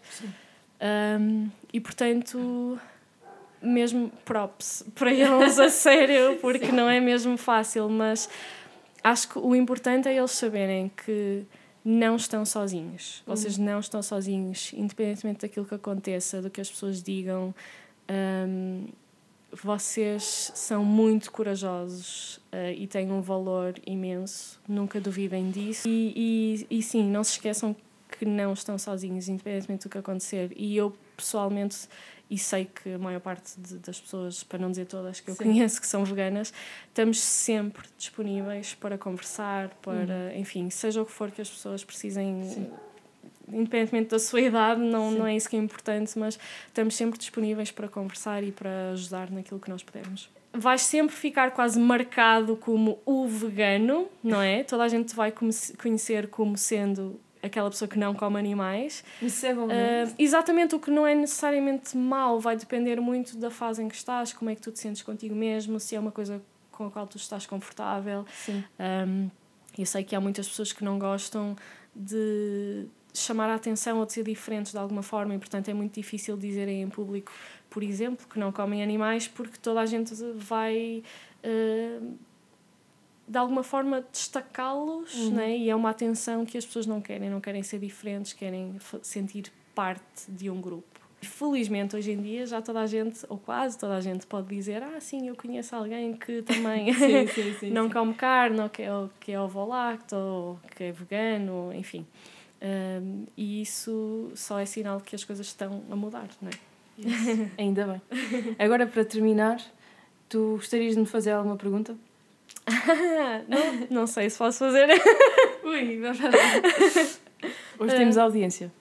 um, 1.20 1.50
e 1.72 1.80
portanto 1.80 2.78
mesmo 3.62 4.12
props 4.26 4.84
para 4.96 5.14
eles 5.14 5.60
a 5.60 5.70
sério 5.70 6.38
porque 6.42 6.72
não 6.72 6.90
é 6.90 7.00
mesmo 7.00 7.38
fácil, 7.38 7.88
mas 7.88 8.30
acho 9.04 9.30
que 9.30 9.40
o 9.40 9.56
importante 9.56 10.08
é 10.08 10.18
eles 10.18 10.32
saberem 10.32 10.90
que 10.90 11.46
não 11.84 12.16
estão 12.16 12.46
sozinhos. 12.46 13.24
Vocês 13.26 13.58
não 13.58 13.80
estão 13.80 14.02
sozinhos, 14.02 14.72
independentemente 14.74 15.42
daquilo 15.42 15.66
que 15.66 15.76
aconteça, 15.76 16.42
do 16.42 16.50
que 16.50 16.62
as 16.62 16.70
pessoas 16.70 17.02
digam. 17.02 17.54
Um, 18.10 18.88
vocês 19.52 20.52
são 20.56 20.86
muito 20.86 21.32
corajosos 21.32 22.38
uh, 22.54 22.72
e 22.76 22.88
têm 22.88 23.12
um 23.12 23.22
valor 23.22 23.74
imenso, 23.86 24.60
nunca 24.68 25.02
duvidem 25.02 25.50
disso. 25.52 25.88
E, 25.88 26.14
e, 26.70 26.78
e 26.78 26.82
sim, 26.82 27.04
não 27.04 27.24
se 27.24 27.32
esqueçam 27.32 27.76
que 28.22 28.26
não 28.26 28.54
estão 28.54 28.78
sozinhos, 28.78 29.28
independentemente 29.28 29.88
do 29.88 29.90
que 29.90 29.98
acontecer. 29.98 30.54
E 30.56 30.78
eu, 30.78 30.94
pessoalmente, 31.18 31.88
e 32.30 32.38
sei 32.38 32.66
que 32.66 32.94
a 32.94 33.00
maior 33.00 33.20
parte 33.20 33.60
de, 33.60 33.80
das 33.80 34.00
pessoas, 34.00 34.44
para 34.44 34.60
não 34.60 34.70
dizer 34.70 34.86
todas 34.86 35.20
que 35.20 35.32
eu 35.32 35.34
Sim. 35.34 35.46
conheço 35.46 35.82
que 35.82 35.88
são 35.88 36.06
veganas, 36.06 36.54
estamos 36.88 37.20
sempre 37.20 37.82
disponíveis 37.98 38.76
para 38.76 38.96
conversar, 38.96 39.70
para, 39.82 39.96
uhum. 39.96 40.38
enfim, 40.40 40.70
seja 40.70 41.02
o 41.02 41.06
que 41.08 41.12
for 41.12 41.32
que 41.32 41.42
as 41.42 41.50
pessoas 41.50 41.84
precisem. 41.84 42.44
Sim. 42.44 42.72
Independentemente 43.52 44.10
da 44.10 44.20
sua 44.20 44.42
idade, 44.42 44.80
não, 44.80 45.10
não 45.10 45.26
é 45.26 45.36
isso 45.36 45.50
que 45.50 45.56
é 45.56 45.60
importante, 45.60 46.18
mas 46.20 46.38
estamos 46.68 46.96
sempre 46.96 47.18
disponíveis 47.18 47.72
para 47.72 47.88
conversar 47.88 48.44
e 48.44 48.52
para 48.52 48.92
ajudar 48.92 49.32
naquilo 49.32 49.60
que 49.60 49.68
nós 49.68 49.82
pudermos. 49.82 50.30
Vais 50.54 50.84
sempre 50.84 51.16
ficar 51.16 51.50
quase 51.52 51.80
marcado 51.80 52.56
como 52.56 53.00
o 53.04 53.28
vegano, 53.28 54.08
não 54.24 54.44
é? 54.44 54.64
Toda 54.64 54.84
a 54.84 54.88
gente 54.88 55.10
te 55.10 55.16
vai 55.16 55.34
conhecer 55.82 56.28
como 56.28 56.56
sendo 56.56 57.20
aquela 57.42 57.70
pessoa 57.70 57.88
que 57.88 57.98
não 57.98 58.14
come 58.14 58.38
animais. 58.38 59.04
Isso 59.22 59.46
é 59.46 59.54
bom. 59.54 59.66
Uh, 59.66 60.14
exatamente, 60.18 60.76
o 60.76 60.80
que 60.80 60.92
não 60.92 61.06
é 61.06 61.16
necessariamente 61.16 61.98
mau, 61.98 62.40
vai 62.40 62.56
depender 62.56 63.00
muito 63.00 63.38
da 63.38 63.50
fase 63.50 63.82
em 63.82 63.88
que 63.88 63.96
estás, 63.96 64.34
como 64.34 64.50
é 64.50 64.56
que 64.56 64.62
tu 64.62 64.72
te 64.72 64.80
sentes 64.80 65.02
contigo 65.02 65.36
mesmo, 65.36 65.80
se 65.80 65.96
é 65.96 66.00
uma 66.00 66.12
coisa 66.12 66.42
com 66.72 66.88
a 66.88 66.92
qual 66.92 67.08
tu 67.08 67.18
estás 67.18 67.46
confortável. 67.46 68.26
Sim. 68.34 68.64
Um, 68.80 69.30
eu 69.78 69.86
sei 69.86 70.04
que 70.04 70.16
há 70.16 70.22
muitas 70.22 70.48
pessoas 70.48 70.72
que 70.72 70.84
não 70.84 71.00
gostam 71.00 71.56
de 71.96 72.86
chamar 73.14 73.50
a 73.50 73.56
atenção 73.56 74.00
ou 74.00 74.06
de 74.06 74.14
ser 74.14 74.24
diferentes 74.24 74.72
de 74.72 74.78
alguma 74.78 75.04
forma 75.04 75.36
e, 75.36 75.38
portanto, 75.38 75.70
é 75.70 75.74
muito 75.74 75.94
difícil 75.96 76.38
dizerem 76.38 76.82
em 76.82 76.90
público, 76.90 77.32
por 77.70 77.84
exemplo, 77.84 78.26
que 78.28 78.40
não 78.40 78.52
comem 78.52 78.82
animais 78.82 79.28
porque 79.28 79.58
toda 79.58 79.82
a 79.82 79.86
gente 79.86 80.14
vai. 80.36 81.04
Uh, 81.44 82.16
de 83.32 83.38
alguma 83.38 83.64
forma 83.64 84.06
destacá-los 84.12 85.16
uhum. 85.16 85.32
né? 85.32 85.58
e 85.58 85.70
é 85.70 85.76
uma 85.76 85.90
atenção 85.90 86.46
que 86.46 86.58
as 86.58 86.66
pessoas 86.66 86.86
não 86.86 87.00
querem, 87.00 87.30
não 87.30 87.40
querem 87.40 87.64
ser 87.64 87.80
diferentes, 87.80 88.34
querem 88.34 88.76
sentir 89.02 89.50
parte 89.74 90.30
de 90.30 90.50
um 90.50 90.60
grupo. 90.60 91.00
Felizmente 91.22 91.96
hoje 91.96 92.12
em 92.12 92.22
dia 92.22 92.46
já 92.46 92.62
toda 92.62 92.82
a 92.82 92.86
gente, 92.86 93.26
ou 93.30 93.38
quase 93.38 93.78
toda 93.78 93.96
a 93.96 94.02
gente, 94.02 94.28
pode 94.28 94.54
dizer: 94.54 94.84
Ah, 94.84 95.00
sim, 95.00 95.30
eu 95.30 95.36
conheço 95.36 95.74
alguém 95.74 96.14
que 96.14 96.42
também 96.42 96.92
sim, 96.94 97.28
sim, 97.28 97.54
sim, 97.60 97.70
não 97.70 97.90
come 97.90 98.14
carne, 98.16 98.60
ou 98.60 98.70
que 98.70 98.82
é, 98.82 98.90
que 99.20 99.32
é 99.32 99.40
ovo-lacto, 99.40 100.16
ou 100.16 100.60
que 100.76 100.86
é 100.86 100.92
vegano, 100.92 101.72
enfim. 101.74 102.06
Um, 102.62 103.28
e 103.38 103.62
isso 103.62 104.30
só 104.36 104.60
é 104.60 104.66
sinal 104.66 104.98
de 104.98 105.04
que 105.04 105.16
as 105.16 105.24
coisas 105.24 105.46
estão 105.46 105.84
a 105.90 105.96
mudar, 105.96 106.28
não 106.42 106.50
é? 106.50 107.48
Ainda 107.58 107.88
bem. 107.88 108.02
Agora, 108.60 108.86
para 108.86 109.06
terminar, 109.06 109.62
tu 110.28 110.56
gostarias 110.58 110.96
de 110.96 111.00
me 111.00 111.06
fazer 111.06 111.32
alguma 111.32 111.56
pergunta? 111.56 111.96
Não, 113.48 113.88
não 113.90 114.08
sei 114.08 114.30
se 114.30 114.38
posso 114.38 114.60
fazer. 114.60 114.88
Ui, 115.64 116.02
Hoje 117.80 117.96
temos 117.96 118.18
audiência. 118.18 118.72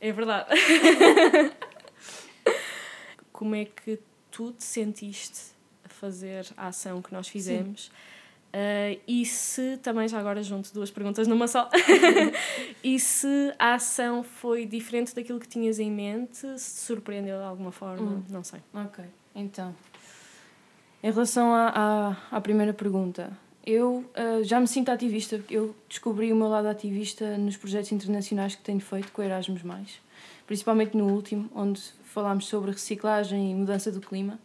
É 0.00 0.12
verdade. 0.12 0.48
Como 3.32 3.54
é 3.54 3.64
que 3.64 3.98
tu 4.30 4.52
te 4.52 4.64
sentiste 4.64 5.52
a 5.84 5.88
fazer 5.88 6.46
a 6.56 6.68
ação 6.68 7.00
que 7.00 7.12
nós 7.12 7.28
fizemos? 7.28 7.90
Uh, 8.50 8.98
e 9.06 9.24
se, 9.24 9.76
também 9.76 10.08
já 10.08 10.18
agora 10.18 10.42
junto 10.42 10.74
duas 10.74 10.90
perguntas 10.90 11.28
numa 11.28 11.46
só, 11.46 11.70
e 12.82 12.98
se 12.98 13.54
a 13.56 13.74
ação 13.74 14.24
foi 14.24 14.66
diferente 14.66 15.14
daquilo 15.14 15.38
que 15.38 15.46
tinhas 15.46 15.78
em 15.78 15.88
mente, 15.88 16.38
se 16.58 16.74
te 16.74 16.80
surpreendeu 16.80 17.38
de 17.38 17.44
alguma 17.44 17.70
forma, 17.70 18.10
hum. 18.10 18.24
não 18.28 18.42
sei. 18.42 18.60
Ok, 18.74 19.04
então, 19.36 19.72
em 21.02 21.10
relação 21.10 21.52
à, 21.52 22.16
à, 22.30 22.36
à 22.36 22.40
primeira 22.40 22.74
pergunta, 22.74 23.32
eu 23.66 24.04
uh, 24.16 24.44
já 24.44 24.60
me 24.60 24.66
sinto 24.66 24.90
ativista. 24.90 25.42
Eu 25.50 25.74
descobri 25.88 26.32
o 26.32 26.36
meu 26.36 26.48
lado 26.48 26.66
ativista 26.66 27.36
nos 27.38 27.56
projetos 27.56 27.92
internacionais 27.92 28.54
que 28.54 28.62
tenho 28.62 28.80
feito 28.80 29.12
com 29.12 29.22
Erasmus, 29.22 29.62
principalmente 30.46 30.96
no 30.96 31.12
último, 31.12 31.48
onde 31.54 31.80
falámos 32.04 32.46
sobre 32.46 32.72
reciclagem 32.72 33.50
e 33.50 33.54
mudança 33.54 33.90
do 33.90 34.00
clima. 34.00 34.38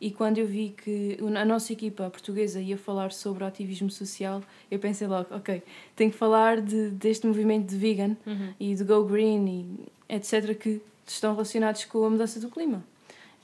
E 0.00 0.10
quando 0.10 0.38
eu 0.38 0.46
vi 0.46 0.70
que 0.70 1.18
a 1.36 1.44
nossa 1.44 1.74
equipa 1.74 2.08
portuguesa 2.08 2.58
ia 2.58 2.78
falar 2.78 3.12
sobre 3.12 3.44
ativismo 3.44 3.90
social, 3.90 4.42
eu 4.70 4.78
pensei 4.78 5.06
logo, 5.06 5.26
ok, 5.34 5.62
tenho 5.94 6.10
que 6.10 6.16
falar 6.16 6.60
de, 6.62 6.88
deste 6.90 7.26
movimento 7.26 7.68
de 7.68 7.76
vegan 7.76 8.16
uhum. 8.26 8.54
e 8.58 8.74
de 8.74 8.82
go 8.82 9.04
green 9.04 9.46
e 10.08 10.14
etc. 10.14 10.56
que 10.58 10.80
estão 11.06 11.32
relacionados 11.34 11.84
com 11.84 12.02
a 12.02 12.08
mudança 12.08 12.40
do 12.40 12.48
clima 12.48 12.82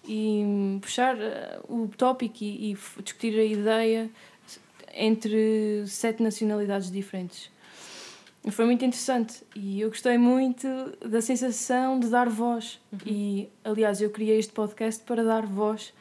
e 0.06 0.78
puxar 0.80 1.16
uh, 1.16 1.82
o 1.82 1.88
tópico 1.88 2.42
e, 2.42 2.72
e, 2.72 2.78
discutir 3.02 3.38
a 3.38 3.44
ideia 3.44 4.10
entre 4.94 5.84
sete 5.86 6.22
nacionalidades 6.22 6.90
diferentes. 6.90 7.50
Foi 8.50 8.64
muito 8.64 8.84
interessante 8.84 9.42
e 9.56 9.80
eu 9.80 9.88
gostei 9.88 10.16
muito 10.16 10.68
da 11.04 11.20
sensação 11.20 11.98
de 11.98 12.08
dar 12.08 12.28
voz. 12.28 12.80
Uhum. 12.92 12.98
E, 13.04 13.48
aliás, 13.64 14.00
eu 14.00 14.08
criei 14.10 14.38
este 14.38 14.52
podcast 14.52 15.02
para 15.02 15.24
dar 15.24 15.44
voz 15.44 15.92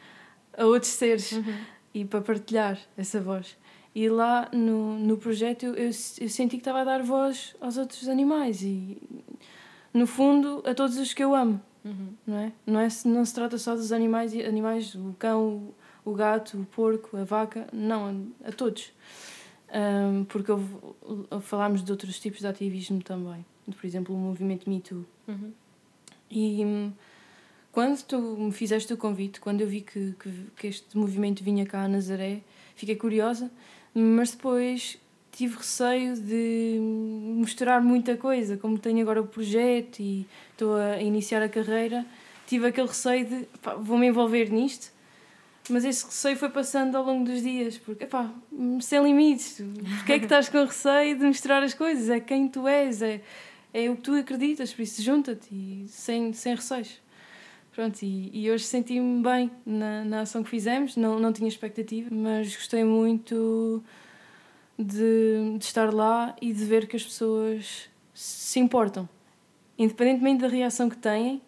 a 0.56 0.66
outros 0.66 0.92
seres 0.92 1.32
uhum. 1.32 1.56
e 1.94 2.06
para 2.06 2.22
partilhar 2.22 2.80
essa 2.96 3.20
voz. 3.20 3.58
E 3.96 4.08
lá 4.10 4.48
no, 4.52 5.00
no 5.00 5.18
projeto 5.18 5.64
eu, 5.64 5.74
eu, 5.74 5.86
eu 5.86 6.30
senti 6.30 6.50
que 6.50 6.58
estava 6.58 6.82
a 6.82 6.84
dar 6.84 7.02
voz 7.02 7.56
aos 7.60 7.78
outros 7.78 8.08
animais 8.08 8.62
e, 8.62 9.02
no 9.92 10.06
fundo, 10.06 10.62
a 10.66 10.76
todos 10.76 10.98
os 10.98 11.14
que 11.14 11.24
eu 11.24 11.34
amo. 11.34 11.60
Uhum. 11.86 12.14
Não, 12.26 12.38
é? 12.38 12.52
Não, 12.66 12.80
é, 12.80 12.88
não 13.06 13.24
se 13.24 13.34
trata 13.34 13.58
só 13.60 13.76
dos 13.76 13.92
animais, 13.92 14.34
animais 14.34 14.96
o 14.96 15.16
cão, 15.20 15.70
o 16.04 16.14
gato, 16.14 16.60
o 16.60 16.66
porco, 16.66 17.16
a 17.16 17.24
vaca, 17.24 17.68
não, 17.72 18.34
a, 18.44 18.50
a 18.50 18.52
todos. 18.52 18.92
Um, 19.72 20.26
porque 20.26 20.52
houve, 20.52 20.74
falámos 21.42 21.84
de 21.84 21.92
outros 21.92 22.20
tipos 22.20 22.40
de 22.40 22.48
ativismo 22.48 23.04
também, 23.04 23.46
por 23.66 23.86
exemplo, 23.86 24.16
o 24.16 24.18
movimento 24.18 24.70
Me 24.70 24.82
Too. 24.82 25.06
Uhum. 25.28 25.52
E 26.30 26.92
quando 27.72 28.02
tu 28.04 28.20
me 28.20 28.52
fizeste 28.52 28.94
o 28.94 28.98
convite, 28.98 29.40
quando 29.40 29.62
eu 29.62 29.68
vi 29.68 29.82
que, 29.82 30.16
que, 30.20 30.32
que 30.56 30.68
este 30.68 30.98
movimento 30.98 31.44
vinha 31.44 31.66
cá 31.66 31.84
a 31.84 31.88
Nazaré, 31.88 32.42
fiquei 32.76 32.96
curiosa, 32.96 33.52
mas 33.94 34.32
depois 34.32 34.98
tive 35.36 35.58
receio 35.58 36.16
de 36.16 36.80
misturar 36.80 37.82
muita 37.82 38.16
coisa, 38.16 38.56
como 38.56 38.80
tenho 38.80 39.02
agora 39.02 39.22
o 39.22 39.28
projeto 39.28 40.00
e 40.00 40.26
estou 40.52 40.76
a 40.76 41.02
iniciar 41.02 41.44
a 41.44 41.50
carreira, 41.50 42.06
tive 42.48 42.68
aquele 42.68 42.88
receio 42.88 43.26
de 43.26 43.48
vou-me 43.82 44.08
envolver 44.08 44.50
nisto, 44.50 44.94
mas 45.70 45.84
esse 45.84 46.06
receio 46.06 46.38
foi 46.38 46.50
passando 46.50 46.96
ao 46.96 47.04
longo 47.04 47.26
dos 47.26 47.42
dias, 47.42 47.78
porque 47.78 48.06
pá, 48.06 48.32
sem 48.80 49.04
limites, 49.04 49.62
porque 49.98 50.14
é 50.14 50.20
que 50.20 50.26
estás 50.26 50.48
com 50.48 50.64
receio 50.64 51.18
de 51.18 51.26
misturar 51.26 51.62
as 51.64 51.74
coisas? 51.74 52.10
É 52.10 52.22
quem 52.22 52.48
tu 52.48 52.66
és, 52.66 53.02
é, 53.02 53.22
é 53.74 53.90
o 53.90 53.98
que 53.98 54.04
tu 54.04 54.14
acreditas, 54.14 54.74
por 54.74 54.84
isso 54.84 55.02
junta-te 55.02 55.86
sem, 55.90 56.32
sem 56.32 56.56
receios. 56.56 57.02
Pronto, 57.74 58.02
e, 58.04 58.32
e 58.34 58.50
hoje 58.50 58.64
senti-me 58.64 59.22
bem 59.22 59.52
na, 59.66 60.06
na 60.06 60.22
ação 60.22 60.42
que 60.42 60.50
fizemos, 60.50 60.96
não, 60.96 61.20
não 61.20 61.34
tinha 61.34 61.50
expectativa, 61.50 62.08
mas 62.10 62.56
gostei 62.56 62.86
muito 62.86 63.84
de, 64.78 65.58
de 65.58 65.64
estar 65.64 65.94
lá 65.94 66.36
e 66.42 66.54
de 66.54 66.66
ver 66.66 66.88
que 66.88 66.96
as 66.96 67.04
pessoas 67.04 67.90
se 68.14 68.60
importam. 68.60 69.08
Independentemente 69.78 70.42
da 70.42 70.48
reação 70.48 70.90
que 70.90 70.98
têm, 70.98 71.42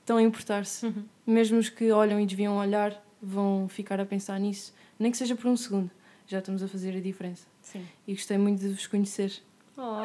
estão 0.00 0.16
a 0.16 0.22
importar-se. 0.22 0.86
Uhum. 0.86 1.04
Mesmo 1.26 1.58
os 1.58 1.68
que 1.68 1.90
olham 1.90 2.20
e 2.20 2.26
deviam 2.26 2.56
olhar 2.56 3.02
vão 3.20 3.68
ficar 3.68 4.00
a 4.00 4.04
pensar 4.04 4.38
nisso, 4.38 4.74
nem 4.98 5.10
que 5.10 5.16
seja 5.16 5.34
por 5.34 5.46
um 5.46 5.56
segundo. 5.56 5.90
Já 6.26 6.38
estamos 6.38 6.62
a 6.62 6.68
fazer 6.68 6.96
a 6.96 7.00
diferença. 7.00 7.46
Sim. 7.62 7.86
E 8.06 8.14
gostei 8.14 8.38
muito 8.38 8.60
de 8.60 8.68
vos 8.68 8.86
conhecer. 8.86 9.32
Oh. 9.76 10.02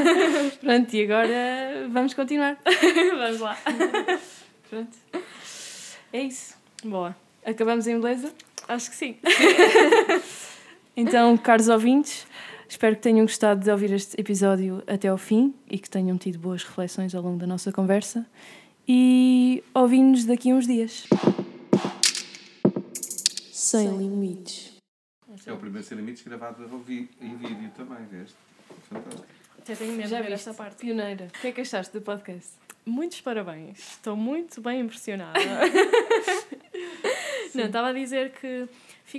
Pronto, 0.60 0.94
e 0.94 1.02
agora 1.04 1.88
vamos 1.90 2.14
continuar. 2.14 2.58
vamos 3.18 3.40
lá. 3.40 3.58
Pronto. 4.70 4.96
É 6.12 6.22
isso. 6.22 6.56
Boa. 6.84 7.14
Acabamos 7.44 7.86
em 7.86 8.00
beleza? 8.00 8.32
Acho 8.68 8.90
que 8.90 8.96
sim. 8.96 9.16
Então, 10.96 11.36
caros 11.36 11.68
ouvintes, 11.68 12.26
Espero 12.72 12.96
que 12.96 13.02
tenham 13.02 13.26
gostado 13.26 13.60
de 13.60 13.70
ouvir 13.70 13.92
este 13.92 14.18
episódio 14.18 14.82
até 14.86 15.08
ao 15.08 15.18
fim 15.18 15.54
e 15.70 15.78
que 15.78 15.90
tenham 15.90 16.16
tido 16.16 16.38
boas 16.38 16.64
reflexões 16.64 17.14
ao 17.14 17.22
longo 17.22 17.38
da 17.38 17.46
nossa 17.46 17.70
conversa. 17.70 18.26
E 18.88 19.62
ouvimos 19.74 20.24
daqui 20.24 20.50
a 20.50 20.54
uns 20.54 20.66
dias. 20.66 21.06
Sem 23.52 23.94
limites. 23.98 24.72
É 25.44 25.52
o 25.52 25.58
primeiro 25.58 25.86
Sem 25.86 25.98
Limites 25.98 26.22
gravado 26.22 26.64
em 26.64 27.36
vídeo 27.36 27.70
também, 27.76 28.06
veste? 28.10 28.36
Fantástico. 28.88 29.26
Até 29.58 29.74
tenho 29.74 29.92
medo 29.92 30.08
Já 30.08 30.16
de 30.16 30.22
ver 30.22 30.32
esta 30.32 30.54
parte. 30.54 30.76
Pioneira. 30.76 31.26
O 31.26 31.40
que 31.40 31.48
é 31.48 31.52
que 31.52 31.60
achaste 31.60 31.92
do 31.92 32.00
podcast? 32.00 32.52
Muitos 32.86 33.20
parabéns. 33.20 33.78
Estou 33.78 34.16
muito 34.16 34.62
bem 34.62 34.80
impressionada. 34.80 35.38
não, 37.54 37.66
estava 37.66 37.88
a 37.88 37.92
dizer 37.92 38.32
que 38.32 38.66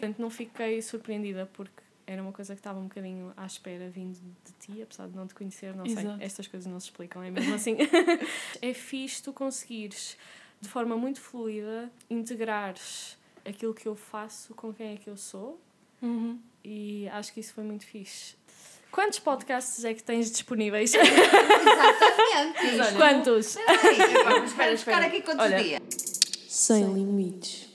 fico- 0.01 0.21
não 0.21 0.29
fiquei 0.29 0.81
surpreendida 0.81 1.49
porque 1.53 1.81
era 2.05 2.21
uma 2.21 2.33
coisa 2.33 2.53
que 2.53 2.59
estava 2.59 2.79
um 2.79 2.83
bocadinho 2.83 3.31
à 3.37 3.45
espera 3.45 3.89
vindo 3.89 4.19
de 4.19 4.51
ti, 4.59 4.81
apesar 4.81 5.07
de 5.07 5.15
não 5.15 5.25
te 5.25 5.33
conhecer, 5.33 5.73
não 5.75 5.85
sei. 5.85 5.99
Exato. 5.99 6.21
Estas 6.21 6.47
coisas 6.47 6.71
não 6.71 6.79
se 6.79 6.87
explicam, 6.87 7.23
é 7.23 7.31
mesmo 7.31 7.55
assim. 7.55 7.77
é 8.61 8.73
fixe 8.73 9.23
tu 9.23 9.31
conseguires, 9.31 10.17
de 10.59 10.67
forma 10.69 10.97
muito 10.97 11.21
fluida, 11.21 11.89
integrares 12.09 13.17
aquilo 13.45 13.73
que 13.73 13.87
eu 13.87 13.95
faço 13.95 14.53
com 14.53 14.73
quem 14.73 14.93
é 14.93 14.97
que 14.97 15.09
eu 15.09 15.17
sou 15.17 15.59
Uhum. 16.01 16.37
e 16.63 17.07
acho 17.09 17.33
que 17.33 17.39
isso 17.39 17.53
foi 17.53 17.63
muito 17.63 17.85
fixe. 17.85 18.35
Quantos 18.91 19.17
podcasts 19.19 19.83
é 19.85 19.93
que 19.93 20.03
tens 20.03 20.29
disponíveis? 20.29 20.93
Exatamente. 22.63 22.95
Quantos? 22.97 23.55
Vamos 23.55 24.51
Espera, 24.51 24.51
ficar 24.51 24.71
espera. 24.73 25.05
aqui 25.07 25.21
quantos 25.21 25.45
Olha. 25.45 25.63
dias? 25.63 25.81
Sem 26.47 26.93
limites. 26.93 27.72